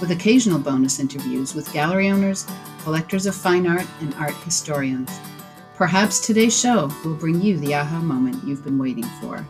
with 0.00 0.10
occasional 0.10 0.58
bonus 0.58 0.98
interviews 1.00 1.54
with 1.54 1.72
gallery 1.72 2.10
owners, 2.10 2.46
collectors 2.82 3.26
of 3.26 3.34
fine 3.34 3.66
art, 3.66 3.86
and 4.00 4.14
art 4.14 4.34
historians. 4.44 5.10
Perhaps 5.74 6.20
today's 6.26 6.58
show 6.58 6.90
will 7.04 7.14
bring 7.14 7.40
you 7.40 7.58
the 7.58 7.74
aha 7.74 7.98
moment 8.00 8.42
you've 8.44 8.64
been 8.64 8.78
waiting 8.78 9.04
for. 9.20 9.46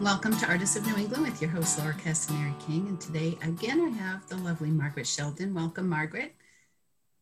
Welcome 0.00 0.36
to 0.38 0.46
Artists 0.46 0.76
of 0.76 0.86
New 0.86 0.96
England 0.96 1.24
with 1.24 1.40
your 1.40 1.50
host, 1.50 1.78
Laura 1.78 1.94
Castanari 1.94 2.58
King. 2.66 2.88
And 2.88 3.00
today, 3.00 3.38
again, 3.42 3.80
I 3.80 3.88
have 3.90 4.26
the 4.28 4.36
lovely 4.36 4.70
Margaret 4.70 5.06
Sheldon. 5.06 5.54
Welcome, 5.54 5.88
Margaret. 5.88 6.34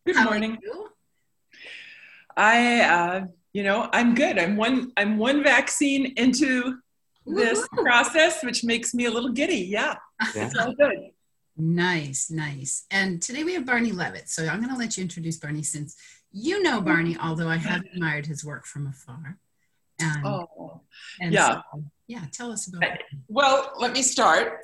Good 0.07 0.17
How 0.17 0.23
are 0.29 0.31
morning. 0.31 0.59
you? 0.63 0.89
I, 2.37 2.81
uh, 2.81 3.25
you 3.53 3.65
know, 3.65 3.91
I'm 3.93 4.15
good. 4.15 4.39
I'm 4.39 4.57
one. 4.57 4.93
I'm 4.97 5.19
one 5.19 5.43
vaccine 5.43 6.15
into 6.17 6.79
this 7.27 7.59
Woo-hoo. 7.73 7.83
process, 7.83 8.43
which 8.43 8.65
makes 8.65 8.95
me 8.95 9.05
a 9.07 9.11
little 9.11 9.31
giddy. 9.31 9.59
Yeah, 9.71 9.97
Yeah. 10.35 10.47
it's 10.47 10.57
all 10.57 10.73
good. 10.75 11.11
Nice, 11.61 12.31
nice. 12.31 12.87
And 12.91 13.21
today 13.21 13.45
we 13.45 13.53
have 13.55 13.67
Barney 13.67 13.93
Levitt. 13.93 14.29
So 14.29 14.47
I'm 14.47 14.61
going 14.61 14.73
to 14.73 14.79
let 14.79 14.97
you 14.97 15.03
introduce 15.03 15.37
Barney 15.37 15.63
since 15.63 15.97
you 16.33 16.63
know 16.63 16.81
Barney, 16.81 17.17
although 17.23 17.49
I 17.49 17.57
have 17.57 17.83
admired 17.93 18.27
his 18.27 18.45
work 18.45 18.65
from 18.67 18.87
afar. 18.87 19.39
And, 20.01 20.25
Oh, 20.27 20.81
and 21.21 21.33
yeah. 21.33 21.61
so, 21.73 21.85
yeah, 22.07 22.25
tell 22.33 22.51
us 22.51 22.67
about 22.69 22.83
it. 22.85 23.03
well, 23.29 23.73
let 23.79 23.93
me 23.93 24.01
start 24.03 24.61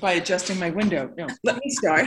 by 0.00 0.12
adjusting 0.12 0.58
my 0.58 0.70
window. 0.70 1.12
No, 1.16 1.26
let 1.44 1.56
me 1.56 1.68
start 1.70 2.06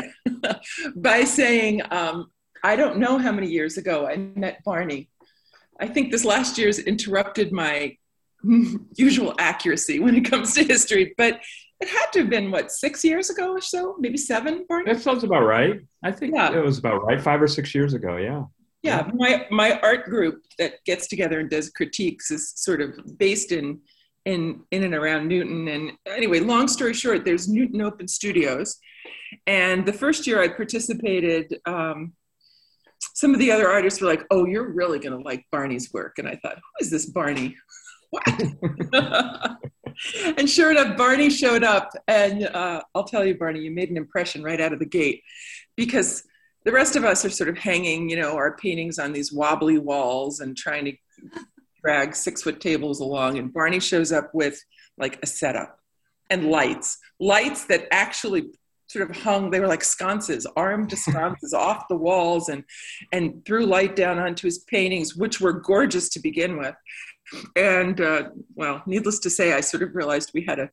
by 0.96 1.24
saying 1.24 1.82
um, 1.92 2.32
I 2.64 2.76
don't 2.76 2.98
know 2.98 3.20
how 3.20 3.32
many 3.32 3.48
years 3.48 3.78
ago 3.78 4.08
I 4.08 4.18
met 4.18 4.64
Barney. 4.64 5.10
I 5.80 5.88
think 5.88 6.12
this 6.12 6.26
last 6.26 6.58
year's 6.58 6.80
interrupted 6.80 7.52
my 7.52 7.96
usual 8.96 9.36
accuracy 9.38 10.00
when 10.00 10.16
it 10.16 10.26
comes 10.30 10.56
to 10.56 10.64
history, 10.64 11.14
but 11.18 11.40
it 11.82 11.88
had 11.90 12.08
to 12.14 12.20
have 12.20 12.30
been 12.30 12.52
what 12.52 12.72
six 12.72 13.04
years 13.04 13.30
ago 13.30 13.52
or 13.52 13.62
so, 13.62 13.96
maybe 14.00 14.18
seven. 14.18 14.66
Barney. 14.70 14.94
That 14.94 15.02
sounds 15.02 15.24
about 15.24 15.44
right. 15.46 15.82
I 16.04 16.12
think 16.12 16.34
Yeah. 16.36 16.54
it 16.54 16.64
was 16.64 16.78
about 16.78 17.04
right, 17.04 17.22
five 17.22 17.42
or 17.42 17.48
six 17.48 17.76
years 17.76 17.94
ago. 17.94 18.18
Yeah. 18.18 18.44
Yeah, 18.84 19.10
my 19.16 19.48
my 19.50 19.80
art 19.80 20.06
group 20.06 20.44
that 20.60 20.76
gets 20.86 21.08
together 21.08 21.40
and 21.40 21.50
does 21.50 21.70
critiques 21.72 22.30
is 22.30 22.52
sort 22.56 22.82
of 22.82 22.94
based 23.18 23.52
in 23.52 23.80
in 24.26 24.62
in 24.72 24.84
and 24.84 24.94
around 24.94 25.28
Newton. 25.28 25.68
And 25.68 25.92
anyway, 26.06 26.40
long 26.40 26.68
story 26.68 26.94
short, 26.94 27.26
there's 27.26 27.48
Newton 27.48 27.82
Open 27.82 28.08
Studios, 28.08 28.78
and 29.48 29.86
the 29.88 29.94
first 29.94 30.28
year 30.28 30.40
I 30.42 30.50
participated. 30.50 31.60
Um, 31.66 32.14
some 33.16 33.34
of 33.34 33.40
the 33.40 33.52
other 33.52 33.68
artists 33.68 34.02
were 34.02 34.08
like, 34.08 34.24
"Oh, 34.30 34.46
you're 34.46 34.72
really 34.72 35.00
going 35.00 35.18
to 35.18 35.24
like 35.24 35.44
Barney's 35.52 35.92
work," 35.92 36.20
and 36.20 36.28
I 36.28 36.36
thought, 36.36 36.56
"Who 36.58 36.72
is 36.86 36.92
this 36.92 37.08
Barney?" 37.08 37.56
What? 38.12 38.24
and 40.38 40.50
sure 40.50 40.72
enough, 40.72 40.98
Barney 40.98 41.30
showed 41.30 41.64
up, 41.64 41.92
and 42.08 42.48
uh, 42.48 42.82
I'll 42.94 43.04
tell 43.04 43.26
you, 43.26 43.36
Barney, 43.36 43.62
you 43.62 43.72
made 43.72 43.90
an 43.90 43.98
impression 43.98 44.44
right 44.44 44.60
out 44.60 44.74
of 44.74 44.80
the 44.80 44.86
gate, 44.86 45.24
because 45.76 46.24
the 46.66 46.72
rest 46.72 46.96
of 46.96 47.04
us 47.04 47.24
are 47.24 47.30
sort 47.30 47.50
of 47.50 47.58
hanging, 47.58 48.10
you 48.10 48.20
know, 48.20 48.36
our 48.36 48.58
paintings 48.58 49.00
on 49.00 49.14
these 49.14 49.32
wobbly 49.32 49.78
walls 49.78 50.40
and 50.40 50.58
trying 50.58 50.86
to 50.86 50.94
drag 51.84 52.16
six 52.16 52.42
foot 52.42 52.60
tables 52.60 53.00
along. 53.00 53.38
And 53.38 53.54
Barney 53.54 53.80
shows 53.80 54.12
up 54.12 54.34
with 54.34 54.60
like 54.98 55.20
a 55.22 55.28
setup 55.28 55.80
and 56.30 56.50
lights, 56.50 56.98
lights 57.20 57.66
that 57.66 57.88
actually 57.92 58.50
sort 58.88 59.10
of 59.10 59.16
hung, 59.16 59.52
they 59.52 59.60
were 59.60 59.68
like 59.68 59.84
sconces, 59.84 60.48
armed 60.56 60.92
sconces 60.98 61.54
off 61.54 61.88
the 61.88 61.96
walls 61.96 62.50
and, 62.50 62.64
and 63.12 63.46
threw 63.46 63.66
light 63.66 63.96
down 63.96 64.18
onto 64.18 64.48
his 64.48 64.60
paintings, 64.60 65.16
which 65.16 65.40
were 65.40 65.54
gorgeous 65.54 66.10
to 66.10 66.20
begin 66.20 66.58
with. 66.58 66.76
And 67.56 68.00
uh, 68.02 68.30
well, 68.56 68.82
needless 68.86 69.20
to 69.20 69.30
say, 69.30 69.54
I 69.54 69.62
sort 69.62 69.84
of 69.84 69.96
realized 69.96 70.32
we 70.34 70.46
had 70.46 70.60
a, 70.60 70.70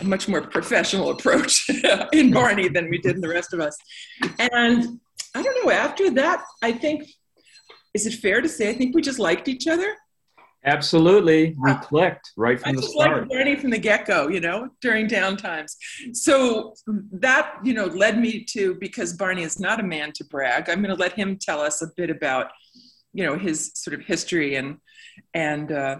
a 0.00 0.04
much 0.04 0.28
more 0.28 0.40
professional 0.40 1.10
approach 1.10 1.68
in 2.12 2.32
Barney 2.32 2.68
than 2.68 2.88
we 2.88 2.98
did 2.98 3.16
in 3.16 3.20
the 3.20 3.28
rest 3.28 3.52
of 3.52 3.60
us. 3.60 3.76
And 4.38 5.00
I 5.34 5.42
don't 5.42 5.64
know. 5.64 5.70
After 5.70 6.10
that, 6.10 6.44
I 6.62 6.72
think, 6.72 7.08
is 7.94 8.06
it 8.06 8.14
fair 8.14 8.40
to 8.40 8.48
say, 8.48 8.70
I 8.70 8.74
think 8.74 8.94
we 8.94 9.02
just 9.02 9.18
liked 9.18 9.48
each 9.48 9.66
other? 9.66 9.94
Absolutely. 10.64 11.56
We 11.60 11.74
clicked 11.82 12.30
right 12.36 12.58
I 12.58 12.62
from 12.62 12.76
the 12.76 12.82
just 12.82 12.94
start. 12.94 13.18
liked 13.18 13.30
Barney 13.30 13.56
from 13.56 13.70
the 13.70 13.78
get 13.78 14.06
go, 14.06 14.28
you 14.28 14.40
know, 14.40 14.68
during 14.80 15.08
down 15.08 15.36
times. 15.36 15.76
So 16.12 16.74
that, 17.12 17.56
you 17.64 17.74
know, 17.74 17.86
led 17.86 18.18
me 18.18 18.44
to, 18.50 18.74
because 18.76 19.12
Barney 19.12 19.42
is 19.42 19.58
not 19.58 19.80
a 19.80 19.82
man 19.82 20.12
to 20.12 20.24
brag, 20.24 20.70
I'm 20.70 20.80
going 20.80 20.94
to 20.94 21.00
let 21.00 21.14
him 21.14 21.36
tell 21.36 21.60
us 21.60 21.82
a 21.82 21.88
bit 21.96 22.10
about, 22.10 22.52
you 23.12 23.24
know, 23.26 23.36
his 23.36 23.72
sort 23.74 23.98
of 23.98 24.06
history 24.06 24.54
and, 24.54 24.76
and 25.34 25.72
uh, 25.72 25.96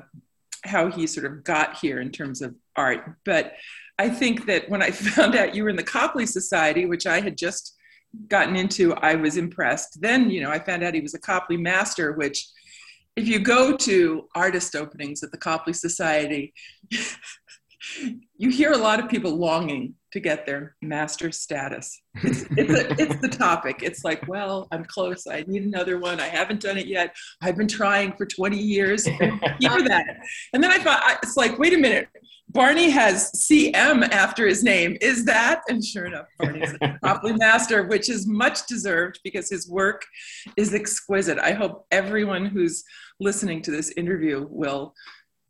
how 0.64 0.90
he 0.90 1.06
sort 1.06 1.26
of 1.26 1.44
got 1.44 1.76
here 1.76 2.00
in 2.00 2.10
terms 2.10 2.42
of 2.42 2.54
art. 2.76 3.16
But 3.24 3.54
I 3.98 4.08
think 4.08 4.46
that 4.46 4.68
when 4.68 4.82
I 4.82 4.90
found 5.16 5.34
out 5.34 5.54
you 5.54 5.64
were 5.64 5.70
in 5.70 5.76
the 5.76 5.82
Copley 5.82 6.26
Society, 6.26 6.86
which 6.86 7.06
I 7.06 7.20
had 7.20 7.36
just 7.36 7.76
gotten 8.28 8.56
into, 8.56 8.94
I 8.94 9.14
was 9.14 9.36
impressed. 9.36 10.00
Then, 10.00 10.30
you 10.30 10.42
know, 10.42 10.50
I 10.50 10.58
found 10.58 10.82
out 10.82 10.94
he 10.94 11.00
was 11.00 11.14
a 11.14 11.20
Copley 11.20 11.56
Master, 11.56 12.12
which 12.12 12.46
if 13.16 13.28
you 13.28 13.38
go 13.38 13.76
to 13.76 14.28
artist 14.34 14.74
openings 14.74 15.22
at 15.22 15.30
the 15.32 15.38
Copley 15.38 15.72
Society, 15.72 16.54
you 18.36 18.50
hear 18.50 18.72
a 18.72 18.78
lot 18.78 19.00
of 19.00 19.08
people 19.08 19.36
longing 19.36 19.94
to 20.12 20.20
get 20.20 20.44
their 20.44 20.76
master 20.82 21.32
status. 21.32 22.00
It's, 22.22 22.44
it's, 22.56 22.70
a, 22.70 23.02
it's 23.02 23.20
the 23.20 23.28
topic. 23.28 23.80
It's 23.82 24.04
like, 24.04 24.26
well, 24.28 24.68
I'm 24.70 24.84
close. 24.84 25.26
I 25.26 25.44
need 25.46 25.62
another 25.62 25.98
one. 25.98 26.20
I 26.20 26.26
haven't 26.26 26.60
done 26.60 26.76
it 26.76 26.86
yet. 26.86 27.16
I've 27.40 27.56
been 27.56 27.68
trying 27.68 28.12
for 28.12 28.26
20 28.26 28.58
years. 28.58 29.06
Hear 29.06 29.32
that. 29.60 30.04
And 30.52 30.62
then 30.62 30.70
I 30.70 30.78
thought, 30.78 31.18
it's 31.22 31.36
like, 31.36 31.58
wait 31.58 31.72
a 31.72 31.78
minute. 31.78 32.08
Barney 32.50 32.90
has 32.90 33.32
CM 33.32 34.06
after 34.10 34.46
his 34.46 34.62
name. 34.62 34.98
Is 35.00 35.24
that? 35.24 35.62
And 35.68 35.82
sure 35.82 36.04
enough, 36.04 36.26
Barney's 36.38 36.74
Copley 37.02 37.32
Master, 37.32 37.84
which 37.84 38.10
is 38.10 38.26
much 38.26 38.66
deserved 38.66 39.20
because 39.24 39.48
his 39.48 39.70
work 39.70 40.04
is 40.58 40.74
exquisite. 40.74 41.38
I 41.38 41.52
hope 41.52 41.86
everyone 41.90 42.44
who's 42.44 42.84
listening 43.20 43.62
to 43.62 43.70
this 43.70 43.90
interview 43.92 44.46
will 44.50 44.94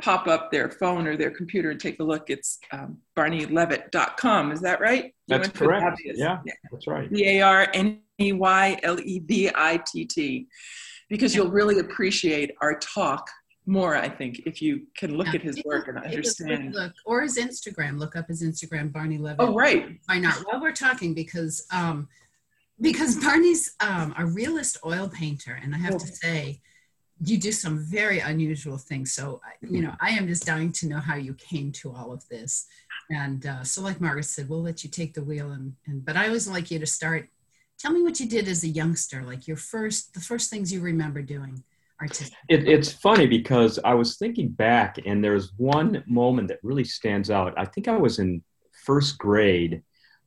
pop 0.03 0.27
up 0.27 0.51
their 0.51 0.69
phone 0.69 1.07
or 1.07 1.17
their 1.17 1.31
computer 1.31 1.71
and 1.71 1.81
take 1.81 1.99
a 2.01 2.03
look. 2.05 2.29
It's 2.29 2.59
um, 2.73 2.99
barneylevitt.com. 3.17 4.53
Is 4.53 4.61
that 4.61 4.81
right? 4.81 5.05
You 5.05 5.11
That's 5.29 5.43
went 5.49 5.55
to 5.55 5.65
it 5.65 5.67
correct. 5.67 5.85
obvious. 5.93 6.19
Yeah, 6.19 6.39
that's 6.71 6.87
right. 6.87 7.11
B 7.11 7.25
A 7.39 7.41
R 7.43 7.69
N 7.75 8.01
E 8.21 8.33
Y 8.33 8.79
L 8.83 8.99
E 9.01 9.21
V 9.21 9.51
I 9.55 9.81
T 9.87 10.05
T. 10.05 10.49
Because 11.09 11.35
you'll 11.35 11.51
really 11.51 11.79
appreciate 11.79 12.53
our 12.63 12.79
talk 12.79 13.29
more, 13.67 13.95
I 13.95 14.09
think, 14.09 14.41
if 14.47 14.61
you 14.61 14.87
can 14.97 15.17
look 15.17 15.29
Yeah. 15.29 15.35
at 15.35 15.43
his 15.43 15.63
work 15.65 15.87
and 15.89 15.97
Take 15.99 16.05
a 16.05 16.09
quick 16.09 16.15
understand. 16.17 16.75
Look, 16.75 16.93
or 17.07 17.23
his 17.23 17.37
Instagram. 17.39 17.99
Look 17.99 18.17
up 18.17 18.27
his 18.29 18.43
Instagram, 18.43 18.93
Barney 18.93 19.19
Levitt. 19.19 19.41
Oh, 19.47 19.55
right. 19.55 20.01
Fine 20.09 20.25
art. 20.27 20.43
While 20.47 20.61
we're 20.61 20.73
talking, 20.73 21.15
because 21.15 21.65
um, 21.73 22.09
because 22.81 23.17
Barney's 23.23 23.75
um, 23.81 24.15
a 24.19 24.27
realist 24.27 24.79
oil 24.85 25.09
painter, 25.09 25.57
and 25.63 25.75
I 25.75 25.79
have 25.79 25.99
to 25.99 26.07
Oh. 26.11 26.15
say, 26.23 26.61
you 27.25 27.39
do 27.39 27.53
some 27.53 27.79
very 27.79 28.19
unusual 28.19 28.79
things. 28.79 29.13
So 29.13 29.41
you 29.61 29.83
know, 29.83 29.95
I 30.01 30.11
am 30.11 30.27
just 30.27 30.47
dying 30.47 30.73
to 30.73 30.89
know 30.89 30.99
how 30.99 31.17
you 31.17 31.35
came 31.35 31.71
to 31.73 31.93
all 31.93 32.13
of 32.13 32.27
this. 32.29 32.67
And 33.11 33.47
uh, 33.47 33.65
so, 33.65 33.83
like 33.83 34.01
Margaret 34.01 34.25
said, 34.25 34.49
we'll 34.49 34.63
let 34.63 34.83
you 34.83 34.91
take 34.91 35.15
the 35.15 35.23
wheel. 35.23 35.53
And, 35.53 35.75
and 35.87 36.05
but 36.05 36.17
I 36.17 36.27
always 36.27 36.49
like 36.49 36.71
you 36.71 36.79
to 36.79 36.87
start. 36.87 37.29
Tell 37.79 37.93
me 37.93 38.03
what 38.03 38.21
you 38.21 38.29
did 38.29 38.49
as 38.49 38.65
a 38.65 38.69
youngster, 38.69 39.23
like 39.23 39.49
your 39.49 39.57
first, 39.57 40.15
the 40.15 40.21
first 40.21 40.51
things 40.51 40.73
you 40.73 40.81
remember 40.81 41.21
doing 41.21 41.63
artistic. 42.01 42.37
It, 42.49 42.69
it's 42.69 42.93
funny 42.93 43.27
because 43.27 43.79
I 43.85 43.95
was 43.95 44.17
thinking 44.17 44.49
back, 44.49 44.99
and 45.05 45.23
there's 45.23 45.53
one 45.57 46.03
moment 46.07 46.49
that 46.49 46.59
really 46.63 46.85
stands 46.85 47.31
out. 47.31 47.55
I 47.57 47.65
think 47.65 47.89
I 47.89 47.97
was 47.97 48.19
in 48.19 48.43
first 48.85 49.19
grade 49.19 49.83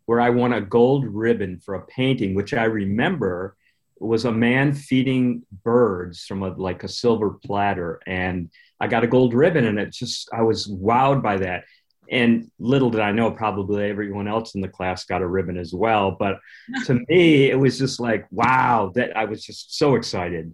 where 0.06 0.22
I 0.22 0.30
won 0.30 0.54
a 0.54 0.62
gold 0.62 1.06
ribbon 1.06 1.60
for 1.60 1.76
a 1.76 1.86
painting, 1.88 2.36
which 2.36 2.54
I 2.54 2.66
remember 2.66 3.58
was 4.00 4.26
a 4.26 4.32
man 4.32 4.74
feeding 4.74 5.44
birds 5.64 6.26
from 6.26 6.44
a, 6.44 6.50
like 6.50 6.84
a 6.84 6.90
silver 6.90 7.32
platter. 7.32 8.02
And 8.06 8.50
I 8.80 8.88
got 8.88 9.04
a 9.04 9.08
gold 9.08 9.34
ribbon, 9.34 9.66
and 9.66 9.80
it 9.80 9.92
just, 9.92 10.30
I 10.34 10.42
was 10.42 10.68
wowed 10.68 11.22
by 11.22 11.38
that. 11.38 11.64
And 12.10 12.52
little 12.60 12.92
did 12.92 13.02
I 13.02 13.12
know, 13.12 13.32
probably 13.32 13.90
everyone 13.90 14.28
else 14.28 14.54
in 14.54 14.62
the 14.62 14.68
class 14.68 15.06
got 15.06 15.22
a 15.22 15.28
ribbon 15.28 15.58
as 15.58 15.74
well. 15.74 16.12
But 16.12 16.40
to 16.86 17.04
me, 17.10 17.50
it 17.50 17.58
was 17.58 17.80
just 17.80 18.00
like, 18.00 18.28
wow, 18.32 18.92
that 18.96 19.18
I 19.18 19.26
was 19.26 19.44
just 19.44 19.78
so 19.78 19.96
excited. 19.96 20.54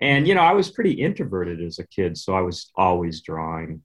And, 0.00 0.28
you 0.28 0.34
know, 0.34 0.42
I 0.42 0.52
was 0.52 0.70
pretty 0.70 0.92
introverted 0.92 1.60
as 1.62 1.78
a 1.78 1.86
kid, 1.86 2.16
so 2.18 2.34
I 2.34 2.42
was 2.42 2.70
always 2.76 3.22
drawing. 3.22 3.82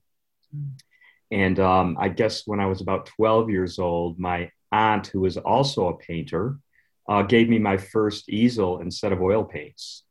And 1.30 1.58
um, 1.58 1.96
I 1.98 2.08
guess 2.08 2.46
when 2.46 2.60
I 2.60 2.66
was 2.66 2.82
about 2.82 3.06
12 3.06 3.48
years 3.48 3.78
old, 3.78 4.18
my 4.18 4.50
aunt, 4.70 5.06
who 5.06 5.20
was 5.20 5.38
also 5.38 5.88
a 5.88 5.96
painter, 5.96 6.58
uh, 7.08 7.22
gave 7.22 7.48
me 7.48 7.58
my 7.58 7.76
first 7.76 8.28
easel 8.28 8.82
set 8.92 9.12
of 9.12 9.20
oil 9.20 9.44
paints. 9.44 10.04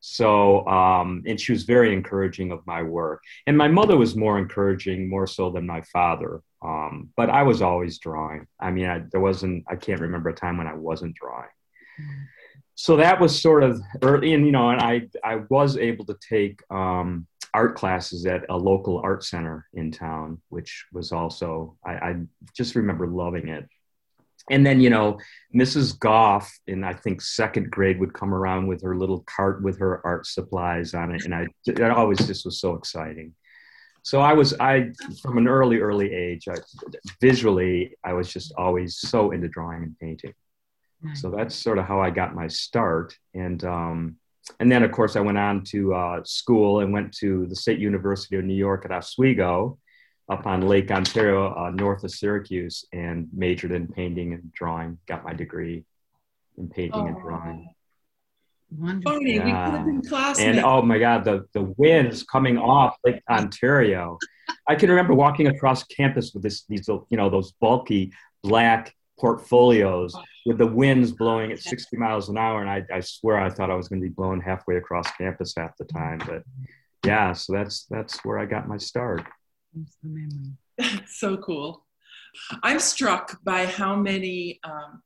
So, 0.00 0.66
um, 0.66 1.22
and 1.26 1.38
she 1.38 1.52
was 1.52 1.64
very 1.64 1.92
encouraging 1.92 2.52
of 2.52 2.66
my 2.66 2.82
work. 2.82 3.22
And 3.46 3.56
my 3.56 3.68
mother 3.68 3.96
was 3.96 4.16
more 4.16 4.38
encouraging, 4.38 5.08
more 5.08 5.26
so 5.26 5.50
than 5.50 5.66
my 5.66 5.82
father. 5.82 6.42
Um, 6.62 7.10
but 7.16 7.28
I 7.28 7.42
was 7.42 7.60
always 7.60 7.98
drawing. 7.98 8.46
I 8.58 8.70
mean, 8.70 8.86
I, 8.86 9.02
there 9.12 9.20
wasn't, 9.20 9.64
I 9.68 9.76
can't 9.76 10.00
remember 10.00 10.30
a 10.30 10.34
time 10.34 10.56
when 10.56 10.66
I 10.66 10.74
wasn't 10.74 11.14
drawing. 11.14 11.48
So 12.74 12.96
that 12.96 13.20
was 13.20 13.42
sort 13.42 13.62
of 13.62 13.78
early, 14.02 14.32
and 14.32 14.46
you 14.46 14.52
know, 14.52 14.70
and 14.70 14.80
I, 14.80 15.08
I 15.22 15.42
was 15.50 15.76
able 15.76 16.06
to 16.06 16.16
take 16.26 16.62
um, 16.70 17.26
art 17.52 17.76
classes 17.76 18.24
at 18.24 18.46
a 18.48 18.56
local 18.56 19.02
art 19.04 19.22
center 19.22 19.66
in 19.74 19.92
town, 19.92 20.40
which 20.48 20.86
was 20.92 21.12
also, 21.12 21.76
I, 21.84 21.92
I 21.92 22.16
just 22.56 22.74
remember 22.76 23.06
loving 23.06 23.48
it 23.48 23.68
and 24.50 24.66
then 24.66 24.80
you 24.80 24.90
know 24.90 25.18
mrs 25.54 25.98
goff 25.98 26.52
in 26.66 26.84
i 26.84 26.92
think 26.92 27.22
second 27.22 27.70
grade 27.70 27.98
would 27.98 28.12
come 28.12 28.34
around 28.34 28.66
with 28.66 28.82
her 28.82 28.96
little 28.96 29.20
cart 29.20 29.62
with 29.62 29.78
her 29.78 30.04
art 30.04 30.26
supplies 30.26 30.92
on 30.92 31.14
it. 31.14 31.24
And 31.24 31.34
i 31.34 31.46
it 31.66 31.80
always 31.82 32.18
just 32.26 32.44
was 32.44 32.60
so 32.60 32.74
exciting. 32.74 33.34
So 34.02 34.20
i 34.20 34.32
was 34.32 34.54
i 34.60 34.90
from 35.22 35.38
an 35.38 35.48
early 35.48 35.78
early 35.78 36.12
age 36.12 36.48
I, 36.48 36.56
visually 37.20 37.96
i 38.04 38.12
was 38.12 38.32
just 38.32 38.52
always 38.58 38.98
so 38.98 39.30
into 39.30 39.48
drawing 39.48 39.82
and 39.84 39.98
painting. 39.98 40.34
Nice. 41.02 41.22
so 41.22 41.30
that's 41.30 41.54
sort 41.54 41.78
of 41.78 41.86
how 41.86 42.00
i 42.00 42.10
got 42.10 42.34
my 42.34 42.48
start. 42.48 43.16
And 43.34 43.64
um, 43.64 44.16
and 44.58 44.70
then 44.70 44.82
of 44.82 44.90
course 44.90 45.16
i 45.16 45.20
went 45.20 45.38
on 45.38 45.62
to 45.64 45.94
uh, 45.94 46.20
school 46.24 46.80
and 46.80 46.92
went 46.92 47.12
to 47.18 47.46
the 47.46 47.56
state 47.56 47.78
university 47.78 48.36
of 48.36 48.44
new 48.44 48.54
york 48.54 48.84
at 48.84 48.90
oswego 48.90 49.78
up 50.30 50.46
on 50.46 50.62
Lake 50.62 50.90
Ontario, 50.90 51.52
uh, 51.54 51.70
north 51.70 52.04
of 52.04 52.12
Syracuse, 52.12 52.84
and 52.92 53.28
majored 53.32 53.72
in 53.72 53.88
painting 53.88 54.32
and 54.32 54.52
drawing. 54.52 54.98
Got 55.06 55.24
my 55.24 55.34
degree 55.34 55.84
in 56.56 56.68
painting 56.68 57.02
oh. 57.02 57.06
and 57.06 57.20
drawing. 57.20 57.68
Wonderful. 58.78 59.20
Yeah. 59.22 59.84
And 60.38 60.60
oh 60.60 60.80
my 60.82 61.00
God, 61.00 61.24
the, 61.24 61.44
the 61.52 61.74
winds 61.76 62.22
coming 62.22 62.56
off 62.56 62.96
Lake 63.04 63.20
Ontario. 63.28 64.16
I 64.68 64.76
can 64.76 64.90
remember 64.90 65.12
walking 65.12 65.48
across 65.48 65.82
campus 65.84 66.32
with 66.32 66.44
this, 66.44 66.64
these, 66.68 66.86
you 66.86 67.16
know, 67.16 67.28
those 67.28 67.50
bulky 67.60 68.12
black 68.44 68.94
portfolios 69.18 70.16
with 70.46 70.58
the 70.58 70.66
winds 70.66 71.10
blowing 71.10 71.50
at 71.50 71.58
60 71.58 71.96
miles 71.96 72.28
an 72.28 72.38
hour. 72.38 72.60
And 72.60 72.70
I, 72.70 72.84
I 72.94 73.00
swear 73.00 73.38
I 73.38 73.50
thought 73.50 73.70
I 73.70 73.74
was 73.74 73.88
going 73.88 74.00
to 74.00 74.06
be 74.06 74.14
blown 74.14 74.40
halfway 74.40 74.76
across 74.76 75.10
campus 75.16 75.54
half 75.56 75.76
the 75.76 75.84
time. 75.84 76.20
But 76.24 76.44
yeah, 77.04 77.32
so 77.32 77.52
that's, 77.52 77.86
that's 77.86 78.24
where 78.24 78.38
I 78.38 78.46
got 78.46 78.68
my 78.68 78.76
start 78.76 79.26
the 79.74 79.88
memory. 80.02 80.56
That's 80.78 81.18
so 81.20 81.36
cool. 81.36 81.86
I'm 82.62 82.78
struck 82.78 83.42
by 83.42 83.66
how 83.66 83.96
many 83.96 84.60
um, 84.64 85.02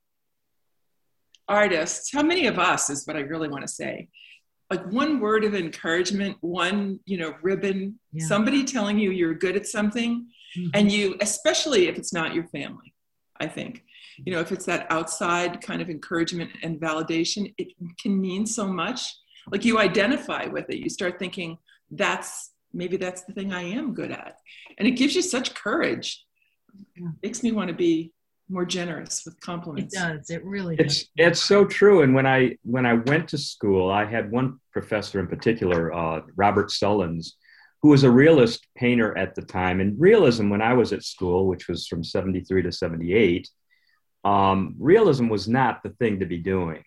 artists, 1.48 2.12
how 2.12 2.22
many 2.22 2.46
of 2.46 2.58
us 2.58 2.90
is 2.90 3.06
what 3.06 3.16
I 3.16 3.20
really 3.20 3.48
want 3.48 3.62
to 3.62 3.68
say. 3.68 4.08
Like 4.70 4.86
one 4.90 5.20
word 5.20 5.44
of 5.44 5.54
encouragement, 5.54 6.36
one, 6.40 7.00
you 7.04 7.18
know, 7.18 7.34
ribbon, 7.42 7.98
yeah. 8.12 8.26
somebody 8.26 8.64
telling 8.64 8.98
you 8.98 9.10
you're 9.10 9.34
good 9.34 9.56
at 9.56 9.66
something, 9.66 10.26
mm-hmm. 10.56 10.70
and 10.74 10.90
you, 10.90 11.16
especially 11.20 11.88
if 11.88 11.96
it's 11.96 12.12
not 12.12 12.34
your 12.34 12.46
family, 12.48 12.94
I 13.40 13.46
think, 13.46 13.84
you 14.24 14.32
know, 14.32 14.40
if 14.40 14.52
it's 14.52 14.64
that 14.66 14.86
outside 14.90 15.60
kind 15.60 15.82
of 15.82 15.90
encouragement 15.90 16.50
and 16.62 16.80
validation, 16.80 17.52
it 17.58 17.68
can 18.00 18.20
mean 18.20 18.46
so 18.46 18.66
much. 18.66 19.14
Like 19.50 19.64
you 19.64 19.78
identify 19.78 20.46
with 20.46 20.70
it, 20.70 20.78
you 20.78 20.88
start 20.88 21.18
thinking, 21.18 21.58
that's 21.90 22.50
maybe 22.74 22.96
that's 22.96 23.22
the 23.22 23.32
thing 23.32 23.52
I 23.52 23.62
am 23.62 23.94
good 23.94 24.10
at. 24.10 24.38
And 24.78 24.86
it 24.86 24.92
gives 24.92 25.14
you 25.14 25.22
such 25.22 25.54
courage. 25.54 26.24
Yeah. 26.96 27.08
Makes 27.22 27.42
me 27.42 27.52
want 27.52 27.68
to 27.68 27.74
be 27.74 28.12
more 28.48 28.64
generous 28.64 29.22
with 29.24 29.40
compliments. 29.40 29.94
It 29.94 29.98
does. 29.98 30.30
It 30.30 30.44
really 30.44 30.76
it's, 30.78 31.04
does. 31.04 31.10
It's 31.16 31.40
so 31.40 31.64
true. 31.64 32.02
And 32.02 32.14
when 32.14 32.26
I 32.26 32.56
when 32.62 32.84
I 32.84 32.94
went 32.94 33.28
to 33.28 33.38
school, 33.38 33.90
I 33.90 34.04
had 34.04 34.30
one 34.30 34.60
professor 34.72 35.20
in 35.20 35.26
particular, 35.26 35.92
uh, 35.92 36.22
Robert 36.36 36.70
Sullins, 36.70 37.32
who 37.82 37.90
was 37.90 38.02
a 38.02 38.10
realist 38.10 38.66
painter 38.76 39.16
at 39.16 39.34
the 39.34 39.42
time. 39.42 39.80
And 39.80 39.98
realism, 40.00 40.50
when 40.50 40.62
I 40.62 40.74
was 40.74 40.92
at 40.92 41.04
school, 41.04 41.46
which 41.46 41.68
was 41.68 41.86
from 41.86 42.02
73 42.02 42.62
to 42.62 42.72
78, 42.72 43.48
um, 44.24 44.74
realism 44.78 45.28
was 45.28 45.48
not 45.48 45.82
the 45.82 45.90
thing 45.90 46.20
to 46.20 46.26
be 46.26 46.38
doing. 46.38 46.82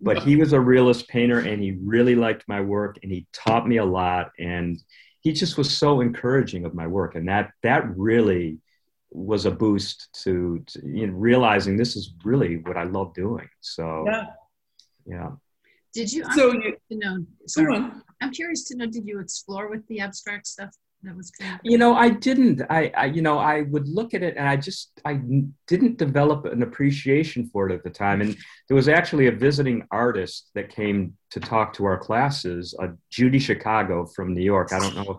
But 0.00 0.22
he 0.22 0.36
was 0.36 0.52
a 0.52 0.60
realist 0.60 1.08
painter 1.08 1.38
and 1.38 1.62
he 1.62 1.78
really 1.82 2.14
liked 2.14 2.44
my 2.46 2.60
work 2.60 2.98
and 3.02 3.10
he 3.10 3.26
taught 3.32 3.66
me 3.66 3.78
a 3.78 3.84
lot. 3.86 4.32
And 4.38 4.78
he 5.24 5.32
just 5.32 5.58
was 5.58 5.76
so 5.76 6.00
encouraging 6.00 6.64
of 6.64 6.74
my 6.74 6.86
work 6.86 7.14
and 7.16 7.28
that 7.28 7.50
that 7.62 7.84
really 7.96 8.58
was 9.10 9.46
a 9.46 9.50
boost 9.50 10.08
to, 10.22 10.62
to 10.66 10.86
you 10.86 11.06
know, 11.06 11.12
realizing 11.14 11.76
this 11.76 11.96
is 11.96 12.14
really 12.24 12.56
what 12.58 12.76
I 12.76 12.84
love 12.84 13.14
doing. 13.14 13.48
So 13.60 14.04
yeah. 14.06 14.26
Yeah. 15.06 15.30
Did 15.92 16.12
you 16.12 16.24
so 16.34 16.52
you, 16.52 16.76
know 16.90 17.24
sorry, 17.46 17.90
I'm 18.20 18.32
curious 18.32 18.64
to 18.68 18.76
know 18.76 18.86
did 18.86 19.06
you 19.06 19.20
explore 19.20 19.68
with 19.68 19.86
the 19.88 20.00
abstract 20.00 20.46
stuff 20.46 20.70
that 21.04 21.16
was 21.16 21.30
kind 21.30 21.60
you 21.62 21.78
know 21.78 21.94
i 21.94 22.08
didn't 22.08 22.62
I, 22.70 22.90
I, 22.96 23.04
you 23.06 23.22
know 23.22 23.38
i 23.38 23.62
would 23.62 23.88
look 23.88 24.14
at 24.14 24.22
it 24.22 24.36
and 24.36 24.48
i 24.48 24.56
just 24.56 25.00
i 25.04 25.20
didn't 25.66 25.98
develop 25.98 26.44
an 26.46 26.62
appreciation 26.62 27.48
for 27.52 27.68
it 27.68 27.74
at 27.74 27.84
the 27.84 27.90
time. 27.90 28.20
And 28.20 28.36
there 28.68 28.74
was 28.74 28.88
actually 28.88 29.26
a 29.26 29.32
visiting 29.32 29.86
artist 29.90 30.50
that 30.54 30.68
came 30.68 31.16
to 31.30 31.40
talk 31.40 31.72
to 31.74 31.84
our 31.84 31.98
classes 31.98 32.74
uh, 32.80 32.88
judy 33.10 33.38
chicago 33.38 34.06
from 34.06 34.34
new 34.34 34.42
york. 34.42 34.72
I 34.72 34.78
don't 34.78 34.96
know 34.96 35.10
if 35.10 35.16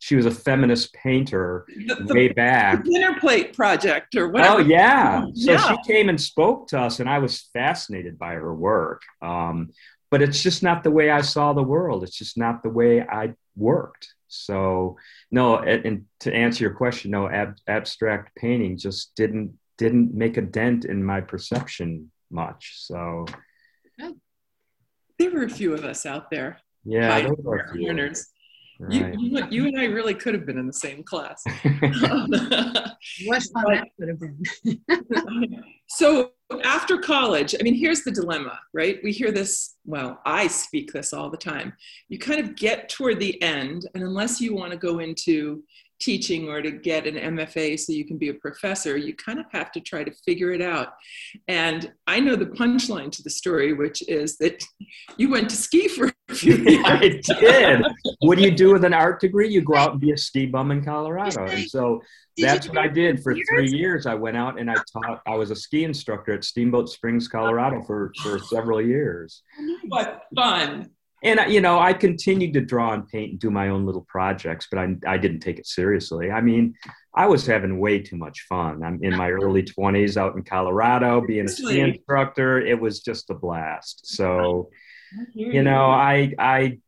she 0.00 0.14
was 0.16 0.26
a 0.26 0.30
feminist 0.30 0.92
painter 0.94 1.66
the, 1.86 1.96
the, 1.96 2.14
way 2.14 2.28
back. 2.28 2.84
the 2.84 2.90
dinner 2.92 3.18
plate 3.18 3.52
project 3.52 4.14
or 4.14 4.28
whatever. 4.28 4.56
Oh 4.56 4.58
yeah. 4.58 5.24
So 5.34 5.52
yeah. 5.52 5.72
she 5.72 5.92
came 5.92 6.08
and 6.08 6.20
spoke 6.20 6.68
to 6.68 6.80
us 6.80 7.00
and 7.00 7.08
i 7.08 7.18
was 7.18 7.48
fascinated 7.52 8.18
by 8.18 8.34
her 8.34 8.54
work. 8.54 9.02
Um, 9.22 9.70
but 10.10 10.22
it's 10.22 10.42
just 10.42 10.62
not 10.62 10.84
the 10.84 10.90
way 10.90 11.10
i 11.10 11.20
saw 11.20 11.52
the 11.52 11.62
world. 11.62 12.02
It's 12.02 12.16
just 12.16 12.36
not 12.36 12.62
the 12.62 12.70
way 12.70 13.02
i 13.02 13.34
worked 13.56 14.14
so 14.28 14.96
no, 15.30 15.58
and 15.58 16.04
to 16.20 16.32
answer 16.32 16.64
your 16.64 16.74
question, 16.74 17.10
no, 17.10 17.28
ab- 17.28 17.56
abstract 17.66 18.34
painting 18.36 18.76
just 18.76 19.14
didn't 19.16 19.58
didn't 19.78 20.14
make 20.14 20.36
a 20.36 20.42
dent 20.42 20.84
in 20.84 21.02
my 21.02 21.20
perception 21.20 22.10
much. 22.30 22.74
So 22.76 23.26
there 25.18 25.30
were 25.30 25.44
a 25.44 25.50
few 25.50 25.72
of 25.72 25.84
us 25.84 26.06
out 26.06 26.30
there. 26.30 26.60
Yeah, 26.84 27.20
there 27.20 27.34
were 27.34 27.68
few 27.72 27.86
learners. 27.86 28.28
Right. 28.80 29.14
You, 29.18 29.38
you, 29.38 29.46
you, 29.50 29.66
and 29.66 29.78
I 29.78 29.86
really 29.86 30.14
could 30.14 30.34
have 30.34 30.46
been 30.46 30.58
in 30.58 30.66
the 30.68 30.72
same 30.72 31.02
class. 31.02 31.42
what 33.26 33.42
fun 33.42 33.64
that 33.66 33.88
could 33.98 34.08
have 34.08 34.20
been. 34.20 35.64
so 35.88 36.30
after 36.64 36.98
college, 36.98 37.56
I 37.58 37.62
mean, 37.64 37.74
here's 37.74 38.04
the 38.04 38.12
dilemma, 38.12 38.58
right? 38.72 39.00
We 39.02 39.10
hear 39.10 39.32
this, 39.32 39.74
well, 39.84 40.20
I 40.24 40.46
speak 40.46 40.92
this 40.92 41.12
all 41.12 41.28
the 41.28 41.36
time. 41.36 41.72
You 42.08 42.20
kind 42.20 42.40
of 42.40 42.54
get 42.54 42.88
toward 42.88 43.18
the 43.18 43.40
end, 43.42 43.88
and 43.94 44.04
unless 44.04 44.40
you 44.40 44.54
want 44.54 44.70
to 44.70 44.78
go 44.78 45.00
into 45.00 45.64
teaching 46.00 46.48
or 46.48 46.62
to 46.62 46.70
get 46.70 47.06
an 47.06 47.14
MFA 47.36 47.78
so 47.78 47.92
you 47.92 48.04
can 48.04 48.18
be 48.18 48.28
a 48.28 48.34
professor, 48.34 48.96
you 48.96 49.14
kind 49.14 49.38
of 49.38 49.46
have 49.52 49.72
to 49.72 49.80
try 49.80 50.04
to 50.04 50.12
figure 50.24 50.52
it 50.52 50.62
out. 50.62 50.94
And 51.48 51.92
I 52.06 52.20
know 52.20 52.36
the 52.36 52.46
punchline 52.46 53.10
to 53.12 53.22
the 53.22 53.30
story, 53.30 53.72
which 53.72 54.06
is 54.08 54.36
that 54.38 54.62
you 55.16 55.30
went 55.30 55.50
to 55.50 55.56
ski 55.56 55.88
for 55.88 56.06
a 56.28 56.34
few 56.34 56.56
years. 56.56 56.84
I 56.84 57.20
did. 57.40 57.82
what 58.20 58.38
do 58.38 58.44
you 58.44 58.50
do 58.50 58.72
with 58.72 58.84
an 58.84 58.94
art 58.94 59.20
degree? 59.20 59.48
You 59.48 59.62
go 59.62 59.76
out 59.76 59.92
and 59.92 60.00
be 60.00 60.12
a 60.12 60.16
ski 60.16 60.46
bum 60.46 60.70
in 60.70 60.84
Colorado. 60.84 61.46
And 61.46 61.68
so 61.68 62.02
that's 62.36 62.68
what 62.68 62.78
I 62.78 62.88
did 62.88 63.22
for 63.22 63.34
three 63.48 63.70
years. 63.70 64.06
I 64.06 64.14
went 64.14 64.36
out 64.36 64.60
and 64.60 64.70
I 64.70 64.74
taught, 64.92 65.20
I 65.26 65.34
was 65.34 65.50
a 65.50 65.56
ski 65.56 65.84
instructor 65.84 66.34
at 66.34 66.44
Steamboat 66.44 66.88
Springs, 66.88 67.28
Colorado 67.28 67.82
for, 67.82 68.12
for 68.22 68.38
several 68.38 68.80
years. 68.80 69.42
What 69.88 70.22
fun 70.34 70.90
and 71.22 71.40
you 71.52 71.60
know 71.60 71.78
i 71.78 71.92
continued 71.92 72.52
to 72.54 72.60
draw 72.60 72.92
and 72.92 73.08
paint 73.08 73.32
and 73.32 73.40
do 73.40 73.50
my 73.50 73.68
own 73.68 73.84
little 73.84 74.06
projects 74.08 74.68
but 74.70 74.78
i, 74.78 74.94
I 75.06 75.18
didn't 75.18 75.40
take 75.40 75.58
it 75.58 75.66
seriously. 75.66 76.30
I 76.30 76.40
mean 76.40 76.74
i 77.14 77.26
was 77.26 77.46
having 77.46 77.80
way 77.80 78.00
too 78.00 78.16
much 78.16 78.46
fun. 78.48 78.82
I'm 78.82 79.02
in 79.02 79.16
my 79.16 79.30
early 79.30 79.62
20s 79.62 80.16
out 80.16 80.36
in 80.36 80.42
colorado 80.42 81.20
being 81.20 81.46
a 81.46 81.48
ski 81.48 81.80
instructor. 81.80 82.60
It 82.60 82.80
was 82.80 83.00
just 83.00 83.30
a 83.30 83.34
blast. 83.34 84.06
So 84.06 84.70
you 85.34 85.62
know 85.62 85.86
i 85.86 86.32
i 86.38 86.78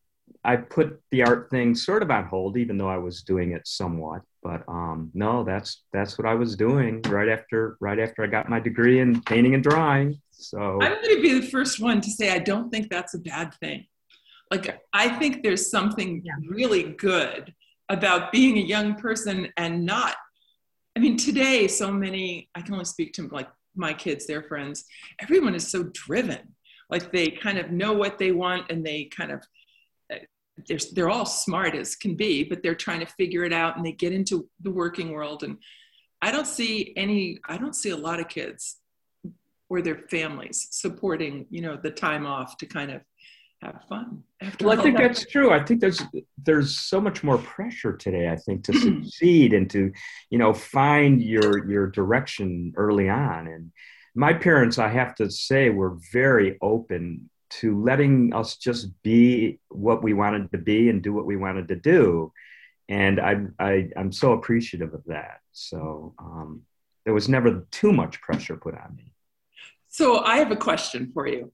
i 0.45 0.57
put 0.57 1.01
the 1.11 1.23
art 1.23 1.51
thing 1.51 1.75
sort 1.75 2.03
of 2.03 2.11
on 2.11 2.27
hold 2.27 2.57
even 2.57 2.79
though 2.79 2.89
i 2.89 2.99
was 2.99 3.23
doing 3.23 3.53
it 3.53 3.67
somewhat. 3.67 4.23
But 4.43 4.63
um 4.69 5.11
no 5.13 5.45
that's 5.45 5.83
that's 5.93 6.17
what 6.17 6.27
i 6.27 6.35
was 6.35 6.57
doing 6.57 7.03
right 7.09 7.29
after 7.29 7.77
right 7.81 7.99
after 7.99 8.23
i 8.23 8.27
got 8.27 8.49
my 8.49 8.61
degree 8.61 9.01
in 9.01 9.21
painting 9.23 9.55
and 9.55 9.63
drawing. 9.63 10.21
So 10.31 10.81
i'm 10.81 11.03
going 11.03 11.17
to 11.17 11.23
be 11.23 11.41
the 11.41 11.47
first 11.49 11.81
one 11.81 12.01
to 12.01 12.11
say 12.11 12.31
i 12.31 12.39
don't 12.39 12.71
think 12.71 12.89
that's 12.89 13.13
a 13.15 13.19
bad 13.19 13.53
thing 13.55 13.87
like 14.51 14.81
i 14.93 15.09
think 15.09 15.43
there's 15.43 15.71
something 15.71 16.23
yeah. 16.25 16.33
really 16.49 16.93
good 16.95 17.55
about 17.89 18.33
being 18.33 18.59
a 18.59 18.63
young 18.63 18.95
person 18.95 19.49
and 19.57 19.85
not 19.85 20.17
i 20.97 21.01
mean 21.01 21.17
today 21.17 21.67
so 21.69 21.91
many 21.91 22.49
i 22.55 22.61
can 22.61 22.75
only 22.75 22.85
speak 22.85 23.13
to 23.13 23.27
like 23.29 23.49
my 23.77 23.93
kids 23.93 24.27
their 24.27 24.43
friends 24.43 24.85
everyone 25.21 25.55
is 25.55 25.67
so 25.67 25.85
driven. 25.93 26.55
Like 26.89 27.13
they 27.13 27.29
kind 27.29 27.59
of 27.59 27.71
know 27.71 27.93
what 27.93 28.19
they 28.19 28.33
want 28.33 28.71
and 28.71 28.85
they 28.85 29.05
kind 29.05 29.31
of 29.31 29.45
uh, 30.13 30.17
they're, 30.67 30.79
they're 30.93 31.09
all 31.09 31.27
smart 31.27 31.75
as 31.75 31.95
can 31.95 32.17
be 32.17 32.43
but 32.43 32.63
they're 32.63 32.75
trying 32.75 33.01
to 33.01 33.07
figure 33.07 33.45
it 33.45 33.53
out 33.53 33.77
and 33.77 33.87
they 33.87 33.93
get 33.93 34.13
into 34.13 34.49
the 34.61 34.71
working 34.71 35.13
world. 35.13 35.43
And 35.43 35.59
i 36.23 36.31
don't 36.31 36.47
see 36.47 36.93
any 36.97 37.39
i 37.49 37.57
don't 37.57 37.75
see 37.75 37.91
a 37.91 37.97
lot 37.97 38.21
of 38.21 38.29
kids 38.29 38.77
or 39.69 39.81
their 39.81 40.01
families 40.11 40.69
supporting 40.71 41.47
you 41.49 41.63
know 41.63 41.79
the 41.83 41.91
time 41.91 42.27
off 42.27 42.57
to 42.59 42.67
kind 42.67 42.91
of 42.91 43.01
have 43.63 43.83
fun. 43.89 44.23
After 44.41 44.67
well, 44.67 44.79
I 44.79 44.83
think 44.83 44.97
that. 44.97 45.09
that's 45.09 45.27
true. 45.27 45.53
I 45.53 45.63
think 45.63 45.81
there's 45.81 46.03
there's 46.43 46.79
so 46.79 47.01
much 47.01 47.23
more 47.23 47.39
pressure 47.39 47.95
today. 47.95 48.31
I 48.31 48.37
think 48.37 48.65
to 48.65 48.73
succeed 48.81 49.53
and 49.53 49.69
to 49.71 49.93
you 50.31 50.39
know 50.39 50.55
find 50.55 51.23
your 51.23 51.69
your 51.69 51.87
direction 51.87 52.73
early 52.77 53.09
on. 53.09 53.47
And 53.47 53.73
my 54.15 54.33
parents, 54.33 54.79
I 54.79 54.89
have 54.89 55.15
to 55.17 55.31
say, 55.31 55.69
were 55.69 55.99
very 56.13 56.59
open 56.63 57.29
to 57.51 57.83
letting 57.83 58.33
us 58.33 58.57
just 58.57 58.89
be 59.03 59.59
what 59.69 60.03
we 60.03 60.15
wanted 60.15 60.51
to 60.53 60.59
be 60.59 60.89
and 60.89 61.03
do 61.03 61.13
what 61.13 61.27
we 61.27 61.37
wanted 61.37 61.69
to 61.69 61.77
do. 61.77 62.33
And 62.89 63.21
I, 63.21 63.43
I 63.59 63.89
I'm 63.97 64.13
so 64.13 64.33
appreciative 64.33 64.95
of 64.95 65.05
that. 65.07 65.41
So 65.53 66.15
um, 66.19 66.63
there 67.05 67.15
was 67.15 67.29
never 67.29 67.67
too 67.71 67.93
much 67.93 68.21
pressure 68.21 68.57
put 68.57 68.75
on 68.75 68.97
me. 68.97 69.13
So 69.89 70.21
I 70.21 70.37
have 70.37 70.53
a 70.53 70.57
question 70.57 71.11
for 71.13 71.27
you 71.27 71.51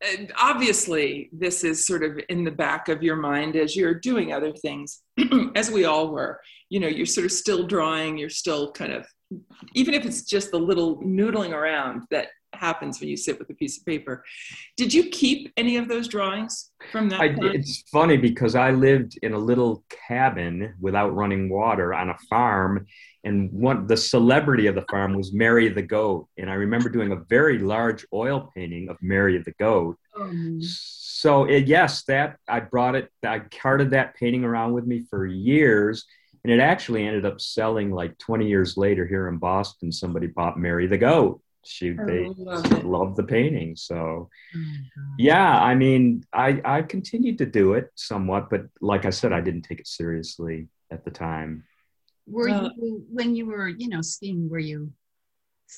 and 0.00 0.32
obviously 0.38 1.28
this 1.32 1.64
is 1.64 1.86
sort 1.86 2.04
of 2.04 2.20
in 2.28 2.44
the 2.44 2.50
back 2.50 2.88
of 2.88 3.02
your 3.02 3.16
mind 3.16 3.56
as 3.56 3.74
you're 3.74 3.94
doing 3.94 4.32
other 4.32 4.52
things 4.52 5.02
as 5.54 5.70
we 5.70 5.84
all 5.84 6.10
were. 6.10 6.40
You 6.70 6.80
know 6.80 6.88
you're 6.88 7.06
sort 7.06 7.24
of 7.24 7.32
still 7.32 7.66
drawing 7.66 8.18
you're 8.18 8.28
still 8.28 8.72
kind 8.72 8.92
of 8.92 9.06
even 9.74 9.94
if 9.94 10.04
it's 10.04 10.22
just 10.22 10.50
the 10.50 10.58
little 10.58 10.98
noodling 11.02 11.52
around 11.52 12.02
that 12.10 12.28
happens 12.54 13.00
when 13.00 13.08
you 13.08 13.16
sit 13.16 13.38
with 13.38 13.48
a 13.50 13.54
piece 13.54 13.78
of 13.78 13.84
paper 13.84 14.24
did 14.76 14.92
you 14.92 15.08
keep 15.10 15.52
any 15.56 15.76
of 15.76 15.88
those 15.88 16.08
drawings 16.08 16.70
from 16.90 17.08
that 17.08 17.20
I, 17.20 17.36
it's 17.40 17.82
funny 17.92 18.16
because 18.16 18.54
i 18.54 18.70
lived 18.70 19.18
in 19.22 19.34
a 19.34 19.38
little 19.38 19.84
cabin 20.08 20.74
without 20.80 21.14
running 21.14 21.48
water 21.48 21.94
on 21.94 22.10
a 22.10 22.18
farm 22.30 22.86
and 23.24 23.52
one 23.52 23.86
the 23.86 23.96
celebrity 23.96 24.66
of 24.66 24.74
the 24.74 24.84
farm 24.90 25.14
was 25.14 25.32
Mary 25.32 25.68
the 25.68 25.82
goat, 25.82 26.28
and 26.36 26.50
I 26.50 26.54
remember 26.54 26.88
doing 26.88 27.12
a 27.12 27.16
very 27.16 27.58
large 27.58 28.06
oil 28.12 28.50
painting 28.54 28.88
of 28.88 28.96
Mary 29.00 29.38
the 29.38 29.52
goat. 29.58 29.98
Um. 30.16 30.60
So 30.60 31.44
it, 31.44 31.66
yes, 31.66 32.04
that 32.04 32.38
I 32.48 32.60
brought 32.60 32.94
it. 32.94 33.10
I 33.24 33.40
carted 33.40 33.90
that 33.90 34.14
painting 34.16 34.44
around 34.44 34.72
with 34.72 34.86
me 34.86 35.04
for 35.10 35.26
years, 35.26 36.06
and 36.44 36.52
it 36.52 36.60
actually 36.60 37.06
ended 37.06 37.26
up 37.26 37.40
selling 37.40 37.90
like 37.90 38.16
20 38.18 38.48
years 38.48 38.76
later 38.76 39.06
here 39.06 39.28
in 39.28 39.38
Boston. 39.38 39.90
Somebody 39.92 40.28
bought 40.28 40.58
Mary 40.58 40.86
the 40.86 40.98
goat. 40.98 41.40
She 41.64 41.90
they 41.90 42.32
love 42.36 42.84
loved 42.84 43.16
the 43.16 43.24
painting. 43.24 43.76
So 43.76 43.94
oh, 44.56 45.14
yeah, 45.18 45.60
I 45.60 45.74
mean, 45.74 46.24
I 46.32 46.60
I 46.64 46.82
continued 46.82 47.38
to 47.38 47.46
do 47.46 47.74
it 47.74 47.90
somewhat, 47.94 48.48
but 48.50 48.66
like 48.80 49.04
I 49.04 49.10
said, 49.10 49.32
I 49.32 49.40
didn't 49.40 49.62
take 49.62 49.80
it 49.80 49.86
seriously 49.86 50.68
at 50.90 51.04
the 51.04 51.10
time. 51.10 51.64
Were 52.26 52.48
well, 52.48 52.72
you 52.76 53.04
when 53.10 53.34
you 53.34 53.46
were 53.46 53.68
you 53.68 53.88
know 53.88 54.02
skiing 54.02 54.48
were 54.48 54.58
you 54.58 54.92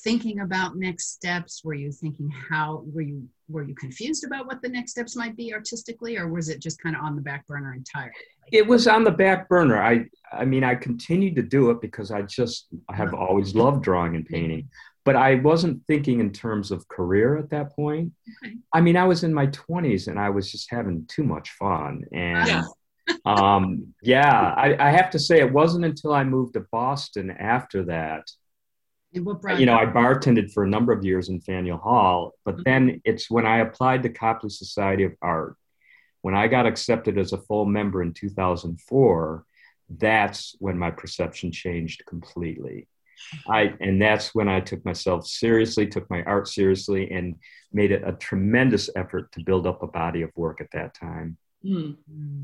thinking 0.03 0.39
about 0.39 0.77
next 0.77 1.11
steps? 1.13 1.61
Were 1.63 1.73
you 1.73 1.91
thinking 1.91 2.29
how 2.29 2.83
were 2.85 3.01
you 3.01 3.27
were 3.49 3.63
you 3.63 3.75
confused 3.75 4.23
about 4.23 4.45
what 4.45 4.61
the 4.61 4.69
next 4.69 4.91
steps 4.91 5.15
might 5.15 5.35
be 5.35 5.53
artistically 5.53 6.17
or 6.17 6.29
was 6.29 6.47
it 6.47 6.61
just 6.61 6.81
kind 6.81 6.95
of 6.95 7.03
on 7.03 7.15
the 7.15 7.21
back 7.21 7.45
burner 7.47 7.73
entirely? 7.73 8.13
It 8.51 8.65
was 8.65 8.87
on 8.87 9.03
the 9.03 9.11
back 9.11 9.49
burner. 9.49 9.81
I 9.81 10.05
i 10.33 10.45
mean 10.45 10.63
i 10.63 10.73
continued 10.73 11.35
to 11.35 11.41
do 11.41 11.71
it 11.71 11.81
because 11.81 12.09
i 12.09 12.21
just 12.21 12.67
I 12.87 12.95
have 12.95 13.13
always 13.13 13.53
loved 13.53 13.83
drawing 13.83 14.15
and 14.15 14.25
painting 14.25 14.69
but 15.05 15.15
i 15.15 15.35
wasn't 15.35 15.81
thinking 15.87 16.19
in 16.19 16.31
terms 16.31 16.71
of 16.71 16.87
career 16.87 17.37
at 17.37 17.49
that 17.49 17.75
point 17.75 18.11
okay. 18.43 18.55
i 18.73 18.81
mean 18.81 18.97
i 18.97 19.05
was 19.05 19.23
in 19.23 19.33
my 19.33 19.47
20s 19.47 20.07
and 20.07 20.19
i 20.19 20.29
was 20.29 20.51
just 20.51 20.69
having 20.71 21.05
too 21.07 21.23
much 21.23 21.51
fun 21.51 22.03
and 22.11 22.47
yeah 22.47 22.63
um, 23.25 23.93
yeah, 24.01 24.53
I, 24.55 24.75
I, 24.79 24.91
have 24.91 25.09
to 25.11 25.19
say 25.19 25.39
it 25.39 25.51
wasn't 25.51 25.85
until 25.85 26.13
I 26.13 26.23
moved 26.23 26.53
to 26.53 26.65
Boston 26.71 27.31
after 27.31 27.83
that. 27.85 28.29
you 29.59 29.65
know, 29.65 29.75
I 29.75 29.85
bartended 29.85 30.53
for 30.53 30.63
a 30.63 30.69
number 30.69 30.93
of 30.93 31.03
years 31.03 31.29
in 31.29 31.41
Faneuil 31.41 31.77
Hall, 31.77 32.33
but 32.45 32.55
mm-hmm. 32.55 32.63
then 32.65 33.01
it's 33.03 33.29
when 33.29 33.45
I 33.45 33.59
applied 33.59 34.03
to 34.03 34.09
Copley 34.09 34.49
Society 34.49 35.03
of 35.03 35.13
Art, 35.21 35.55
when 36.21 36.35
I 36.35 36.47
got 36.47 36.65
accepted 36.65 37.17
as 37.17 37.33
a 37.33 37.41
full 37.41 37.65
member 37.65 38.01
in 38.01 38.13
2004, 38.13 39.45
that's 39.97 40.55
when 40.59 40.77
my 40.77 40.91
perception 40.91 41.51
changed 41.51 42.05
completely. 42.05 42.87
I 43.47 43.73
and 43.79 44.01
that's 44.01 44.33
when 44.35 44.47
I 44.47 44.59
took 44.59 44.83
myself 44.85 45.27
seriously, 45.27 45.87
took 45.87 46.09
my 46.09 46.23
art 46.23 46.47
seriously, 46.47 47.09
and 47.11 47.35
made 47.71 47.91
it 47.91 48.03
a 48.05 48.13
tremendous 48.13 48.89
effort 48.95 49.31
to 49.33 49.43
build 49.43 49.65
up 49.65 49.83
a 49.83 49.87
body 49.87 50.21
of 50.21 50.31
work 50.35 50.61
at 50.61 50.71
that 50.73 50.93
time. 50.93 51.37
Mm. 51.65 51.97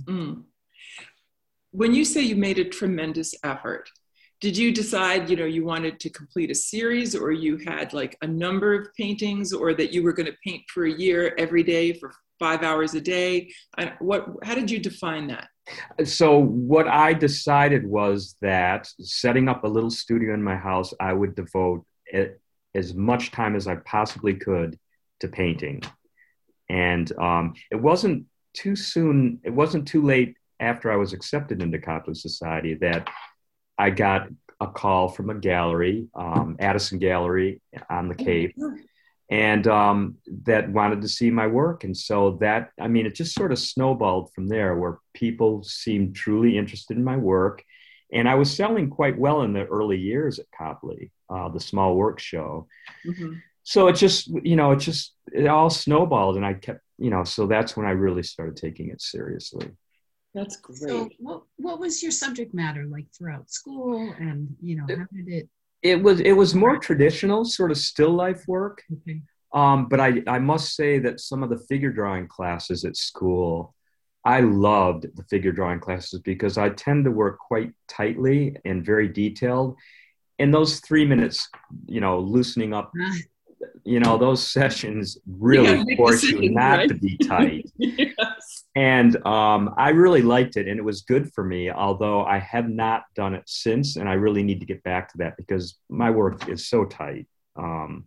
Mm. 0.06 0.44
When 1.72 1.94
you 1.94 2.06
say 2.06 2.22
you 2.22 2.36
made 2.36 2.60
a 2.60 2.66
tremendous 2.66 3.36
effort, 3.44 3.90
did 4.40 4.56
you 4.56 4.72
decide, 4.72 5.30
you 5.30 5.36
know, 5.36 5.46
you 5.46 5.66
wanted 5.66 6.00
to 6.00 6.10
complete 6.10 6.52
a 6.52 6.56
series 6.56 7.16
or 7.16 7.32
you 7.32 7.58
had 7.66 7.94
like 7.94 8.16
a 8.22 8.28
number 8.28 8.74
of 8.74 8.94
paintings 8.96 9.52
or 9.52 9.74
that 9.74 9.92
you 9.92 10.04
were 10.04 10.14
going 10.14 10.28
to 10.28 10.38
paint 10.46 10.64
for 10.72 10.86
a 10.86 10.92
year 10.92 11.34
every 11.38 11.64
day 11.64 11.94
for 11.94 12.14
five 12.40 12.62
hours 12.62 12.94
a 12.94 13.02
day? 13.02 13.52
What, 14.00 14.28
how 14.44 14.54
did 14.54 14.70
you 14.70 14.80
define 14.80 15.28
that? 15.28 15.50
So 16.06 16.40
what 16.40 16.88
I 16.88 17.14
decided 17.14 17.86
was 17.86 18.36
that 18.42 18.88
setting 19.00 19.50
up 19.50 19.64
a 19.64 19.68
little 19.68 19.90
studio 19.90 20.34
in 20.34 20.44
my 20.44 20.56
house, 20.56 20.94
I 21.00 21.14
would 21.14 21.36
devote 21.36 21.86
it, 22.06 22.40
as 22.74 22.94
much 22.94 23.32
time 23.32 23.56
as 23.56 23.68
I 23.68 23.76
possibly 23.76 24.36
could 24.36 24.78
to 25.20 25.28
painting. 25.28 25.82
And 26.70 27.12
um, 27.18 27.54
it 27.72 27.82
wasn't 27.82 28.26
too 28.54 28.76
soon, 28.76 29.40
it 29.44 29.54
wasn't 29.54 29.88
too 29.88 30.04
late 30.04 30.36
after 30.60 30.92
I 30.92 30.96
was 30.96 31.14
accepted 31.14 31.62
into 31.62 31.80
Copley 31.80 32.16
Society 32.16 32.76
that 32.76 33.10
I 33.78 33.90
got 33.90 34.28
a 34.60 34.68
call 34.68 35.08
from 35.08 35.30
a 35.30 35.36
gallery, 35.36 36.08
um, 36.16 36.56
Addison 36.60 37.00
Gallery 37.00 37.62
on 37.90 38.08
the 38.08 38.16
oh, 38.20 38.24
Cape, 38.24 38.56
and 39.30 39.68
um, 39.68 40.16
that 40.46 40.70
wanted 40.70 41.02
to 41.02 41.08
see 41.08 41.30
my 41.30 41.48
work. 41.48 41.84
And 41.84 41.96
so 41.96 42.38
that, 42.42 42.70
I 42.80 42.88
mean, 42.88 43.06
it 43.06 43.16
just 43.16 43.36
sort 43.36 43.52
of 43.52 43.60
snowballed 43.60 44.32
from 44.34 44.48
there 44.48 44.76
where 44.76 45.00
people 45.14 45.64
seemed 45.64 46.16
truly 46.16 46.58
interested 46.58 46.98
in 46.98 47.04
my 47.04 47.18
work. 47.18 47.64
And 48.14 48.30
I 48.30 48.36
was 48.36 48.56
selling 48.56 48.90
quite 48.90 49.20
well 49.20 49.42
in 49.42 49.52
the 49.52 49.66
early 49.66 49.98
years 49.98 50.40
at 50.40 50.46
Copley, 50.58 51.12
uh, 51.30 51.50
the 51.50 51.60
small 51.60 51.96
work 51.96 52.20
show. 52.20 52.68
Mm-hmm. 53.06 53.34
So 53.64 53.88
it 53.88 53.98
just, 53.98 54.28
you 54.44 54.56
know, 54.56 54.72
it 54.72 54.80
just, 54.80 55.14
it 55.34 55.48
all 55.48 55.70
snowballed 55.70 56.38
and 56.38 56.46
I 56.46 56.54
kept 56.54 56.80
you 56.98 57.10
know, 57.10 57.24
so 57.24 57.48
that's 57.48 57.78
when 57.78 57.86
I 57.86 57.92
really 57.92 58.24
started 58.24 58.56
taking 58.56 58.90
it 58.90 59.02
seriously. 59.02 59.70
That's 60.34 60.58
great. 60.58 60.78
So 60.80 61.10
what, 61.20 61.44
what 61.58 61.80
was 61.80 62.02
your 62.04 62.12
subject 62.12 62.54
matter 62.54 62.86
like 62.86 63.06
throughout 63.16 63.50
school 63.50 64.14
and, 64.20 64.56
you 64.62 64.76
know, 64.76 64.86
how 64.88 65.06
did 65.14 65.28
it? 65.28 65.50
It 65.84 66.02
was, 66.02 66.20
it 66.20 66.34
was 66.34 66.56
more 66.56 66.78
traditional 66.78 67.46
sort 67.46 67.72
of 67.72 67.78
still 67.78 68.12
life 68.12 68.44
work. 68.48 68.84
Um, 69.54 69.88
but 69.88 70.00
I, 70.00 70.22
I 70.28 70.40
must 70.40 70.76
say 70.76 71.00
that 71.00 71.20
some 71.20 71.44
of 71.44 71.50
the 71.50 71.58
figure 71.58 71.92
drawing 71.92 72.28
classes 72.28 72.84
at 72.84 72.98
school, 72.98 73.74
I 74.26 74.42
loved 74.42 75.08
the 75.16 75.24
figure 75.24 75.52
drawing 75.52 75.80
classes 75.80 76.20
because 76.20 76.58
I 76.58 76.70
tend 76.70 77.06
to 77.06 77.12
work 77.12 77.40
quite 77.40 77.72
tightly 77.88 78.58
and 78.66 78.86
very 78.86 79.08
detailed. 79.08 79.78
and 80.40 80.54
those 80.54 80.80
three 80.82 81.06
minutes, 81.06 81.50
you 81.86 82.02
know, 82.02 82.20
loosening 82.20 82.74
up 82.74 82.92
you 83.84 84.00
know 84.00 84.18
those 84.18 84.46
sessions 84.46 85.18
really 85.26 85.96
force 85.96 86.24
you 86.24 86.50
not 86.52 86.78
right? 86.78 86.90
to 86.90 86.96
be 86.96 87.18
tight 87.18 87.66
yes. 87.78 88.37
And 88.76 89.16
um, 89.26 89.74
i 89.78 89.90
really 89.90 90.22
liked 90.22 90.58
it 90.58 90.68
and 90.68 90.80
it 90.80 90.84
was 90.84 91.02
good 91.02 91.32
for 91.34 91.44
me 91.44 91.70
although 91.70 92.24
i 92.26 92.38
have 92.38 92.70
not 92.70 93.04
done 93.16 93.34
it 93.34 93.44
since 93.46 93.96
and 93.96 94.08
i 94.08 94.14
really 94.14 94.44
need 94.44 94.60
to 94.60 94.66
get 94.66 94.84
back 94.84 95.12
to 95.12 95.18
that 95.18 95.36
because 95.38 95.78
my 95.90 96.10
work 96.10 96.48
is 96.50 96.68
so 96.68 96.86
tight 96.86 97.28
um, 97.56 98.06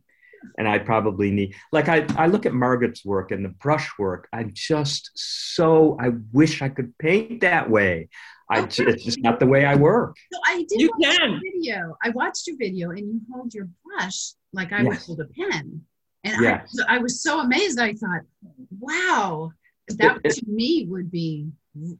and 0.59 0.69
i 0.69 0.79
probably 0.79 1.31
need 1.31 1.55
like 1.73 1.89
I, 1.89 2.07
I 2.17 2.27
look 2.27 2.47
at 2.47 2.55
margaret's 2.55 3.05
work 3.05 3.31
and 3.31 3.45
the 3.45 3.51
brush 3.51 3.91
work 3.99 4.29
i'm 4.33 4.53
just 4.55 5.11
so 5.15 5.97
i 6.01 6.11
wish 6.33 6.63
i 6.63 6.69
could 6.69 6.97
paint 6.99 7.41
that 7.41 7.69
way 7.69 8.09
I, 8.51 8.65
it's 8.65 9.05
just 9.05 9.21
not 9.23 9.39
the 9.39 9.47
way 9.47 9.65
I 9.65 9.77
work. 9.77 10.17
So 10.33 10.41
I 10.45 10.65
did 10.69 10.81
you 10.81 10.91
watch 10.99 11.17
can. 11.17 11.31
your 11.31 11.41
video. 11.41 11.97
I 12.03 12.11
watched 12.11 12.49
your 12.49 12.57
video 12.57 12.91
and 12.91 12.99
you 12.99 13.21
hold 13.33 13.55
your 13.55 13.69
brush 13.85 14.33
like 14.53 14.73
I 14.73 14.83
yes. 14.83 14.87
would 14.89 14.99
hold 14.99 15.21
a 15.21 15.27
pen. 15.27 15.83
And 16.25 16.43
yes. 16.43 16.77
I, 16.89 16.97
I 16.97 16.99
was 16.99 17.23
so 17.23 17.41
amazed. 17.41 17.79
I 17.79 17.95
thought, 17.95 18.23
wow, 18.79 19.53
that 19.99 20.17
it, 20.17 20.21
it, 20.25 20.35
to 20.37 20.47
me 20.47 20.87
would 20.89 21.11
be, 21.11 21.49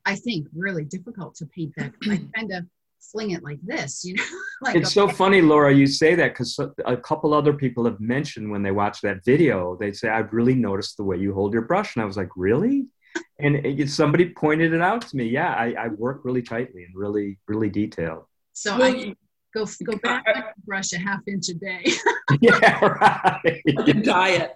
I 0.05 0.15
think, 0.15 0.49
really 0.55 0.85
difficult 0.85 1.35
to 1.37 1.47
paint 1.47 1.73
that. 1.77 1.93
I 2.05 2.23
kind 2.37 2.53
of 2.53 2.65
fling 3.01 3.31
it 3.31 3.43
like 3.43 3.59
this, 3.63 4.05
you 4.05 4.15
know. 4.15 4.25
like 4.63 4.77
it's 4.77 4.93
so 4.93 5.09
funny, 5.09 5.41
Laura, 5.41 5.73
you 5.73 5.87
say 5.87 6.15
that 6.15 6.33
because 6.33 6.59
a 6.85 6.97
couple 6.97 7.35
other 7.35 7.53
people 7.53 7.85
have 7.85 8.01
mentioned 8.01 8.51
when 8.51 8.63
they 8.63 8.71
watch 8.71 9.01
that 9.03 9.25
video, 9.25 9.77
they 9.77 9.93
say, 9.93 10.09
I've 10.09 10.33
really 10.33 10.55
noticed 10.55 10.97
the 10.97 11.05
way 11.05 11.17
you 11.17 11.35
hold 11.35 11.53
your 11.53 11.63
brush. 11.63 11.97
And 11.97 12.03
I 12.03 12.07
was 12.07 12.17
like, 12.17 12.31
really? 12.37 12.87
and 13.41 13.57
it, 13.67 13.91
somebody 13.91 14.31
pointed 14.31 14.73
it 14.73 14.81
out 14.81 15.03
to 15.09 15.17
me. 15.17 15.27
Yeah, 15.27 15.53
I, 15.53 15.75
I 15.79 15.89
work 15.89 16.21
really 16.25 16.43
tightly 16.43 16.85
and 16.85 16.95
really, 16.95 17.39
really 17.49 17.69
detailed. 17.69 18.25
So 18.53 18.79
well, 18.79 18.95
I 18.95 19.15
go 19.55 19.67
go 19.85 19.97
back 19.99 20.25
and 20.27 20.45
brush 20.65 20.93
a 20.93 20.99
half 20.99 21.21
inch 21.27 21.49
a 21.49 21.55
day. 21.55 21.85
yeah, 22.41 22.85
right. 22.85 24.03
diet. 24.03 24.53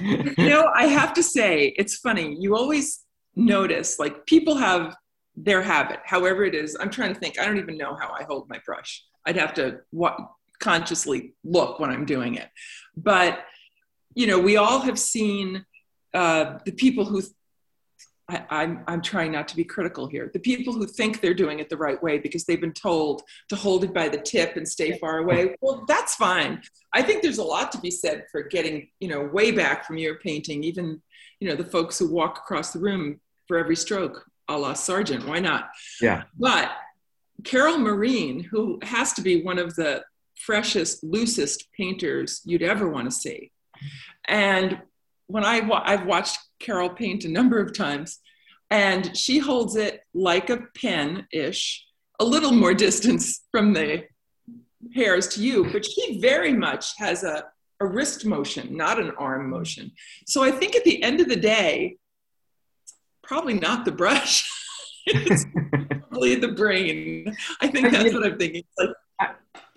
you 0.00 0.48
know, 0.48 0.70
I 0.74 0.86
have 0.86 1.12
to 1.14 1.22
say, 1.22 1.74
it's 1.76 1.96
funny. 1.96 2.36
You 2.38 2.56
always 2.56 3.00
notice, 3.36 3.98
like 3.98 4.26
people 4.26 4.56
have 4.56 4.96
their 5.36 5.62
habit, 5.62 6.00
however 6.04 6.44
it 6.44 6.54
is. 6.54 6.76
I'm 6.78 6.90
trying 6.90 7.14
to 7.14 7.20
think. 7.20 7.38
I 7.38 7.44
don't 7.44 7.58
even 7.58 7.76
know 7.76 7.94
how 7.94 8.12
I 8.12 8.24
hold 8.24 8.48
my 8.48 8.60
brush. 8.64 9.04
I'd 9.26 9.36
have 9.36 9.54
to 9.54 9.80
wa- 9.92 10.28
consciously 10.60 11.34
look 11.44 11.80
when 11.80 11.90
I'm 11.90 12.04
doing 12.04 12.34
it. 12.34 12.48
But 12.96 13.40
you 14.14 14.26
know, 14.26 14.38
we 14.38 14.56
all 14.56 14.80
have 14.80 14.98
seen 14.98 15.64
uh, 16.14 16.58
the 16.64 16.72
people 16.72 17.04
who 17.04 17.22
I, 18.30 18.44
I'm, 18.50 18.84
I'm 18.86 19.02
trying 19.02 19.32
not 19.32 19.48
to 19.48 19.56
be 19.56 19.64
critical 19.64 20.06
here. 20.06 20.30
The 20.32 20.38
people 20.38 20.72
who 20.72 20.86
think 20.86 21.20
they're 21.20 21.34
doing 21.34 21.58
it 21.58 21.68
the 21.68 21.76
right 21.76 22.00
way 22.02 22.18
because 22.18 22.44
they've 22.44 22.60
been 22.60 22.72
told 22.72 23.22
to 23.48 23.56
hold 23.56 23.84
it 23.84 23.92
by 23.92 24.08
the 24.08 24.18
tip 24.18 24.56
and 24.56 24.66
stay 24.66 24.98
far 24.98 25.18
away, 25.18 25.56
well, 25.60 25.84
that's 25.86 26.14
fine. 26.14 26.62
I 26.92 27.02
think 27.02 27.22
there's 27.22 27.38
a 27.38 27.44
lot 27.44 27.72
to 27.72 27.78
be 27.78 27.90
said 27.90 28.24
for 28.30 28.42
getting, 28.42 28.88
you 29.00 29.08
know, 29.08 29.22
way 29.22 29.50
back 29.50 29.86
from 29.86 29.98
your 29.98 30.16
painting, 30.18 30.62
even, 30.64 31.02
you 31.40 31.48
know, 31.48 31.56
the 31.56 31.64
folks 31.64 31.98
who 31.98 32.10
walk 32.10 32.38
across 32.38 32.72
the 32.72 32.80
room 32.80 33.20
for 33.48 33.58
every 33.58 33.76
stroke, 33.76 34.24
a 34.48 34.56
la 34.56 34.74
Sargent, 34.74 35.26
why 35.26 35.40
not? 35.40 35.70
Yeah. 36.00 36.24
But 36.38 36.70
Carol 37.44 37.78
Marine, 37.78 38.40
who 38.40 38.78
has 38.82 39.12
to 39.14 39.22
be 39.22 39.42
one 39.42 39.58
of 39.58 39.74
the 39.76 40.04
freshest, 40.36 41.04
loosest 41.04 41.70
painters 41.72 42.40
you'd 42.44 42.62
ever 42.62 42.88
want 42.88 43.10
to 43.10 43.16
see. 43.16 43.50
And 44.26 44.80
when 45.26 45.44
I 45.44 45.60
I've 45.84 46.06
watched 46.06 46.38
Carol 46.60 46.90
paint 46.90 47.24
a 47.24 47.28
number 47.28 47.58
of 47.58 47.74
times, 47.74 48.20
and 48.70 49.16
she 49.16 49.38
holds 49.38 49.76
it 49.76 50.02
like 50.14 50.50
a 50.50 50.64
pen 50.80 51.26
ish, 51.32 51.84
a 52.20 52.24
little 52.24 52.52
more 52.52 52.74
distance 52.74 53.40
from 53.50 53.72
the 53.72 54.04
hairs 54.94 55.28
to 55.28 55.42
you, 55.42 55.70
but 55.72 55.84
she 55.84 56.20
very 56.20 56.52
much 56.52 56.92
has 56.98 57.24
a, 57.24 57.44
a 57.80 57.86
wrist 57.86 58.24
motion, 58.24 58.76
not 58.76 59.00
an 59.00 59.10
arm 59.18 59.50
motion. 59.50 59.90
So 60.26 60.42
I 60.44 60.50
think 60.50 60.76
at 60.76 60.84
the 60.84 61.02
end 61.02 61.20
of 61.20 61.28
the 61.28 61.36
day, 61.36 61.96
probably 63.22 63.54
not 63.54 63.84
the 63.84 63.92
brush. 63.92 64.48
it's 65.06 65.46
probably 66.08 66.36
the 66.36 66.48
brain. 66.48 67.36
I 67.60 67.68
think 67.68 67.90
that's 67.90 68.12
what 68.12 68.24
I'm 68.24 68.38
thinking. 68.38 68.64
Like, 68.78 68.90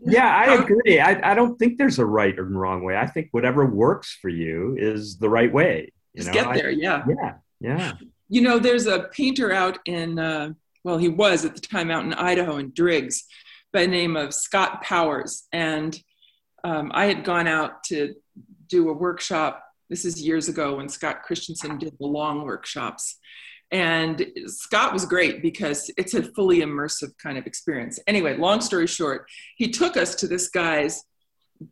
yeah, 0.06 0.36
I 0.36 0.56
agree. 0.56 1.00
I, 1.00 1.32
I 1.32 1.34
don't 1.34 1.58
think 1.58 1.78
there's 1.78 2.00
a 2.00 2.06
right 2.06 2.38
and 2.38 2.60
wrong 2.60 2.84
way. 2.84 2.98
I 2.98 3.08
think 3.08 3.30
whatever 3.32 3.66
works 3.66 4.18
for 4.22 4.30
you 4.30 4.76
is 4.78 5.18
the 5.18 5.30
right 5.30 5.52
way. 5.52 5.92
You 6.14 6.24
Just 6.24 6.34
know? 6.34 6.44
get 6.44 6.54
there, 6.54 6.70
I, 6.70 6.72
yeah. 6.72 7.04
Yeah, 7.08 7.34
yeah. 7.60 7.94
You 8.30 8.42
know, 8.42 8.60
there's 8.60 8.88
a 8.88 9.10
painter 9.12 9.52
out 9.52 9.80
in, 9.86 10.20
uh, 10.20 10.54
well, 10.84 10.98
he 10.98 11.10
was 11.10 11.46
at 11.46 11.56
the 11.56 11.62
time 11.62 11.92
out 11.92 12.04
in 12.06 12.14
Idaho 12.14 12.58
in 12.58 12.72
Driggs 12.74 13.26
by 13.72 13.82
the 13.82 13.88
name 13.88 14.16
of 14.16 14.34
Scott 14.34 14.82
Powers. 14.82 15.48
And 15.52 16.00
um, 16.64 16.92
I 16.94 17.06
had 17.06 17.24
gone 17.24 17.48
out 17.48 17.84
to 17.86 18.16
do 18.68 18.90
a 18.90 18.94
workshop. 18.94 19.64
This 19.90 20.06
is 20.06 20.22
years 20.22 20.48
ago 20.48 20.78
when 20.78 20.90
Scott 20.90 21.24
Christensen 21.24 21.78
did 21.78 21.94
the 22.00 22.08
long 22.08 22.44
workshops. 22.44 23.20
And 23.72 24.28
Scott 24.46 24.94
was 24.94 25.06
great 25.06 25.42
because 25.42 25.90
it's 25.98 26.14
a 26.14 26.24
fully 26.34 26.60
immersive 26.60 27.18
kind 27.18 27.38
of 27.38 27.48
experience. 27.48 28.00
Anyway, 28.06 28.38
long 28.38 28.62
story 28.62 28.86
short, 28.86 29.28
he 29.58 29.70
took 29.70 29.98
us 29.98 30.16
to 30.16 30.28
this 30.28 30.50
guy's 30.50 31.04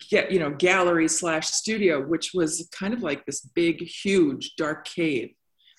get 0.09 0.31
you 0.31 0.39
know 0.39 0.51
gallery 0.51 1.07
slash 1.07 1.47
studio 1.47 2.01
which 2.01 2.31
was 2.33 2.69
kind 2.71 2.93
of 2.93 3.03
like 3.03 3.25
this 3.25 3.41
big 3.41 3.81
huge 3.81 4.55
dark 4.55 4.85
cave 4.85 5.33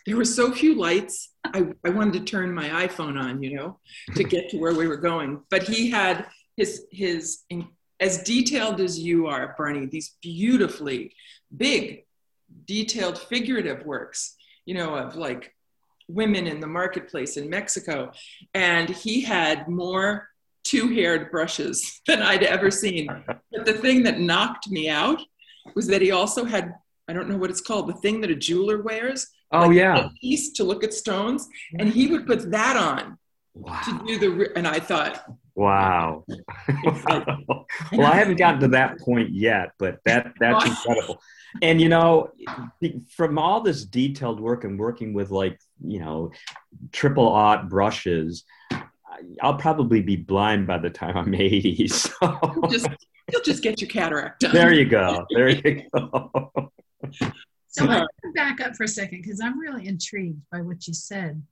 there 0.06 0.16
were 0.16 0.25
so 0.25 0.52
few 0.52 0.75
lights 0.75 1.30
I, 1.44 1.68
I 1.85 1.90
wanted 1.90 2.14
to 2.14 2.21
turn 2.21 2.52
my 2.52 2.68
iphone 2.87 3.21
on 3.21 3.42
you 3.42 3.54
know 3.54 3.78
to 4.16 4.25
get 4.25 4.50
to 4.50 4.59
where 4.59 4.75
we 4.75 4.87
were 4.87 4.97
going 4.97 5.42
but 5.50 5.62
he 5.62 5.90
had 5.90 6.26
his 6.56 6.87
his 6.90 7.42
as 8.00 8.23
detailed 8.23 8.80
as 8.80 8.99
you 8.99 9.26
are 9.28 9.54
barney 9.56 9.87
these 9.87 10.16
beautifully 10.21 11.14
big 11.56 12.04
detailed 12.66 13.18
figurative 13.18 13.87
works 13.87 14.37
you 14.66 14.75
know 14.75 14.94
of 14.94 15.16
like 15.16 15.54
women 16.09 16.47
in 16.47 16.61
the 16.61 16.66
marketplace 16.66 17.37
in 17.37 17.49
Mexico. 17.49 18.12
And 18.54 18.88
he 18.88 19.23
had 19.23 19.68
more 19.68 20.28
two 20.64 20.88
haired 20.88 21.31
brushes 21.31 22.00
than 22.07 22.23
I'd 22.23 22.42
ever 22.42 22.71
seen. 22.71 23.09
But 23.26 23.66
the 23.66 23.75
thing 23.75 24.02
that 24.04 24.21
knocked 24.21 24.69
me 24.69 24.88
out 24.88 25.21
was 25.75 25.87
that 25.88 26.02
he 26.02 26.11
also 26.11 26.45
had, 26.45 26.75
I 27.09 27.12
don't 27.12 27.28
know 27.28 27.37
what 27.37 27.50
it's 27.50 27.61
called, 27.61 27.88
the 27.88 27.95
thing 27.95 28.21
that 28.21 28.31
a 28.31 28.37
jeweler 28.37 28.83
wears. 28.83 29.26
Oh, 29.50 29.66
like 29.66 29.76
yeah. 29.76 30.09
piece 30.21 30.52
to 30.52 30.64
look 30.64 30.83
at 30.83 30.95
stones. 30.95 31.47
And 31.78 31.88
he 31.88 32.07
would 32.07 32.26
put 32.26 32.50
that 32.50 32.76
on 32.76 33.19
wow. 33.54 33.80
to 33.84 34.06
do 34.06 34.19
the, 34.19 34.56
and 34.56 34.67
I 34.67 34.80
thought, 34.80 35.25
Wow. 35.54 36.25
Well, 37.93 38.06
I 38.06 38.17
haven't 38.17 38.36
gotten 38.36 38.60
to 38.60 38.69
that 38.69 38.99
point 39.00 39.30
yet, 39.30 39.73
but 39.78 39.99
that 40.04 40.32
that's 40.41 40.65
incredible. 40.67 41.21
And 41.60 41.80
you 41.80 41.89
know, 41.89 42.30
from 43.10 43.39
all 43.39 43.60
this 43.60 43.84
detailed 43.84 44.41
work 44.41 44.65
and 44.65 44.78
working 44.78 45.13
with 45.13 45.30
like 45.30 45.58
you 45.84 45.99
know 45.99 46.32
triple 46.91 47.28
aught 47.28 47.69
brushes, 47.69 48.45
I'll 49.40 49.56
probably 49.56 50.00
be 50.00 50.16
blind 50.16 50.66
by 50.66 50.78
the 50.78 50.90
time 50.90 51.16
I'm 51.16 51.34
80. 51.34 51.88
So 51.88 52.10
you'll 52.54 52.68
just, 52.68 52.88
you'll 53.30 53.42
just 53.42 53.62
get 53.62 53.80
your 53.80 53.90
cataract 53.90 54.40
done. 54.40 54.52
There 54.52 54.72
you 54.72 54.84
go. 54.84 55.26
There 55.30 55.48
you 55.48 55.82
go. 55.94 56.72
So 57.68 57.88
I 57.88 58.00
to 58.00 58.32
back 58.34 58.60
up 58.60 58.76
for 58.76 58.84
a 58.84 58.88
second 58.88 59.22
because 59.22 59.40
I'm 59.40 59.58
really 59.58 59.86
intrigued 59.86 60.42
by 60.50 60.60
what 60.60 60.86
you 60.86 60.94
said 60.94 61.42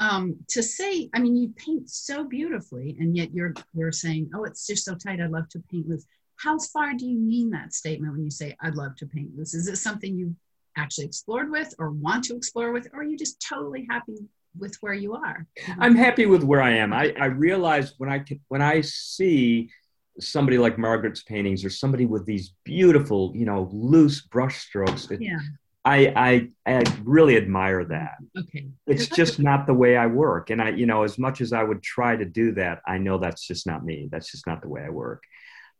um, 0.00 0.36
to 0.48 0.62
say, 0.62 1.08
I 1.14 1.20
mean, 1.20 1.36
you 1.36 1.54
paint 1.56 1.88
so 1.88 2.24
beautifully, 2.24 2.96
and 3.00 3.16
yet 3.16 3.32
you're 3.32 3.54
you're 3.72 3.92
saying, 3.92 4.30
"Oh, 4.34 4.44
it's 4.44 4.66
just 4.66 4.84
so 4.84 4.94
tight. 4.94 5.20
I'd 5.20 5.30
love 5.30 5.48
to 5.50 5.62
paint 5.70 5.88
loose." 5.88 6.04
How 6.36 6.58
far 6.58 6.92
do 6.92 7.06
you 7.06 7.18
mean 7.18 7.50
that 7.50 7.72
statement 7.72 8.12
when 8.12 8.24
you 8.24 8.30
say, 8.30 8.54
"I'd 8.60 8.74
love 8.74 8.96
to 8.96 9.06
paint 9.06 9.36
loose"? 9.36 9.54
Is 9.54 9.68
it 9.68 9.76
something 9.76 10.14
you 10.14 10.36
actually 10.76 11.06
explored 11.06 11.50
with, 11.50 11.74
or 11.78 11.90
want 11.90 12.24
to 12.24 12.36
explore 12.36 12.72
with, 12.72 12.88
or 12.92 13.00
are 13.00 13.04
you 13.04 13.16
just 13.16 13.40
totally 13.40 13.86
happy 13.88 14.16
with 14.58 14.76
where 14.80 14.94
you 14.94 15.14
are? 15.14 15.46
I'm 15.78 15.94
happy 15.94 16.26
with 16.26 16.42
where 16.42 16.62
I 16.62 16.72
am. 16.72 16.92
I, 16.92 17.14
I 17.18 17.26
realize 17.26 17.94
when 17.98 18.10
I 18.10 18.24
when 18.48 18.62
I 18.62 18.80
see 18.80 19.70
somebody 20.18 20.58
like 20.58 20.78
Margaret's 20.78 21.22
paintings 21.22 21.64
or 21.64 21.70
somebody 21.70 22.06
with 22.06 22.24
these 22.26 22.54
beautiful, 22.64 23.32
you 23.34 23.44
know, 23.44 23.68
loose 23.72 24.22
brush 24.22 24.58
strokes. 24.58 25.10
It, 25.10 25.20
yeah. 25.20 25.38
I, 25.84 26.12
I, 26.16 26.74
I 26.78 26.82
really 27.04 27.36
admire 27.36 27.84
that. 27.84 28.16
Okay. 28.36 28.66
It's 28.88 29.06
just 29.08 29.38
not 29.38 29.66
the 29.66 29.74
way 29.74 29.96
I 29.96 30.06
work. 30.06 30.50
And 30.50 30.60
I, 30.60 30.70
you 30.70 30.84
know, 30.84 31.04
as 31.04 31.16
much 31.16 31.40
as 31.40 31.52
I 31.52 31.62
would 31.62 31.82
try 31.82 32.16
to 32.16 32.24
do 32.24 32.52
that, 32.52 32.80
I 32.86 32.98
know 32.98 33.18
that's 33.18 33.46
just 33.46 33.66
not 33.66 33.84
me. 33.84 34.08
That's 34.10 34.30
just 34.30 34.46
not 34.48 34.62
the 34.62 34.68
way 34.68 34.82
I 34.82 34.88
work. 34.90 35.22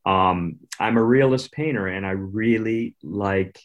Um, 0.05 0.61
I'm 0.79 0.97
a 0.97 1.03
realist 1.03 1.51
painter 1.51 1.89
and 1.89 2.07
I 2.07 2.11
really 2.11 2.95
like 3.03 3.61